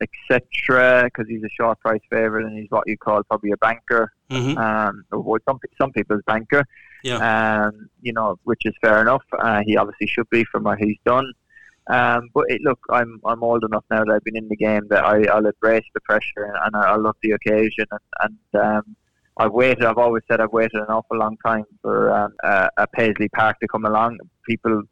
etc. 0.00 1.04
Because 1.04 1.28
he's 1.28 1.42
a 1.42 1.48
short 1.50 1.80
price 1.80 2.00
favourite 2.10 2.46
and 2.46 2.58
he's 2.58 2.70
what 2.70 2.84
you 2.86 2.96
call 2.96 3.22
probably 3.24 3.52
a 3.52 3.56
banker. 3.58 4.12
Mhm. 4.30 4.56
Um, 4.56 5.04
or 5.10 5.40
some 5.48 5.58
some 5.80 5.92
people's 5.92 6.22
banker. 6.26 6.64
Yeah. 7.02 7.18
Um, 7.66 7.88
you 8.00 8.12
know, 8.12 8.38
which 8.44 8.62
is 8.64 8.74
fair 8.80 9.00
enough. 9.00 9.24
Uh, 9.32 9.60
he 9.64 9.76
obviously 9.76 10.06
should 10.06 10.28
be 10.30 10.44
from 10.44 10.64
what 10.64 10.78
he's 10.78 10.98
done. 11.04 11.32
Um, 11.86 12.30
but 12.32 12.44
it, 12.48 12.62
look, 12.62 12.80
I'm 12.90 13.20
I'm 13.26 13.42
old 13.42 13.62
enough 13.64 13.84
now 13.90 14.04
that 14.04 14.12
I've 14.12 14.24
been 14.24 14.36
in 14.36 14.48
the 14.48 14.56
game 14.56 14.86
that 14.88 15.04
I, 15.04 15.24
I'll 15.24 15.44
embrace 15.44 15.84
the 15.92 16.00
pressure 16.00 16.44
and, 16.44 16.56
and 16.64 16.76
I, 16.76 16.92
I 16.92 16.96
love 16.96 17.16
the 17.22 17.32
occasion 17.32 17.84
and, 17.90 18.00
and 18.54 18.62
um, 18.62 18.96
I've 19.36 19.52
waited. 19.52 19.84
I've 19.84 19.98
always 19.98 20.22
said 20.30 20.40
I've 20.40 20.52
waited 20.52 20.76
an 20.80 20.86
awful 20.88 21.18
long 21.18 21.36
time 21.44 21.64
for 21.82 22.10
um, 22.10 22.32
a, 22.42 22.70
a 22.78 22.86
Paisley 22.86 23.28
Park 23.28 23.60
to 23.60 23.68
come 23.68 23.84
along. 23.84 24.18
People 24.48 24.82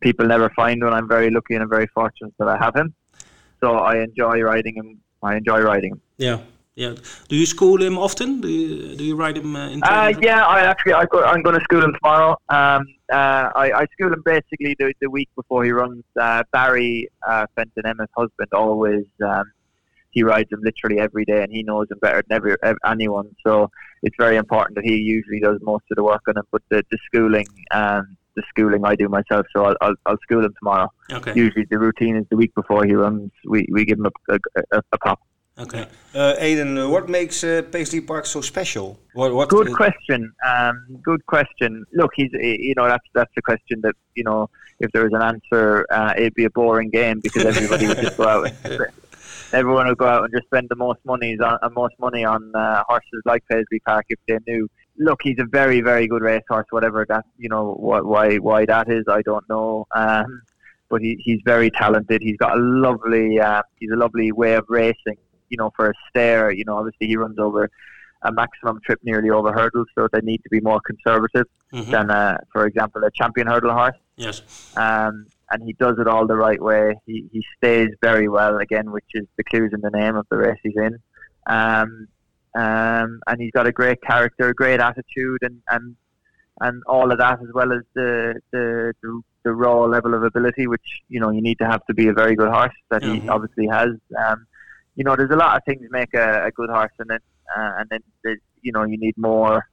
people 0.00 0.26
never 0.26 0.50
find 0.50 0.82
one. 0.84 0.92
I'm 0.92 1.08
very 1.08 1.30
lucky 1.30 1.54
and 1.54 1.62
I'm 1.62 1.70
very 1.70 1.86
fortunate 1.94 2.34
that 2.38 2.48
I 2.48 2.58
have 2.58 2.76
him. 2.76 2.94
So 3.62 3.76
I 3.76 4.02
enjoy 4.02 4.40
riding 4.40 4.74
him. 4.74 5.00
I 5.22 5.36
enjoy 5.36 5.60
riding 5.60 5.92
him. 5.92 6.00
Yeah. 6.16 6.38
Yeah. 6.74 6.94
Do 7.28 7.36
you 7.36 7.44
school 7.44 7.82
him 7.82 7.98
often? 7.98 8.40
Do 8.40 8.48
you 8.48 8.96
do 8.96 9.04
you 9.04 9.14
ride 9.14 9.36
him 9.36 9.54
uh, 9.54 9.68
in? 9.68 9.82
Uh, 9.82 10.12
yeah, 10.22 10.46
I 10.46 10.60
actually 10.60 10.94
I 10.94 11.04
go, 11.04 11.22
I'm 11.22 11.42
going 11.42 11.58
to 11.58 11.64
school 11.64 11.84
him 11.84 11.92
tomorrow. 11.92 12.30
Um, 12.48 12.86
uh, 13.12 13.50
I, 13.54 13.72
I 13.80 13.86
school 13.92 14.10
him 14.10 14.22
basically 14.24 14.74
the, 14.78 14.94
the 15.02 15.10
week 15.10 15.28
before 15.36 15.64
he 15.64 15.70
runs. 15.70 16.02
Uh, 16.18 16.44
Barry 16.50 17.08
uh, 17.28 17.46
Fenton, 17.54 17.84
Emma's 17.84 18.08
husband, 18.16 18.48
always 18.54 19.04
um, 19.22 19.44
he 20.12 20.22
rides 20.22 20.50
him 20.50 20.60
literally 20.62 20.98
every 20.98 21.26
day, 21.26 21.42
and 21.42 21.52
he 21.52 21.62
knows 21.62 21.90
him 21.90 21.98
better 22.00 22.22
than 22.26 22.36
every, 22.36 22.56
anyone. 22.86 23.36
So 23.46 23.70
it's 24.02 24.16
very 24.18 24.36
important 24.36 24.76
that 24.76 24.84
he 24.84 24.96
usually 24.96 25.40
does 25.40 25.58
most 25.60 25.84
of 25.90 25.96
the 25.96 26.04
work 26.04 26.22
on 26.26 26.38
him. 26.38 26.44
But 26.50 26.62
the, 26.70 26.82
the 26.90 26.98
schooling, 27.04 27.46
um, 27.70 28.16
the 28.36 28.42
schooling 28.48 28.84
I 28.84 28.94
do 28.94 29.08
myself, 29.08 29.46
so 29.54 29.64
I'll, 29.64 29.76
I'll, 29.80 29.94
I'll 30.06 30.18
school 30.18 30.44
him 30.44 30.54
tomorrow. 30.58 30.88
Okay. 31.10 31.32
Usually 31.34 31.66
the 31.70 31.78
routine 31.78 32.16
is 32.16 32.24
the 32.30 32.36
week 32.36 32.54
before 32.54 32.84
he 32.84 32.94
runs. 32.94 33.30
We, 33.44 33.66
we 33.70 33.84
give 33.84 33.98
him 33.98 34.06
a, 34.06 34.34
a, 34.34 34.38
a, 34.72 34.82
a 34.92 34.98
pop. 34.98 35.20
Okay. 35.58 35.86
Uh, 36.14 36.34
Aiden, 36.40 36.90
what 36.90 37.10
makes 37.10 37.44
uh, 37.44 37.62
Paisley 37.70 38.00
Park 38.00 38.24
so 38.24 38.40
special? 38.40 38.98
What, 39.12 39.34
what 39.34 39.50
good 39.50 39.74
question. 39.74 40.32
Um, 40.46 40.98
good 41.02 41.24
question. 41.26 41.84
Look, 41.92 42.12
he's 42.16 42.30
you 42.32 42.74
know 42.74 42.86
that's 42.88 43.04
that's 43.14 43.30
the 43.36 43.42
question 43.42 43.82
that 43.82 43.94
you 44.14 44.24
know 44.24 44.48
if 44.80 44.90
there 44.92 45.04
was 45.04 45.12
an 45.12 45.22
answer, 45.22 45.86
uh, 45.90 46.14
it'd 46.16 46.34
be 46.34 46.44
a 46.44 46.50
boring 46.50 46.88
game 46.88 47.20
because 47.20 47.44
everybody 47.44 47.86
would 47.86 47.98
just 47.98 48.16
go 48.16 48.26
out. 48.26 48.50
And, 48.64 48.86
everyone 49.52 49.86
would 49.88 49.98
go 49.98 50.06
out 50.06 50.24
and 50.24 50.32
just 50.32 50.46
spend 50.46 50.68
the 50.70 50.76
most 50.76 51.00
money 51.04 51.36
on 51.38 51.58
uh, 51.62 51.68
most 51.70 51.94
money 51.98 52.24
on 52.24 52.50
uh, 52.54 52.82
horses 52.88 53.22
like 53.26 53.42
Paisley 53.50 53.80
Park 53.86 54.06
if 54.08 54.18
they 54.26 54.38
knew. 54.46 54.68
Look, 54.98 55.20
he's 55.22 55.38
a 55.38 55.44
very 55.44 55.80
very 55.80 56.06
good 56.06 56.22
racehorse. 56.22 56.66
Whatever 56.70 57.06
that 57.08 57.24
you 57.38 57.48
know 57.48 57.74
why 57.74 58.36
why 58.36 58.66
that 58.66 58.90
is, 58.90 59.04
I 59.08 59.22
don't 59.22 59.48
know. 59.48 59.86
Um, 59.94 60.42
but 60.88 61.00
he, 61.00 61.16
he's 61.20 61.40
very 61.44 61.70
talented. 61.70 62.20
He's 62.22 62.36
got 62.36 62.56
a 62.56 62.60
lovely 62.60 63.40
uh, 63.40 63.62
he's 63.80 63.90
a 63.90 63.96
lovely 63.96 64.30
way 64.32 64.54
of 64.54 64.66
racing 64.68 65.16
you 65.52 65.58
know, 65.58 65.70
for 65.76 65.90
a 65.90 65.92
stare, 66.08 66.50
you 66.50 66.64
know, 66.64 66.78
obviously 66.78 67.06
he 67.06 67.16
runs 67.16 67.38
over 67.38 67.70
a 68.22 68.32
maximum 68.32 68.80
trip 68.84 68.98
nearly 69.04 69.30
over 69.30 69.52
hurdles, 69.52 69.86
so 69.94 70.08
they 70.12 70.20
need 70.22 70.38
to 70.38 70.48
be 70.50 70.60
more 70.60 70.80
conservative 70.80 71.46
mm-hmm. 71.72 71.90
than, 71.90 72.10
uh, 72.10 72.38
for 72.52 72.66
example, 72.66 73.04
a 73.04 73.10
champion 73.10 73.46
hurdle 73.46 73.72
horse. 73.72 73.96
Yes. 74.16 74.40
Um, 74.76 75.26
and 75.50 75.62
he 75.62 75.74
does 75.74 75.98
it 75.98 76.08
all 76.08 76.26
the 76.26 76.36
right 76.36 76.60
way. 76.60 76.94
He, 77.04 77.28
he 77.30 77.44
stays 77.58 77.90
very 78.00 78.28
well, 78.28 78.56
again, 78.56 78.90
which 78.90 79.04
is 79.12 79.26
the 79.36 79.44
clues 79.44 79.72
in 79.74 79.82
the 79.82 79.90
name 79.90 80.16
of 80.16 80.26
the 80.30 80.38
race 80.38 80.58
he's 80.62 80.76
in. 80.76 80.98
Um, 81.46 82.08
um, 82.54 83.20
and 83.26 83.40
he's 83.40 83.50
got 83.52 83.66
a 83.66 83.72
great 83.72 84.02
character, 84.02 84.48
a 84.48 84.54
great 84.54 84.80
attitude, 84.80 85.38
and, 85.42 85.62
and 85.68 85.96
and 86.60 86.82
all 86.86 87.10
of 87.10 87.18
that, 87.18 87.40
as 87.42 87.48
well 87.54 87.72
as 87.72 87.80
the, 87.94 88.40
the 88.52 88.92
the, 89.02 89.20
the 89.44 89.52
raw 89.52 89.84
level 89.84 90.14
of 90.14 90.22
ability, 90.22 90.66
which 90.66 91.02
you 91.08 91.20
know 91.20 91.30
you 91.30 91.42
need 91.42 91.58
to 91.58 91.66
have 91.66 91.84
to 91.86 91.94
be 91.94 92.08
a 92.08 92.12
very 92.12 92.36
good 92.36 92.50
horse 92.50 92.74
that 92.90 93.02
mm-hmm. 93.02 93.22
he 93.22 93.28
obviously 93.28 93.66
has. 93.66 93.90
Um, 94.18 94.46
you 94.94 95.04
know, 95.04 95.16
there's 95.16 95.30
a 95.30 95.36
lot 95.36 95.56
of 95.56 95.62
things 95.64 95.86
make 95.90 96.12
a, 96.14 96.46
a 96.46 96.50
good 96.50 96.68
horse, 96.68 96.92
and 96.98 97.08
then 97.08 97.20
uh, 97.56 97.72
and 97.78 97.88
then 97.90 98.36
you 98.60 98.72
know 98.72 98.84
you 98.84 98.98
need 98.98 99.16
more 99.16 99.66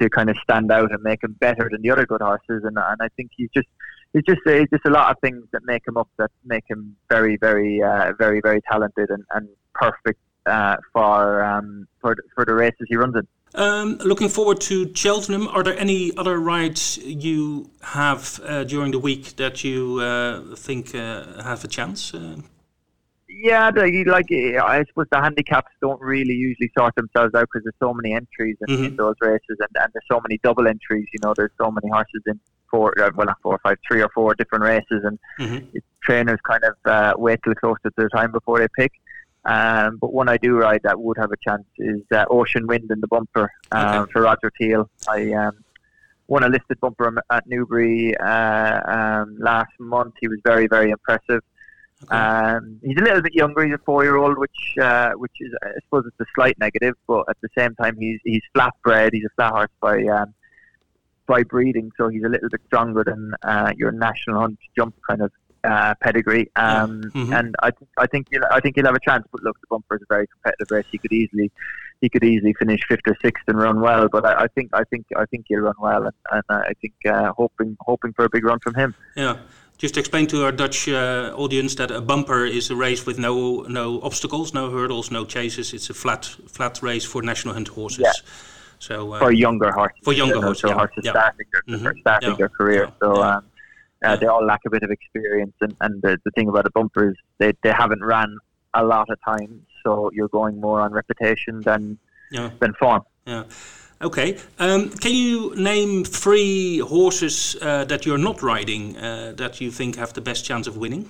to 0.00 0.10
kind 0.10 0.30
of 0.30 0.36
stand 0.42 0.72
out 0.72 0.90
and 0.92 1.02
make 1.02 1.22
him 1.22 1.36
better 1.40 1.68
than 1.70 1.82
the 1.82 1.90
other 1.90 2.06
good 2.06 2.22
horses, 2.22 2.62
and 2.64 2.78
and 2.78 2.98
I 3.00 3.08
think 3.16 3.30
he's 3.36 3.50
just 3.54 3.68
he's 4.12 4.22
just 4.24 4.40
uh, 4.46 4.64
just 4.72 4.86
a 4.86 4.90
lot 4.90 5.10
of 5.10 5.16
things 5.20 5.44
that 5.52 5.62
make 5.64 5.82
him 5.86 5.96
up 5.96 6.08
that 6.18 6.30
make 6.44 6.64
him 6.68 6.96
very 7.10 7.36
very 7.36 7.82
uh, 7.82 8.12
very 8.18 8.40
very 8.40 8.60
talented 8.70 9.10
and, 9.10 9.24
and 9.34 9.48
perfect 9.74 10.20
uh, 10.46 10.76
for 10.92 11.42
um, 11.42 11.86
for 12.00 12.16
for 12.34 12.44
the 12.44 12.54
races 12.54 12.86
he 12.88 12.96
runs 12.96 13.14
in. 13.16 13.26
Um, 13.56 13.98
looking 13.98 14.28
forward 14.28 14.60
to 14.62 14.92
Cheltenham. 14.94 15.46
Are 15.48 15.62
there 15.62 15.78
any 15.78 16.16
other 16.16 16.38
rides 16.40 16.98
you 16.98 17.70
have 17.82 18.40
uh, 18.44 18.64
during 18.64 18.90
the 18.90 18.98
week 18.98 19.36
that 19.36 19.62
you 19.62 20.00
uh, 20.00 20.56
think 20.56 20.94
uh, 20.94 21.42
have 21.42 21.62
a 21.62 21.68
chance? 21.68 22.12
Uh? 22.12 22.36
Yeah, 23.28 23.70
like 24.06 24.26
I 24.32 24.84
suppose 24.88 25.06
the 25.10 25.20
handicaps 25.20 25.70
don't 25.80 26.00
really 26.00 26.34
usually 26.34 26.70
sort 26.76 26.94
themselves 26.94 27.34
out 27.34 27.48
because 27.52 27.64
there's 27.64 27.74
so 27.78 27.92
many 27.92 28.14
entries 28.14 28.56
in, 28.66 28.74
mm-hmm. 28.74 28.84
in 28.84 28.96
those 28.96 29.16
races, 29.20 29.56
and, 29.60 29.68
and, 29.74 29.92
there's 29.92 30.04
so 30.10 30.20
many 30.20 30.38
double 30.42 30.66
entries. 30.66 31.06
You 31.12 31.20
know, 31.22 31.34
there's 31.36 31.50
so 31.60 31.70
many 31.70 31.88
horses 31.88 32.22
in 32.26 32.40
four, 32.70 32.94
uh, 33.00 33.10
well, 33.14 33.26
not 33.26 33.36
four 33.42 33.54
or 33.54 33.58
five, 33.58 33.76
three 33.86 34.02
or 34.02 34.08
four 34.14 34.34
different 34.34 34.64
races, 34.64 35.04
and 35.04 35.18
mm-hmm. 35.38 35.78
trainers 36.02 36.38
kind 36.48 36.62
of 36.64 36.74
uh, 36.84 37.14
wait 37.18 37.40
till 37.44 37.54
close 37.54 37.76
to 37.84 37.92
the 37.96 38.08
time 38.08 38.32
before 38.32 38.58
they 38.58 38.68
pick. 38.78 38.92
Um, 39.46 39.98
but 39.98 40.12
one 40.12 40.28
I 40.28 40.38
do 40.38 40.56
ride 40.56 40.80
that 40.84 40.98
would 40.98 41.18
have 41.18 41.30
a 41.30 41.36
chance 41.36 41.66
is 41.78 42.00
uh, 42.12 42.24
Ocean 42.30 42.66
Wind 42.66 42.90
in 42.90 43.00
the 43.00 43.06
bumper 43.06 43.50
um, 43.72 44.02
okay. 44.02 44.12
for 44.12 44.22
Roger 44.22 44.50
Teal. 44.58 44.88
I 45.06 45.32
um, 45.32 45.64
won 46.28 46.44
a 46.44 46.48
listed 46.48 46.80
bumper 46.80 47.14
at 47.30 47.46
Newbury 47.46 48.16
uh, 48.16 48.80
um, 48.90 49.36
last 49.38 49.72
month. 49.78 50.14
He 50.20 50.28
was 50.28 50.38
very, 50.44 50.66
very 50.66 50.90
impressive. 50.90 51.42
Okay. 52.04 52.16
Um, 52.16 52.80
he's 52.82 52.96
a 52.96 53.02
little 53.02 53.22
bit 53.22 53.34
younger. 53.34 53.64
He's 53.64 53.74
a 53.74 53.78
four-year-old, 53.78 54.38
which 54.38 54.74
uh, 54.80 55.12
which 55.12 55.32
is 55.40 55.52
I 55.62 55.68
suppose 55.84 56.04
it's 56.06 56.20
a 56.20 56.30
slight 56.34 56.58
negative, 56.58 56.94
but 57.06 57.24
at 57.28 57.36
the 57.40 57.48
same 57.56 57.74
time 57.76 57.96
he's 57.98 58.20
he's 58.24 58.42
flat 58.52 58.74
bred. 58.82 59.12
He's 59.12 59.24
a 59.24 59.34
flat 59.36 59.52
horse 59.52 59.70
by 59.80 60.04
um, 60.04 60.34
by 61.26 61.44
breeding, 61.44 61.90
so 61.96 62.08
he's 62.08 62.24
a 62.24 62.28
little 62.28 62.50
bit 62.50 62.60
stronger 62.66 63.04
than 63.04 63.34
uh, 63.42 63.72
your 63.76 63.92
national 63.92 64.40
hunt 64.40 64.58
jump 64.76 64.94
kind 65.08 65.22
of 65.22 65.32
uh, 65.64 65.94
pedigree. 66.00 66.50
Um, 66.56 67.02
mm-hmm. 67.02 67.32
And 67.32 67.54
I 67.62 67.70
th- 67.70 67.88
I 67.98 68.06
think 68.06 68.28
he'll, 68.30 68.44
I 68.50 68.60
think 68.60 68.76
he'll 68.76 68.86
have 68.86 68.94
a 68.94 69.00
chance. 69.00 69.26
But 69.32 69.42
look, 69.42 69.60
the 69.60 69.66
bumper 69.70 69.96
is 69.96 70.02
a 70.02 70.06
very 70.08 70.26
competitive 70.26 70.70
race. 70.70 70.86
He 70.90 70.98
could 70.98 71.12
easily 71.12 71.50
he 72.00 72.08
could 72.08 72.24
easily 72.24 72.54
finish 72.54 72.80
fifth 72.86 73.06
or 73.06 73.16
sixth 73.22 73.44
and 73.46 73.58
run 73.58 73.80
well. 73.80 74.08
But 74.08 74.24
I, 74.26 74.44
I 74.44 74.48
think 74.48 74.70
I 74.72 74.84
think 74.84 75.06
I 75.16 75.24
think 75.26 75.46
he'll 75.48 75.60
run 75.60 75.74
well, 75.80 76.04
and, 76.04 76.14
and 76.30 76.44
I 76.48 76.72
think 76.80 76.94
uh, 77.08 77.32
hoping 77.36 77.76
hoping 77.80 78.12
for 78.12 78.24
a 78.24 78.28
big 78.28 78.44
run 78.44 78.58
from 78.60 78.74
him. 78.74 78.94
Yeah. 79.16 79.38
Just 79.76 79.96
explain 79.96 80.28
to 80.28 80.44
our 80.44 80.52
Dutch 80.52 80.88
uh, 80.88 81.34
audience 81.36 81.74
that 81.74 81.90
a 81.90 82.00
bumper 82.00 82.46
is 82.46 82.70
a 82.70 82.76
race 82.76 83.04
with 83.06 83.18
no 83.18 83.62
no 83.62 84.00
obstacles, 84.02 84.54
no 84.54 84.70
hurdles, 84.70 85.10
no 85.10 85.24
chases. 85.24 85.72
It's 85.74 85.90
a 85.90 85.94
flat 85.94 86.24
flat 86.46 86.80
race 86.80 87.04
for 87.04 87.22
national 87.22 87.54
hunt 87.54 87.68
horses. 87.68 88.04
Yeah. 88.04 88.12
So 88.78 89.14
uh, 89.14 89.18
for 89.18 89.32
younger 89.32 89.72
horses. 89.72 89.98
For 90.04 90.12
younger 90.12 90.40
horses, 90.40 90.60
so 90.62 90.68
yeah. 90.68 90.74
horses 90.74 91.02
yeah. 91.04 91.10
starting 91.10 91.46
their, 91.52 91.78
mm-hmm. 91.78 91.98
starting 92.00 92.30
yeah. 92.30 92.36
their 92.36 92.48
career. 92.50 92.92
So 93.00 93.22
um, 93.22 93.44
uh, 94.04 94.16
they 94.16 94.26
all 94.26 94.44
lack 94.44 94.60
a 94.66 94.70
bit 94.70 94.82
of 94.82 94.90
experience, 94.90 95.54
and, 95.60 95.76
and 95.80 96.02
the, 96.02 96.18
the 96.24 96.30
thing 96.32 96.48
about 96.48 96.66
a 96.66 96.70
bumper 96.70 97.10
is 97.10 97.16
they, 97.38 97.52
they 97.62 97.72
haven't 97.72 98.02
ran 98.02 98.36
a 98.74 98.84
lot 98.84 99.08
of 99.10 99.18
times, 99.24 99.60
so 99.84 100.10
you're 100.12 100.28
going 100.28 100.60
more 100.60 100.80
on 100.80 100.92
reputation 100.92 101.60
than 101.60 101.98
yeah. 102.30 102.50
than 102.60 102.74
form. 102.74 103.02
Yeah. 103.26 103.44
Okay. 104.02 104.38
Um, 104.58 104.90
can 104.90 105.12
you 105.12 105.54
name 105.56 106.04
three 106.04 106.78
horses 106.78 107.56
uh, 107.62 107.84
that 107.84 108.04
you're 108.04 108.18
not 108.18 108.42
riding 108.42 108.96
uh, 108.96 109.32
that 109.36 109.60
you 109.60 109.70
think 109.70 109.96
have 109.96 110.12
the 110.12 110.20
best 110.20 110.44
chance 110.44 110.66
of 110.66 110.76
winning 110.76 111.08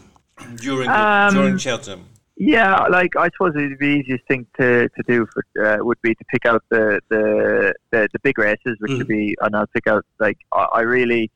during 0.56 0.90
um, 0.90 1.34
during 1.34 1.58
Cheltenham? 1.58 2.06
Yeah, 2.36 2.86
like 2.88 3.14
I 3.16 3.28
suppose 3.30 3.54
the 3.54 3.84
easiest 3.84 4.26
thing 4.26 4.44
to, 4.58 4.88
to 4.88 5.02
do 5.06 5.26
for, 5.32 5.64
uh, 5.64 5.84
would 5.84 6.02
be 6.02 6.14
to 6.16 6.24
pick 6.28 6.46
out 6.46 6.64
the 6.68 7.00
the, 7.08 7.72
the, 7.92 8.08
the 8.12 8.18
big 8.20 8.38
races, 8.38 8.76
which 8.80 8.90
mm. 8.90 8.98
would 8.98 9.08
be, 9.08 9.36
and 9.40 9.54
I'll 9.54 9.68
pick 9.68 9.86
out 9.86 10.04
like 10.18 10.38
I, 10.52 10.66
I 10.74 10.80
really, 10.80 11.30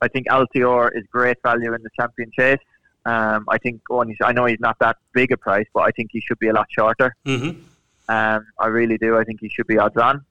I 0.00 0.08
think 0.08 0.26
Altior 0.28 0.90
is 0.94 1.04
great 1.10 1.38
value 1.42 1.72
in 1.74 1.82
the 1.82 1.90
champion 1.98 2.30
chase. 2.38 2.58
Um, 3.04 3.44
I 3.48 3.58
think 3.58 3.80
one, 3.88 4.14
I 4.22 4.32
know 4.32 4.46
he's 4.46 4.60
not 4.60 4.76
that 4.80 4.96
big 5.12 5.30
a 5.32 5.36
price, 5.36 5.66
but 5.72 5.82
I 5.82 5.90
think 5.90 6.10
he 6.12 6.20
should 6.20 6.38
be 6.38 6.48
a 6.48 6.52
lot 6.52 6.66
shorter. 6.70 7.14
Mm-hmm. 7.24 7.60
Um, 8.08 8.46
I 8.58 8.66
really 8.66 8.98
do. 8.98 9.16
I 9.16 9.24
think 9.24 9.40
he 9.40 9.48
should 9.48 9.66
be 9.66 9.78
odds 9.78 9.96
on. 9.96 10.24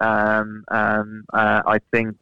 Um, 0.00 0.64
um, 0.68 1.24
uh, 1.32 1.62
I 1.66 1.78
think 1.92 2.16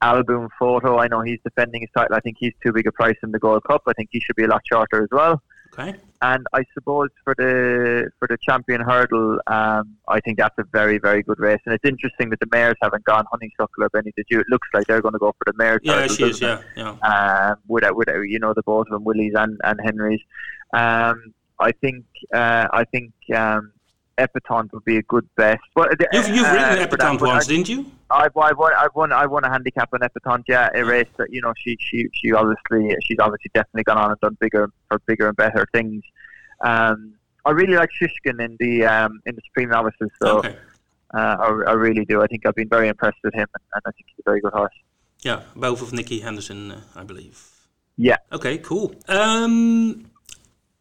Album 0.00 0.48
Photo, 0.58 0.98
I 0.98 1.08
know 1.08 1.20
he's 1.20 1.40
defending 1.44 1.82
his 1.82 1.90
title. 1.94 2.16
I 2.16 2.20
think 2.20 2.36
he's 2.38 2.54
too 2.62 2.72
big 2.72 2.86
a 2.86 2.92
price 2.92 3.16
in 3.22 3.30
the 3.30 3.38
Gold 3.38 3.64
Cup. 3.64 3.82
I 3.86 3.92
think 3.92 4.08
he 4.12 4.20
should 4.20 4.36
be 4.36 4.44
a 4.44 4.48
lot 4.48 4.62
shorter 4.70 5.02
as 5.02 5.08
well. 5.12 5.42
Okay. 5.72 5.96
And 6.22 6.46
I 6.52 6.64
suppose 6.74 7.08
for 7.24 7.34
the 7.36 8.10
for 8.18 8.28
the 8.28 8.36
champion 8.46 8.82
hurdle, 8.82 9.38
um, 9.46 9.96
I 10.06 10.20
think 10.20 10.38
that's 10.38 10.58
a 10.58 10.64
very 10.64 10.98
very 10.98 11.22
good 11.22 11.40
race. 11.40 11.60
And 11.64 11.74
it's 11.74 11.84
interesting 11.84 12.28
that 12.30 12.40
the 12.40 12.48
mares 12.52 12.76
haven't 12.82 13.04
gone 13.04 13.24
Honeysuckle 13.30 13.84
or 13.84 13.88
Benny 13.88 14.12
the 14.16 14.24
Jew. 14.30 14.40
It 14.40 14.46
looks 14.50 14.68
like 14.74 14.86
they're 14.86 15.00
going 15.00 15.14
to 15.14 15.18
go 15.18 15.32
for 15.38 15.50
the 15.50 15.56
mares. 15.56 15.80
Yeah, 15.82 16.00
hurdle, 16.00 16.16
she 16.16 16.24
is. 16.24 16.40
Yeah, 16.40 16.60
yeah. 16.76 16.90
Um, 16.90 17.56
without, 17.68 17.96
without, 17.96 18.20
you 18.20 18.38
know, 18.38 18.52
the 18.52 18.62
both 18.62 18.86
of 18.88 18.92
them, 18.92 19.04
Willie's 19.04 19.32
and 19.34 19.58
and 19.64 19.80
Henry's. 19.82 20.20
Um, 20.74 21.32
I 21.58 21.72
think 21.72 22.04
uh, 22.34 22.68
I 22.70 22.84
think 22.84 23.12
um, 23.34 23.72
Epatante 24.26 24.72
would 24.72 24.84
be 24.84 24.98
a 24.98 25.02
good 25.02 25.28
bet. 25.36 25.60
But 25.74 25.96
you've, 26.12 26.28
you've 26.28 26.46
uh, 26.46 26.52
ridden 26.52 26.88
Epatante 26.88 27.20
once, 27.20 27.46
didn't 27.46 27.68
you? 27.68 27.86
I've, 28.10 28.36
I've 28.36 28.58
won, 28.58 28.72
I've 28.76 28.94
won, 28.94 29.12
I 29.12 29.26
won 29.26 29.44
a 29.44 29.50
handicap 29.50 29.90
on 29.92 30.00
Epatante. 30.00 30.44
Yeah, 30.48 30.68
a 30.74 30.84
race 30.84 31.08
that 31.16 31.32
you 31.32 31.40
know 31.40 31.52
she, 31.56 31.76
she, 31.80 32.08
she 32.12 32.32
obviously, 32.32 32.94
she's 33.02 33.18
obviously 33.18 33.50
definitely 33.54 33.84
gone 33.84 33.98
on 33.98 34.10
and 34.10 34.20
done 34.20 34.36
bigger 34.40 34.70
for 34.88 35.00
bigger 35.06 35.28
and 35.28 35.36
better 35.36 35.66
things. 35.72 36.02
Um, 36.60 37.14
I 37.44 37.50
really 37.52 37.74
like 37.74 37.90
Shishkin 38.00 38.42
in 38.44 38.56
the 38.60 38.84
um, 38.84 39.20
in 39.26 39.34
the 39.34 39.42
Supreme 39.46 39.70
Novices, 39.70 40.10
so 40.22 40.38
okay. 40.38 40.56
uh, 41.14 41.36
I, 41.40 41.46
I, 41.68 41.72
really 41.72 42.04
do. 42.04 42.22
I 42.22 42.26
think 42.26 42.46
I've 42.46 42.54
been 42.54 42.68
very 42.68 42.88
impressed 42.88 43.18
with 43.24 43.34
him, 43.34 43.46
and, 43.54 43.62
and 43.74 43.82
I 43.86 43.90
think 43.92 44.06
he's 44.08 44.22
a 44.26 44.28
very 44.28 44.40
good 44.40 44.52
horse. 44.52 44.74
Yeah, 45.22 45.42
both 45.56 45.82
of 45.82 45.92
Nicky 45.92 46.20
Henderson, 46.20 46.72
uh, 46.72 46.80
I 46.94 47.04
believe. 47.04 47.42
Yeah. 47.96 48.16
Okay, 48.32 48.58
cool. 48.58 48.94
Um, 49.08 50.09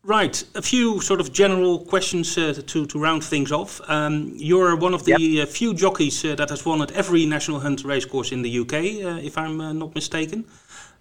right, 0.03 0.43
a 0.55 0.61
few 0.61 1.01
sort 1.01 1.19
of 1.19 1.31
general 1.31 1.79
questions 1.85 2.37
uh, 2.37 2.53
to, 2.67 2.85
to 2.85 2.99
round 2.99 3.23
things 3.23 3.51
off. 3.51 3.81
Um, 3.89 4.31
you're 4.35 4.75
one 4.75 4.93
of 4.93 5.03
the 5.05 5.15
Yep. 5.19 5.47
uh, 5.47 5.51
few 5.51 5.73
jockeys 5.73 6.23
uh, 6.25 6.35
that 6.35 6.49
has 6.49 6.65
won 6.65 6.81
at 6.81 6.91
every 6.91 7.25
National 7.25 7.59
Hunt 7.59 7.83
racecourse 7.83 8.31
in 8.31 8.41
the 8.41 8.59
UK, 8.59 8.73
uh, 8.73 9.19
if 9.25 9.37
I'm 9.37 9.61
uh, 9.61 9.73
not 9.73 9.93
mistaken. 9.95 10.45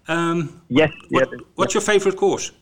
Um, 0.08 0.62
Yes. 0.68 0.90
what, 1.10 1.28
yeah. 1.30 1.38
what's 1.54 1.74
your 1.74 1.82
favorite 1.82 2.16
course? 2.16 2.52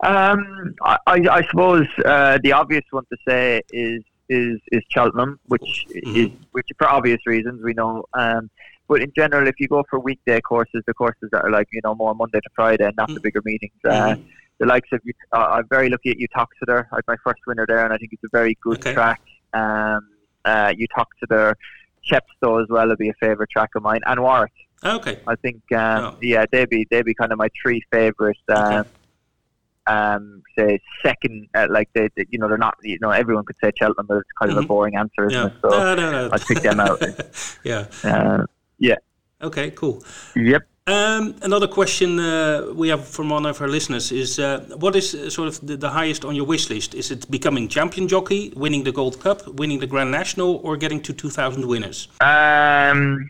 Um, 0.00 0.74
I, 0.82 0.96
I 1.08 1.16
I 1.38 1.42
suppose 1.50 1.86
uh, 2.04 2.38
the 2.44 2.52
obvious 2.52 2.84
one 2.92 3.02
to 3.10 3.16
say 3.28 3.60
is 3.72 4.00
is 4.28 4.60
is 4.70 4.80
Cheltenham, 4.90 5.40
which 5.46 5.86
is 5.90 6.30
which 6.52 6.68
for 6.78 6.86
obvious 6.86 7.18
reasons 7.26 7.60
we 7.64 7.72
know. 7.74 8.04
Um, 8.14 8.48
but 8.86 9.02
in 9.02 9.10
general, 9.16 9.48
if 9.48 9.56
you 9.58 9.66
go 9.66 9.82
for 9.90 9.98
weekday 9.98 10.40
courses, 10.40 10.84
the 10.86 10.94
courses 10.94 11.28
that 11.32 11.42
are 11.44 11.50
like 11.50 11.66
you 11.72 11.80
know 11.82 11.96
more 11.96 12.14
Monday 12.14 12.38
to 12.38 12.50
Friday, 12.54 12.84
and 12.84 12.94
not 12.96 13.08
the 13.12 13.18
bigger 13.18 13.42
meetings, 13.44 13.72
uh, 13.88 14.14
the 14.58 14.66
likes 14.66 14.88
of 14.92 15.00
uh, 15.32 15.36
I'm 15.36 15.68
very 15.68 15.88
lucky 15.88 16.10
at 16.10 16.16
Utoxeter. 16.16 16.86
I 16.92 16.96
had 16.96 17.04
my 17.06 17.16
first 17.24 17.40
winner 17.46 17.64
there, 17.66 17.84
and 17.84 17.92
I 17.92 17.96
think 17.98 18.12
it's 18.12 18.24
a 18.24 18.28
very 18.32 18.56
good 18.62 18.78
Okay. 18.78 18.92
track. 18.94 19.20
Um, 19.54 20.08
uh, 20.44 20.72
Utoxeter, 20.72 21.54
Chepstow 22.08 22.62
as 22.62 22.68
well 22.68 22.88
would 22.88 22.98
be 22.98 23.08
a 23.08 23.14
favourite 23.20 23.50
track 23.50 23.70
of 23.76 23.82
mine, 23.82 24.00
and 24.06 24.20
Warwick. 24.20 24.52
Okay, 24.84 25.20
I 25.26 25.34
think 25.36 25.60
um, 25.72 26.04
Oh. 26.04 26.16
yeah, 26.22 26.44
they'd 26.50 26.68
be 26.68 26.86
they'd 26.90 27.04
be 27.04 27.14
kind 27.14 27.32
of 27.32 27.38
my 27.38 27.48
three 27.62 27.82
favourites. 27.92 28.40
Um, 28.48 28.56
Okay. 28.80 28.88
um, 29.86 30.42
say 30.56 30.78
second, 31.02 31.48
uh, 31.54 31.66
like 31.70 31.88
they, 31.94 32.08
they- 32.16 32.26
you 32.30 32.38
know, 32.38 32.46
they're 32.48 32.58
not. 32.58 32.76
You 32.82 32.98
know, 33.00 33.10
everyone 33.10 33.44
could 33.44 33.56
say 33.62 33.70
Cheltenham, 33.78 34.06
but 34.06 34.18
it's 34.18 34.28
kind 34.38 34.50
of 34.52 34.58
a 34.58 34.62
Mhm. 34.62 34.68
boring 34.68 34.96
answer, 34.96 35.26
isn't 35.28 35.32
yeah. 35.40 35.46
it? 35.46 35.52
So 35.62 35.68
no, 35.70 35.94
no, 35.94 36.10
no. 36.10 36.30
I'd 36.32 36.42
pick 36.46 36.60
them 36.60 36.78
out. 36.80 37.00
yeah, 37.64 37.86
uh, 38.04 38.44
okay, 39.42 39.70
cool. 39.70 40.02
yep. 40.36 40.62
Um, 40.88 41.34
another 41.42 41.68
question 41.68 42.18
uh, 42.18 42.72
we 42.74 42.88
have 42.88 43.06
from 43.06 43.28
one 43.28 43.44
of 43.44 43.60
our 43.60 43.68
listeners 43.68 44.10
is: 44.10 44.38
uh, 44.38 44.60
What 44.78 44.96
is 44.96 45.14
uh, 45.14 45.28
sort 45.28 45.48
of 45.48 45.60
the, 45.66 45.76
the 45.76 45.90
highest 45.90 46.24
on 46.24 46.34
your 46.34 46.46
wish 46.46 46.70
list? 46.70 46.94
Is 46.94 47.10
it 47.10 47.30
becoming 47.30 47.68
champion 47.68 48.08
jockey, 48.08 48.54
winning 48.56 48.84
the 48.84 48.92
Gold 48.92 49.20
Cup, 49.20 49.46
winning 49.46 49.80
the 49.80 49.86
Grand 49.86 50.10
National, 50.10 50.56
or 50.64 50.78
getting 50.78 51.02
to 51.02 51.12
2,000 51.12 51.66
winners? 51.68 52.08
Um, 52.22 53.28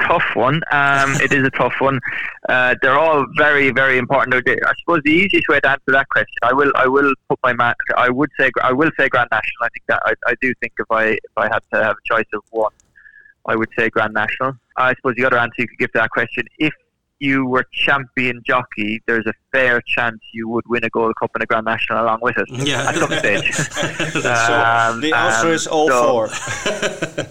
tough 0.00 0.24
one. 0.34 0.60
Um, 0.72 1.12
it 1.22 1.32
is 1.32 1.46
a 1.46 1.50
tough 1.50 1.74
one. 1.78 2.00
Uh, 2.48 2.74
they're 2.82 2.98
all 2.98 3.26
very, 3.36 3.70
very 3.70 3.96
important. 3.96 4.34
I 4.34 4.72
suppose 4.80 5.02
the 5.04 5.12
easiest 5.12 5.46
way 5.48 5.60
to 5.60 5.70
answer 5.70 5.92
that 5.92 6.08
question, 6.08 6.34
I 6.42 6.52
will, 6.52 6.72
I 6.74 6.88
will 6.88 7.14
put 7.28 7.38
my 7.44 7.52
man. 7.52 7.74
I 7.96 8.10
would 8.10 8.30
say, 8.36 8.50
I 8.60 8.72
will 8.72 8.90
say 8.98 9.08
Grand 9.08 9.28
National. 9.30 9.62
I 9.62 9.68
think 9.68 9.84
that 9.86 10.02
I, 10.04 10.14
I 10.26 10.34
do 10.42 10.52
think 10.58 10.72
if 10.80 10.90
I, 10.90 11.04
if 11.10 11.36
I 11.36 11.44
had 11.44 11.60
to 11.74 11.84
have 11.84 11.94
a 11.94 12.12
choice 12.12 12.26
of 12.34 12.42
one, 12.50 12.72
I 13.46 13.56
would 13.56 13.68
say 13.76 13.90
Grand 13.90 14.14
National. 14.14 14.54
I 14.76 14.94
suppose 14.94 15.14
the 15.16 15.24
other 15.24 15.38
answer 15.38 15.54
you 15.58 15.68
could 15.68 15.78
give 15.78 15.92
to 15.92 15.98
that 15.98 16.10
question, 16.10 16.44
if 16.58 16.72
you 17.18 17.46
were 17.46 17.64
champion 17.72 18.42
jockey, 18.44 19.00
there's 19.06 19.26
a 19.26 19.32
fair 19.52 19.80
chance 19.86 20.18
you 20.32 20.48
would 20.48 20.64
win 20.66 20.82
a 20.82 20.88
Gold 20.90 21.14
Cup 21.20 21.30
and 21.34 21.42
a 21.42 21.46
Grand 21.46 21.64
National 21.66 22.02
along 22.04 22.18
with 22.20 22.36
it 22.36 22.46
Yeah. 22.50 22.88
at 22.88 22.96
some 22.96 23.12
stage. 23.12 23.48
That's 23.56 24.12
So 24.46 24.92
Um, 24.94 25.00
the 25.00 25.12
answer 25.14 25.46
um, 25.48 25.52
is 25.52 25.66
all 25.68 25.88
so- 25.88 26.08
four. 26.08 26.28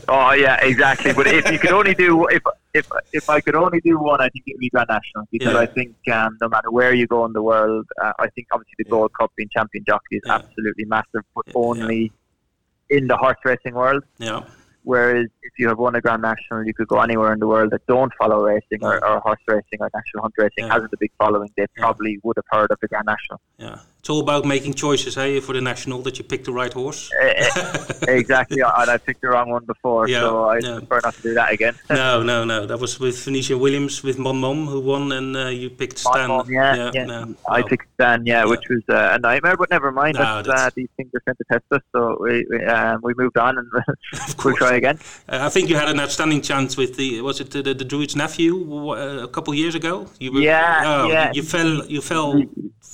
Oh 0.07 0.33
yeah, 0.33 0.57
exactly. 0.63 1.13
But 1.13 1.27
if 1.27 1.49
you 1.51 1.57
could 1.59 1.71
only 1.71 1.93
do 1.93 2.25
if 2.27 2.41
if 2.73 2.87
if 3.13 3.29
I 3.29 3.39
could 3.41 3.55
only 3.55 3.79
do 3.81 3.97
one, 3.97 4.21
I 4.21 4.29
think 4.29 4.43
it 4.47 4.53
would 4.55 4.59
be 4.59 4.69
Grand 4.69 4.87
National 4.89 5.25
because 5.31 5.53
Yeah. 5.53 5.59
I 5.59 5.65
think 5.65 5.95
um, 6.11 6.37
no 6.41 6.47
matter 6.49 6.69
where 6.71 6.93
you 6.93 7.07
go 7.07 7.25
in 7.25 7.33
the 7.33 7.41
world, 7.41 7.87
uh, 8.01 8.13
I 8.19 8.27
think 8.29 8.47
obviously 8.53 8.75
the 8.79 8.85
Gold 8.89 9.11
Cup 9.19 9.31
being 9.35 9.49
champion 9.49 9.83
jockey 9.85 10.17
is 10.17 10.21
Yeah. 10.25 10.35
absolutely 10.35 10.85
massive, 10.85 11.23
but 11.35 11.45
Yeah. 11.47 11.53
only 11.55 12.11
in 12.89 13.07
the 13.07 13.17
horse 13.17 13.37
racing 13.45 13.73
world. 13.73 14.03
yeah, 14.19 14.41
Whereas 14.83 15.27
if 15.43 15.53
you 15.59 15.67
have 15.67 15.77
won 15.77 15.95
a 15.95 16.01
Grand 16.01 16.21
National, 16.21 16.65
you 16.65 16.73
could 16.73 16.87
go 16.87 16.99
anywhere 17.01 17.33
in 17.33 17.39
the 17.39 17.47
world 17.47 17.71
that 17.71 17.85
don't 17.87 18.11
follow 18.15 18.41
racing 18.43 18.83
or, 18.83 19.03
or 19.05 19.19
horse 19.19 19.39
racing 19.47 19.79
or 19.79 19.89
national 19.93 20.23
hunt 20.23 20.33
racing 20.37 20.65
Yeah. 20.65 20.73
hasn't 20.73 20.91
a 20.93 20.97
big 20.99 21.11
following. 21.17 21.49
They 21.55 21.63
Yeah. 21.77 21.83
probably 21.83 22.19
would 22.23 22.37
have 22.37 22.45
heard 22.49 22.71
of 22.71 22.77
the 22.81 22.87
Grand 22.87 23.05
National. 23.05 23.39
yeah. 23.57 23.79
It's 24.01 24.09
all 24.09 24.19
about 24.21 24.45
making 24.45 24.73
choices, 24.73 25.13
hey, 25.13 25.39
for 25.39 25.53
the 25.53 25.61
national 25.61 26.01
that 26.01 26.17
you 26.17 26.23
pick 26.23 26.43
the 26.43 26.51
right 26.51 26.73
horse. 26.73 27.11
Eh, 27.21 27.33
eh, 27.37 27.93
exactly, 28.07 28.59
and 28.59 28.89
I 28.89 28.97
picked 28.97 29.21
the 29.21 29.27
wrong 29.27 29.51
one 29.51 29.63
before, 29.63 30.09
Yeah, 30.09 30.21
so 30.21 30.45
I 30.45 30.57
yeah. 30.57 30.79
prefer 30.79 31.01
not 31.03 31.13
to 31.13 31.21
do 31.21 31.33
that 31.35 31.51
again. 31.53 31.75
no, 31.91 32.23
no, 32.23 32.43
no. 32.43 32.65
That 32.65 32.79
was 32.79 32.99
with 32.99 33.15
Phoenicia 33.19 33.55
Williams 33.59 34.01
with 34.01 34.17
Mon 34.17 34.37
Mom 34.39 34.65
who 34.65 34.79
won, 34.79 35.11
and 35.11 35.37
uh, 35.37 35.49
you 35.49 35.69
picked 35.69 35.99
Stan. 35.99 36.29
Mom, 36.29 36.49
yeah, 36.49 36.89
yeah. 36.95 37.05
no, 37.05 37.35
I 37.47 37.61
no. 37.61 37.67
picked 37.67 37.93
Stan, 37.93 38.25
yeah, 38.25 38.43
which 38.43 38.63
was 38.71 38.81
uh, 38.89 39.11
a 39.13 39.19
nightmare, 39.19 39.55
but 39.55 39.69
never 39.69 39.91
mind. 39.91 40.15
No, 40.15 40.23
that's, 40.41 40.47
that's- 40.47 40.67
Uh, 40.67 40.69
these 40.75 40.89
things 40.97 41.11
are 41.13 41.21
sent 41.27 41.37
to 41.37 41.43
test 41.51 41.65
us, 41.71 41.83
so 41.93 42.17
we 42.19 42.43
we, 42.49 42.57
um, 42.65 43.01
we 43.03 43.13
moved 43.13 43.37
on 43.37 43.53
and 43.59 43.67
we'll 44.43 44.55
try 44.55 44.77
again. 44.81 44.97
Uh, 45.29 45.45
I 45.47 45.49
think 45.49 45.69
you 45.69 45.75
had 45.75 45.89
an 45.89 45.99
outstanding 45.99 46.41
chance 46.41 46.75
with 46.75 46.97
the 46.97 47.21
was 47.21 47.39
it 47.39 47.51
the, 47.51 47.61
the, 47.61 47.73
the 47.75 47.85
Druid's 47.85 48.15
nephew 48.15 48.53
uh, 48.89 49.25
a 49.25 49.27
couple 49.27 49.53
of 49.53 49.59
years 49.59 49.75
ago? 49.75 50.07
You 50.19 50.39
Yeah, 50.39 50.81
oh, 50.87 51.07
yeah. 51.11 51.31
You 51.35 51.43
fell. 51.43 51.85
You 51.85 52.01
fell 52.01 52.41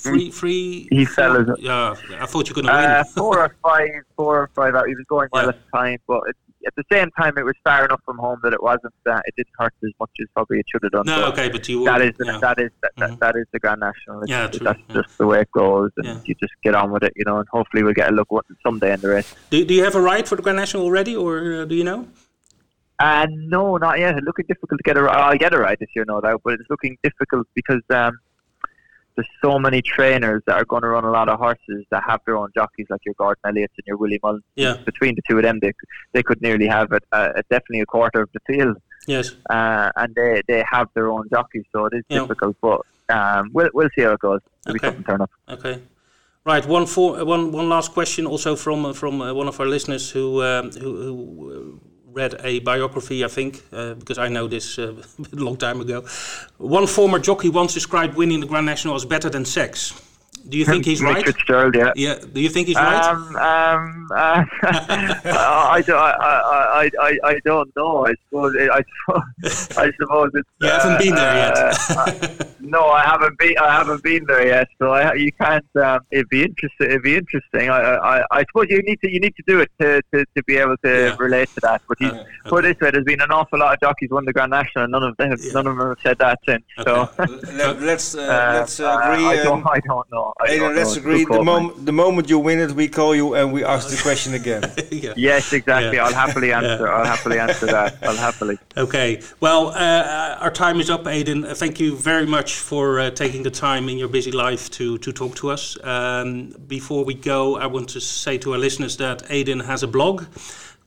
three, 0.02 0.30
three. 0.30 0.88
He 0.98 1.04
fell 1.04 1.36
as 1.36 1.46
Yeah, 1.60 1.94
I 2.20 2.26
thought 2.26 2.48
you 2.48 2.54
could 2.54 2.64
going 2.66 2.74
to 2.82 2.90
Uh, 3.00 3.02
win. 3.04 3.12
four 3.14 3.38
or 3.38 3.54
five, 3.62 3.88
four 4.16 4.34
or 4.42 4.50
five 4.54 4.74
out. 4.74 4.86
He 4.88 4.94
was 4.94 5.04
going 5.08 5.28
well 5.32 5.44
Yeah. 5.44 5.48
at 5.50 5.56
the 5.64 5.78
time, 5.78 5.98
but 6.08 6.20
it, 6.30 6.36
at 6.66 6.74
the 6.74 6.82
same 6.90 7.08
time, 7.12 7.38
it 7.38 7.44
was 7.44 7.54
far 7.62 7.84
enough 7.84 8.00
from 8.04 8.18
home 8.18 8.40
that 8.42 8.52
it 8.52 8.60
wasn't. 8.62 8.92
Uh, 9.06 9.20
it 9.26 9.34
didn't 9.36 9.54
hurt 9.58 9.72
as 9.84 9.90
much 10.00 10.10
as 10.20 10.26
probably 10.34 10.58
it 10.58 10.66
should 10.70 10.82
have 10.82 10.90
done. 10.92 11.04
no, 11.06 11.26
okay, 11.26 11.48
but 11.48 11.68
you. 11.68 11.84
That 11.84 12.02
is 12.02 12.12
the, 12.18 12.26
yeah. 12.26 12.38
that 12.40 12.58
is 12.58 12.70
that, 12.82 12.92
that, 12.96 13.10
Mhm. 13.10 13.18
that 13.20 13.36
is 13.36 13.46
the 13.52 13.60
Grand 13.60 13.80
National. 13.80 14.22
It's, 14.22 14.30
Yeah, 14.30 14.48
true, 14.48 14.64
That's 14.64 14.80
yeah. 14.88 14.94
just 15.02 15.18
the 15.18 15.26
way 15.28 15.40
it 15.42 15.50
goes, 15.52 15.90
and 15.98 16.20
you 16.28 16.34
just 16.34 16.52
get 16.64 16.74
on 16.74 16.90
with 16.90 17.04
it, 17.04 17.12
you 17.14 17.24
know. 17.24 17.38
And 17.38 17.48
hopefully, 17.48 17.82
we'll 17.84 17.94
get 18.02 18.10
a 18.10 18.14
look 18.14 18.28
someday 18.66 18.92
in 18.94 19.00
the 19.00 19.08
race. 19.08 19.34
Do, 19.50 19.64
do 19.64 19.72
you 19.72 19.84
have 19.84 19.94
a 19.94 20.00
ride 20.00 20.26
for 20.28 20.34
the 20.36 20.42
Grand 20.42 20.56
National 20.58 20.82
already, 20.82 21.14
or 21.14 21.62
uh, 21.62 21.64
do 21.64 21.74
you 21.76 21.84
know? 21.84 22.08
Uh, 22.98 23.26
no, 23.30 23.76
not 23.76 24.00
yet. 24.00 24.16
It's 24.16 24.26
looking 24.26 24.46
difficult 24.48 24.78
to 24.80 24.82
get 24.82 24.96
a 24.96 25.02
ride. 25.04 25.16
I'll 25.16 25.38
get 25.38 25.54
a 25.54 25.58
ride 25.58 25.78
this 25.78 25.90
year, 25.94 26.04
no 26.08 26.20
doubt, 26.20 26.40
but 26.44 26.54
it's 26.54 26.68
looking 26.68 26.98
difficult 27.04 27.46
because 27.54 27.82
um, 27.90 28.18
there's 29.18 29.28
so 29.42 29.58
many 29.58 29.80
trainers 29.82 30.40
that 30.46 30.56
are 30.60 30.64
going 30.72 30.82
to 30.82 30.88
run 30.96 31.04
a 31.04 31.10
lot 31.10 31.28
of 31.28 31.36
horses 31.40 31.80
that 31.90 32.02
have 32.06 32.20
their 32.24 32.36
own 32.36 32.50
jockeys, 32.54 32.86
like 32.88 33.04
your 33.04 33.16
Gordon 33.18 33.42
Elliott's 33.48 33.74
and 33.78 33.86
your 33.90 33.96
Willie 33.96 34.20
Mullins. 34.22 34.44
Yeah. 34.54 34.74
Between 34.90 35.16
the 35.16 35.22
two 35.28 35.36
of 35.38 35.42
them, 35.42 35.58
they, 35.60 35.72
they 36.14 36.22
could 36.22 36.40
nearly 36.40 36.68
have 36.68 36.92
a, 36.92 37.00
a, 37.12 37.20
a 37.40 37.42
definitely 37.50 37.80
a 37.80 37.86
quarter 37.86 38.20
of 38.22 38.30
the 38.32 38.40
field, 38.46 38.76
Yes. 39.08 39.26
uh, 39.50 39.90
and 39.96 40.14
they, 40.14 40.42
they 40.46 40.62
have 40.70 40.86
their 40.94 41.08
own 41.10 41.24
jockeys, 41.34 41.64
so 41.72 41.86
it 41.86 41.94
is 41.98 42.04
Yeah. 42.08 42.20
difficult. 42.20 42.56
But 42.60 42.80
um, 43.16 43.50
we'll 43.54 43.70
we'll 43.74 43.90
see 43.96 44.02
how 44.02 44.12
it 44.12 44.20
goes. 44.20 44.40
Okay. 44.68 44.92
turn 45.08 45.20
up. 45.20 45.30
Okay. 45.56 45.82
Right. 46.44 46.64
One 46.66 46.86
for 46.86 47.18
uh, 47.20 47.24
one 47.24 47.50
one 47.60 47.68
last 47.68 47.92
question, 47.92 48.24
also 48.26 48.54
from 48.64 48.84
uh, 48.86 48.92
from 48.92 49.20
uh, 49.20 49.32
one 49.34 49.48
of 49.48 49.58
our 49.60 49.66
listeners 49.66 50.10
who 50.14 50.42
um, 50.44 50.70
who, 50.82 50.90
who 51.06 51.16
uh, 51.50 51.97
read 52.18 52.34
a 52.44 52.58
biography, 52.60 53.24
I 53.24 53.28
think, 53.28 53.62
uh, 53.72 53.94
because 53.94 54.18
I 54.18 54.28
know 54.28 54.48
this 54.48 54.78
uh, 54.78 54.94
a 55.32 55.36
long 55.36 55.56
time 55.56 55.80
ago. 55.80 56.04
One 56.58 56.86
former 56.86 57.18
jockey 57.18 57.48
once 57.48 57.72
described 57.74 58.16
winning 58.16 58.40
the 58.40 58.46
Grand 58.46 58.66
National 58.66 58.94
as 58.94 59.04
better 59.04 59.30
than 59.30 59.44
sex. 59.44 59.94
Do 60.48 60.56
you 60.58 60.64
think 60.64 60.84
he's 60.84 61.00
Mick 61.00 61.14
right? 61.14 61.24
Fitzgerald, 61.26 61.74
yeah. 61.74 61.92
Yeah. 61.96 62.18
Do 62.32 62.40
you 62.40 62.48
think 62.48 62.68
he's 62.68 62.76
right? 62.76 63.04
Um, 63.04 63.36
um, 63.36 64.08
uh, 64.16 64.44
I, 65.24 65.82
don't, 65.86 65.96
I, 65.98 66.10
I, 66.10 66.20
I, 66.82 66.90
I, 67.00 67.18
I 67.30 67.40
don't 67.44 67.70
know. 67.76 68.06
I 68.06 68.14
suppose. 68.24 68.54
I, 68.56 68.82
suppose- 69.06 69.76
I 69.78 69.90
suppose 70.00 70.30
it's. 70.34 70.48
You 70.60 70.68
haven't 70.68 70.98
been 71.04 71.14
there 71.14 71.34
yet. 71.54 71.78
uh, 71.90 72.28
no, 72.60 72.86
I 72.88 73.02
haven't 73.04 73.38
been. 73.38 73.56
I 73.58 73.70
haven't 73.72 74.02
been 74.02 74.24
there 74.26 74.46
yet. 74.46 74.68
So 74.78 74.90
I, 74.90 75.14
you 75.14 75.32
can't. 75.32 75.64
Um, 75.76 76.00
it'd 76.10 76.28
be 76.28 76.42
interesting. 76.42 76.86
It'd 76.86 77.02
be 77.02 77.16
interesting. 77.16 77.70
I, 77.70 77.80
I, 77.96 78.24
I 78.30 78.40
suppose 78.46 78.66
you 78.70 78.80
need 78.82 79.00
to. 79.02 79.10
You 79.12 79.20
need 79.20 79.34
to 79.36 79.42
do 79.46 79.60
it 79.60 79.70
to, 79.80 80.00
to, 80.14 80.24
to 80.36 80.42
be 80.44 80.56
able 80.56 80.76
to 80.84 80.88
Yeah. 80.88 81.16
relate 81.18 81.48
to 81.54 81.60
that. 81.62 81.82
But 81.88 81.98
he's, 82.00 82.08
Okay, 82.12 82.24
put 82.46 82.64
it 82.64 82.78
this 82.78 82.80
way: 82.84 82.90
there's 82.90 83.04
been 83.04 83.20
an 83.20 83.30
awful 83.30 83.58
lot 83.58 83.74
of 83.74 83.80
jockeys 83.80 84.10
won 84.10 84.24
the 84.24 84.32
Grand 84.32 84.50
National, 84.50 84.84
and 84.84 84.92
none 84.92 85.02
of 85.02 85.16
them. 85.16 85.30
Have, 85.30 85.40
Yeah. 85.42 85.52
None 85.52 85.66
of 85.66 85.76
them 85.76 85.88
have 85.88 85.98
said 86.02 86.18
that 86.18 86.38
since. 86.46 86.64
So. 86.84 87.08
Let, 87.54 87.80
let's 87.82 88.14
uh, 88.14 88.20
Uh, 88.38 88.52
let's 88.60 88.80
uh, 88.80 89.00
agree. 89.02 89.26
I 89.26 89.36
don't, 89.42 89.66
I 89.66 89.80
don't 89.80 90.10
know. 90.12 90.27
I 90.40 90.52
Aidan, 90.52 90.58
don't 90.60 90.76
let's 90.76 90.96
agree. 90.96 91.24
The 91.24 91.42
moment 91.42 91.86
the 91.86 91.92
moment 91.92 92.28
you 92.30 92.38
win 92.38 92.58
it, 92.58 92.72
we 92.72 92.88
call 92.88 93.14
you 93.14 93.34
and 93.34 93.52
we 93.52 93.64
ask 93.64 93.88
the 93.88 94.00
question 94.08 94.34
again. 94.34 94.62
yeah. 94.90 95.14
Yes, 95.28 95.52
exactly. 95.52 95.96
Yeah. 95.96 96.04
I'll 96.06 96.14
happily 96.14 96.52
answer. 96.52 96.88
I'll 96.92 97.04
happily 97.04 97.38
answer 97.38 97.66
that. 97.66 97.96
I'll 98.02 98.16
happily. 98.16 98.58
Okay. 98.76 99.20
Well, 99.40 99.68
uh, 99.68 100.38
our 100.40 100.50
time 100.50 100.80
is 100.80 100.90
up, 100.90 101.06
Aidan. 101.06 101.44
Uh, 101.44 101.54
thank 101.54 101.80
you 101.80 101.96
very 101.96 102.26
much 102.26 102.54
for 102.56 103.00
uh, 103.00 103.10
taking 103.10 103.42
the 103.42 103.50
time 103.50 103.88
in 103.88 103.98
your 103.98 104.08
busy 104.08 104.32
life 104.32 104.70
to, 104.70 104.98
to 104.98 105.12
talk 105.12 105.34
to 105.36 105.50
us. 105.50 105.76
Um, 105.84 106.54
before 106.66 107.04
we 107.04 107.14
go, 107.14 107.56
I 107.56 107.66
want 107.66 107.88
to 107.90 108.00
say 108.00 108.38
to 108.38 108.52
our 108.52 108.58
listeners 108.58 108.96
that 108.98 109.22
Aidan 109.30 109.60
has 109.60 109.82
a 109.82 109.88
blog 109.88 110.24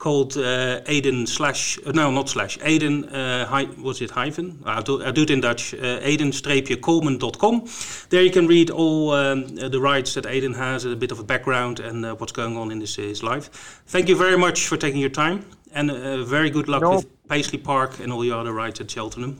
called 0.02 0.36
uh, 0.36 0.82
Aiden 0.94 1.28
slash 1.28 1.78
uh, 1.86 1.92
no 1.92 2.10
not 2.10 2.28
slash 2.28 2.58
Aiden 2.60 2.96
uh, 3.14 3.46
hy, 3.46 3.66
was 3.88 4.02
it 4.02 4.10
hyphen 4.10 4.60
I 4.66 4.82
do, 4.82 5.04
I 5.06 5.12
do 5.12 5.22
it 5.22 5.30
in 5.30 5.42
Dutch 5.42 5.76
uh, 5.76 6.10
Aiden-Coleman.com 6.10 7.68
there 8.10 8.24
you 8.24 8.32
can 8.32 8.48
read 8.48 8.72
all 8.72 9.12
um, 9.12 9.46
uh, 9.62 9.70
the 9.70 9.80
rights 9.80 10.16
that 10.16 10.26
Aiden 10.26 10.56
has 10.56 10.86
a 10.86 10.96
bit 10.96 11.12
of 11.12 11.20
a 11.20 11.24
background 11.24 11.80
and 11.80 12.04
uh, 12.04 12.16
what's 12.16 12.32
going 12.32 12.58
on 12.58 12.72
in 12.72 12.82
his, 12.82 12.96
his 12.96 13.22
life 13.22 13.84
thank 13.86 14.10
you 14.10 14.16
very 14.16 14.38
much 14.38 14.68
for 14.68 14.76
taking 14.76 15.00
your 15.00 15.16
time 15.26 15.46
and 15.72 15.92
uh, 15.92 16.24
very 16.24 16.50
good 16.50 16.68
luck 16.68 16.82
No. 16.82 16.96
with 16.96 17.06
Paisley 17.30 17.60
Park 17.60 18.00
and 18.00 18.12
all 18.12 18.22
the 18.22 18.32
other 18.32 18.54
rides 18.54 18.82
at 18.82 18.90
Cheltenham 18.90 19.40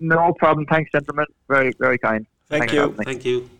No 0.00 0.32
problem. 0.34 0.64
Thanks, 0.66 0.92
gentlemen. 0.92 1.26
Very, 1.48 1.72
very 1.80 1.98
kind. 1.98 2.24
Thank 2.50 2.60
Thanks 2.60 2.74
you. 2.74 2.80
for 2.80 2.88
having 2.90 2.98
me. 2.98 3.04
thank 3.04 3.24
you 3.24 3.57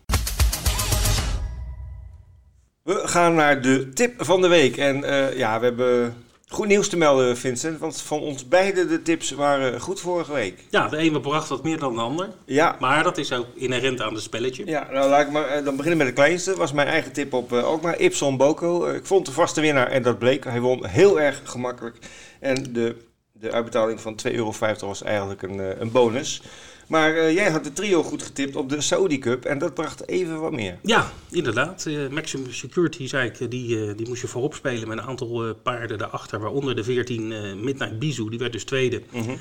We 2.89 3.07
gaan 3.07 3.35
naar 3.35 3.61
de 3.61 3.89
tip 3.89 4.13
van 4.17 4.41
de 4.41 4.47
week. 4.47 4.77
En 4.77 5.03
eh, 5.03 5.37
ja, 5.37 5.59
we 5.59 5.65
hebben 5.65 6.15
Goed 6.47 6.67
nieuws 6.67 6.89
te 6.89 6.97
melden, 6.97 7.37
Vincent, 7.37 7.79
want 7.79 8.01
van 8.01 8.19
ons 8.19 8.47
beiden 8.47 8.87
de 8.87 9.01
tips 9.01 9.31
waren 9.31 9.81
goed 9.81 9.99
vorige 9.99 10.33
week. 10.33 10.65
Ja, 10.69 10.87
de 10.87 10.97
ene 10.97 11.19
bracht 11.19 11.49
wat 11.49 11.63
meer 11.63 11.79
dan 11.79 11.93
de 11.95 12.01
ander. 12.01 12.29
Ja, 12.45 12.75
Maar 12.79 13.03
dat 13.03 13.17
is 13.17 13.33
ook 13.33 13.45
inherent 13.55 14.01
aan 14.01 14.13
het 14.13 14.23
spelletje. 14.23 14.65
ja 14.65 14.87
nou 14.91 15.09
laat 15.09 15.25
ik 15.25 15.31
maar 15.31 15.47
eh, 15.47 15.63
dan 15.63 15.75
beginnen 15.75 15.97
met 15.97 16.07
de 16.07 16.13
kleinste. 16.13 16.55
was 16.55 16.71
mijn 16.71 16.87
eigen 16.87 17.11
tip 17.11 17.33
op 17.33 17.53
eh, 17.53 17.71
ook 17.71 17.81
maar 17.81 17.99
Ipson 17.99 18.37
Boko. 18.37 18.87
Ik 18.87 19.05
vond 19.05 19.25
de 19.25 19.31
vaste 19.31 19.61
winnaar 19.61 19.87
en 19.87 20.03
dat 20.03 20.19
bleek. 20.19 20.43
Hij 20.43 20.61
won 20.61 20.85
heel 20.85 21.19
erg 21.19 21.41
gemakkelijk. 21.43 21.97
En 22.39 22.73
de, 22.73 22.95
de 23.31 23.51
uitbetaling 23.51 24.01
van 24.01 24.19
2,50 24.27 24.33
euro 24.33 24.53
was 24.79 25.03
eigenlijk 25.03 25.41
een, 25.41 25.81
een 25.81 25.91
bonus. 25.91 26.41
Maar 26.89 27.15
eh, 27.15 27.33
jij 27.33 27.49
had 27.51 27.63
de 27.63 27.73
trio 27.73 28.03
goed 28.03 28.23
getipt 28.23 28.55
op 28.55 28.69
de 28.69 28.81
Saudi 28.81 29.19
Cup 29.19 29.45
en 29.45 29.57
dat 29.57 29.73
bracht 29.73 30.07
even 30.07 30.39
wat 30.39 30.51
meer. 30.51 30.77
Ja, 30.81 31.11
inderdaad. 31.31 31.85
Eh, 31.85 32.07
Maximum 32.07 32.51
Security, 32.51 33.07
zei 33.07 33.29
ik, 33.29 33.39
eh, 33.39 33.49
die, 33.49 33.95
die 33.95 34.07
moest 34.07 34.21
je 34.21 34.27
voorop 34.27 34.53
spelen 34.53 34.87
met 34.87 34.97
een 34.97 35.03
aantal 35.03 35.53
paarden 35.55 35.97
daarachter. 35.97 36.39
Waaronder 36.39 36.75
de 36.75 36.83
14 36.83 37.31
eh, 37.31 37.53
Midnight 37.53 37.99
Bizou, 37.99 38.29
die 38.29 38.39
werd 38.39 38.51
dus 38.51 38.63
tweede. 38.63 39.01
Mhm. 39.11 39.35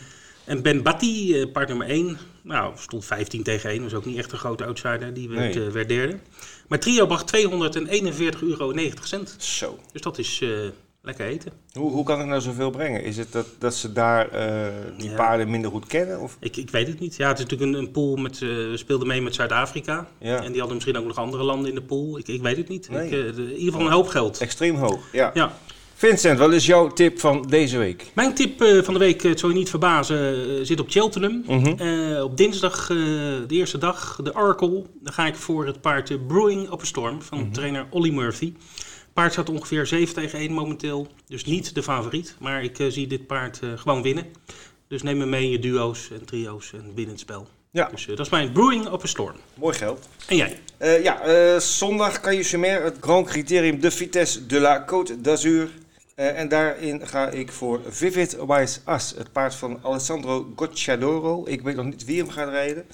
En 0.45 0.63
Ben 0.63 0.83
Batti, 0.83 1.47
paard 1.47 1.69
nummer 1.69 1.89
1, 1.89 2.19
nou, 2.43 2.73
stond 2.79 3.05
15 3.05 3.43
tegen 3.43 3.71
1. 3.71 3.83
Was 3.83 3.95
ook 3.95 4.05
niet 4.05 4.19
echt 4.19 4.33
een 4.33 4.39
grote 4.39 4.65
outsider, 4.65 5.15
die 5.15 5.29
werd, 5.29 5.55
Nee. 5.55 5.71
werd 5.71 5.89
derde. 5.89 6.19
Maar 6.69 6.79
trio 6.79 7.07
bracht 7.07 7.27
241,90 7.27 8.43
euro. 8.43 8.73
Zo. 9.39 9.79
Dus 9.93 10.01
dat 10.03 10.19
is 10.19 10.43
lekker 11.09 11.27
eten. 11.27 11.53
Hoe, 11.73 11.91
hoe 11.91 12.05
kan 12.05 12.19
het 12.19 12.29
nou 12.29 12.41
zoveel 12.41 12.71
brengen? 12.71 13.05
Is 13.05 13.17
het 13.17 13.33
dat, 13.33 13.47
dat 13.59 13.75
ze 13.75 13.93
daar 13.93 14.29
eh, 14.29 14.67
die 14.99 15.11
Ja. 15.11 15.17
paarden 15.17 15.51
minder 15.51 15.71
goed 15.71 15.87
kennen? 15.87 16.21
Of? 16.21 16.37
Ik, 16.41 16.57
ik 16.57 16.71
weet 16.71 16.87
het 16.87 17.01
niet. 17.01 17.17
Ja, 17.17 17.29
het 17.29 17.39
is 17.39 17.45
natuurlijk 17.45 17.73
een, 17.73 17.79
een 17.79 17.91
pool 17.91 18.17
met. 18.17 18.35
eh, 18.35 18.49
we 18.49 18.73
speelden 18.77 19.07
mee 19.07 19.23
met 19.23 19.35
Zuid-Afrika. 19.35 20.07
Ja. 20.19 20.37
En 20.43 20.47
die 20.49 20.59
hadden 20.59 20.75
misschien 20.75 20.97
ook 20.99 21.07
nog 21.07 21.17
andere 21.17 21.43
landen 21.45 21.69
in 21.69 21.75
de 21.75 21.83
pool. 21.83 22.19
Ik, 22.19 22.29
ik 22.29 22.43
weet 22.43 22.57
het 22.57 22.69
niet. 22.69 22.89
Nee. 22.91 23.07
Ik, 23.07 23.13
eh, 23.13 23.19
in 23.19 23.53
ieder 23.57 23.73
geval 23.73 23.87
een 23.87 23.93
hoop 23.93 24.09
geld. 24.09 24.39
Extreem 24.41 24.75
hoog. 24.75 25.01
Ja. 25.13 25.31
Ja. 25.35 25.53
Vincent, 25.95 26.39
wat 26.39 26.53
is 26.53 26.67
jouw 26.67 26.89
tip 26.89 27.21
van 27.21 27.47
deze 27.49 27.79
week? 27.79 28.11
Mijn 28.15 28.35
tip 28.35 28.63
van 28.85 28.95
de 28.95 29.01
week, 29.01 29.23
het 29.23 29.41
zal 29.41 29.49
je 29.49 29.55
niet 29.55 29.71
verbazen, 29.71 30.67
zit 30.67 30.81
op 30.81 30.91
Cheltenham. 30.91 31.43
Mhm. 31.47 32.21
Op 32.23 32.37
dinsdag, 32.37 32.87
de 32.87 33.45
eerste 33.49 33.79
dag, 33.79 34.21
de 34.23 34.35
Oracle. 34.35 34.85
Dan 35.03 35.13
ga 35.13 35.27
ik 35.27 35.35
voor 35.37 35.67
het 35.67 35.81
paard 35.81 36.27
Brewing 36.27 36.71
op 36.71 36.81
een 36.81 36.87
Storm 36.87 37.23
van 37.23 37.39
Mhm. 37.39 37.51
trainer 37.53 37.87
Ollie 37.91 38.13
Murphy. 38.13 38.53
Paard 39.19 39.33
staat 39.33 39.49
ongeveer 39.49 39.87
7 39.87 40.15
tegen 40.15 40.39
1 40.39 40.53
momenteel. 40.53 41.07
Dus 41.27 41.45
niet 41.45 41.75
de 41.75 41.83
favoriet. 41.83 42.35
Maar 42.39 42.63
ik 42.63 42.79
eh, 42.79 42.87
zie 42.87 43.07
dit 43.07 43.27
paard 43.27 43.61
eh, 43.63 43.69
gewoon 43.77 44.03
winnen. 44.03 44.27
Dus 44.89 45.03
neem 45.03 45.17
me 45.19 45.27
mee 45.27 45.43
in 45.43 45.51
je 45.51 45.59
duo's 45.59 46.11
en 46.11 46.25
trio's 46.25 46.73
en 46.73 46.95
binnen 46.95 47.13
het 47.13 47.21
spel. 47.21 47.49
Ja, 47.71 47.89
Dus 47.91 48.03
eh, 48.03 48.17
dat 48.17 48.27
is 48.27 48.33
mijn 48.33 48.53
Brewing 48.53 48.89
op 48.89 49.03
een 49.03 49.09
Storm. 49.09 49.37
mooi 49.55 49.77
geld. 49.77 50.09
En 50.27 50.37
jij? 50.37 50.59
Ja, 51.03 51.61
zondag 51.61 52.21
kan 52.21 52.37
je 52.37 52.43
Chemer 52.43 52.83
het 52.83 52.97
Grand 53.01 53.27
Criterium 53.27 53.81
de 53.81 53.91
Vitesse 53.91 54.47
de 54.47 54.61
la 54.61 54.87
Côte 54.87 55.21
d'Azur. 55.21 55.71
En 56.15 56.49
daarin 56.49 57.07
ga 57.07 57.29
ik 57.29 57.53
voor 57.53 57.81
Vivid 57.89 58.37
Wise 58.47 58.81
As, 58.85 59.15
het 59.17 59.33
paard 59.33 59.55
van 59.55 59.79
Alessandro 59.83 60.53
Gocciadoro. 60.57 61.45
Ik 61.47 61.61
weet 61.61 61.77
nog 61.77 61.85
niet 61.85 62.05
wie 62.05 62.19
hem 62.19 62.31
gaat 62.31 62.49
rijden. 62.49 62.87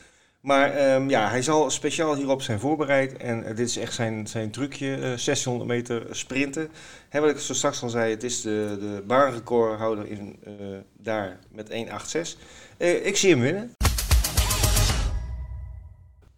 Maar 0.44 0.70
ehm, 0.70 1.08
ja, 1.08 1.28
hij 1.28 1.42
zal 1.42 1.70
speciaal 1.70 2.14
hierop 2.16 2.42
zijn 2.42 2.60
voorbereid. 2.60 3.16
En 3.16 3.44
eh, 3.44 3.56
dit 3.56 3.68
is 3.68 3.76
echt 3.76 3.94
zijn, 3.94 4.26
zijn 4.26 4.50
trucje, 4.50 4.94
eh 4.94 5.12
600 5.16 5.68
meter 5.68 6.06
sprinten. 6.10 6.68
Hè, 7.08 7.20
wat 7.20 7.30
ik 7.30 7.38
zo 7.38 7.54
straks 7.54 7.82
al 7.82 7.88
zei, 7.88 8.10
het 8.10 8.22
is 8.22 8.40
de, 8.40 8.76
de 8.80 9.02
baanrecordhouder 9.06 10.06
in, 10.10 10.36
eh, 10.44 10.52
daar 10.98 11.38
met 11.50 11.70
1.86. 11.70 12.38
Eh 12.76 13.06
ik 13.06 13.16
zie 13.16 13.30
hem 13.30 13.40
winnen. 13.40 13.72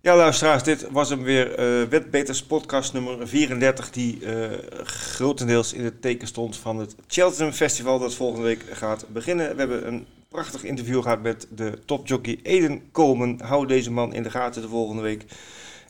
Ja, 0.00 0.16
luisteraars, 0.16 0.62
dit 0.62 0.86
was 0.90 1.09
hem 1.09 1.22
weer. 1.22 1.54
eh 1.54 1.88
Wetbeters 1.88 2.42
podcast 2.42 2.92
nummer 2.92 3.28
34, 3.28 3.90
die 3.90 4.26
eh, 4.26 4.50
grotendeels 4.84 5.72
in 5.72 5.84
het 5.84 6.02
teken 6.02 6.26
stond 6.28 6.57
van 6.57 6.78
het 6.78 6.94
Cheltenham 7.07 7.52
Festival 7.52 7.98
dat 7.98 8.14
volgende 8.14 8.44
week 8.46 8.62
gaat 8.72 9.07
beginnen. 9.09 9.52
We 9.52 9.59
hebben 9.59 9.86
een 9.86 10.07
prachtig 10.37 10.64
interview 10.64 11.03
gehad 11.03 11.22
met 11.22 11.47
de 11.51 11.78
topjockey 11.84 12.39
Eden 12.43 12.91
Komen. 12.93 13.41
Hou 13.41 13.66
deze 13.66 13.91
man 13.91 14.14
in 14.14 14.22
de 14.22 14.30
gaten 14.30 14.62
de 14.62 14.68
volgende 14.68 15.03
week. 15.03 15.24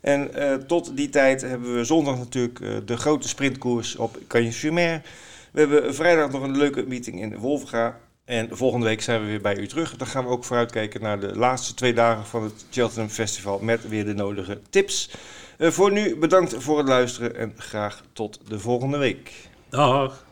En 0.01 0.35
eh, 0.35 0.55
tot 0.55 0.97
die 0.97 1.09
tijd 1.09 1.41
hebben 1.41 1.75
we 1.75 1.85
zondag 1.85 2.19
natuurlijk 2.19 2.61
eh, 2.61 2.77
de 2.85 2.97
grote 2.97 3.29
sprintkoers 3.29 3.97
op 3.97 4.19
Cagnes-sur-Mer. 4.29 5.03
We 5.53 5.61
hebben 5.61 5.95
vrijdag 5.95 6.31
nog 6.31 6.43
een 6.43 6.57
leuke 6.57 6.85
meeting 6.87 7.21
in 7.21 7.37
Wolvenga. 7.37 7.99
En 8.25 8.49
volgende 8.51 8.87
week 8.87 9.03
zijn 9.03 9.21
we 9.21 9.27
weer 9.27 9.41
bij 9.41 9.57
u 9.57 9.67
terug. 9.67 9.97
Dan 9.97 10.07
gaan 10.07 10.25
we 10.25 10.31
ook 10.31 10.45
vooruitkijken 10.45 11.03
naar 11.03 11.21
de 11.21 11.37
laatste 11.37 11.75
twee 11.75 11.95
dagen 11.95 12.27
van 12.27 12.43
het 12.43 12.67
Cheltenham 12.71 13.09
Festival 13.09 13.59
met 13.59 13.89
weer 13.89 14.05
de 14.05 14.15
nodige 14.15 14.61
tips. 14.71 15.11
Eh, 15.59 15.71
voor 15.71 15.93
nu 15.93 16.17
bedankt 16.17 16.55
voor 16.59 16.79
het 16.79 16.89
luisteren 16.89 17.37
en 17.37 17.53
graag 17.57 18.03
tot 18.13 18.41
de 18.49 18.59
volgende 18.59 18.99
week. 18.99 19.33
Dag. 19.69 20.25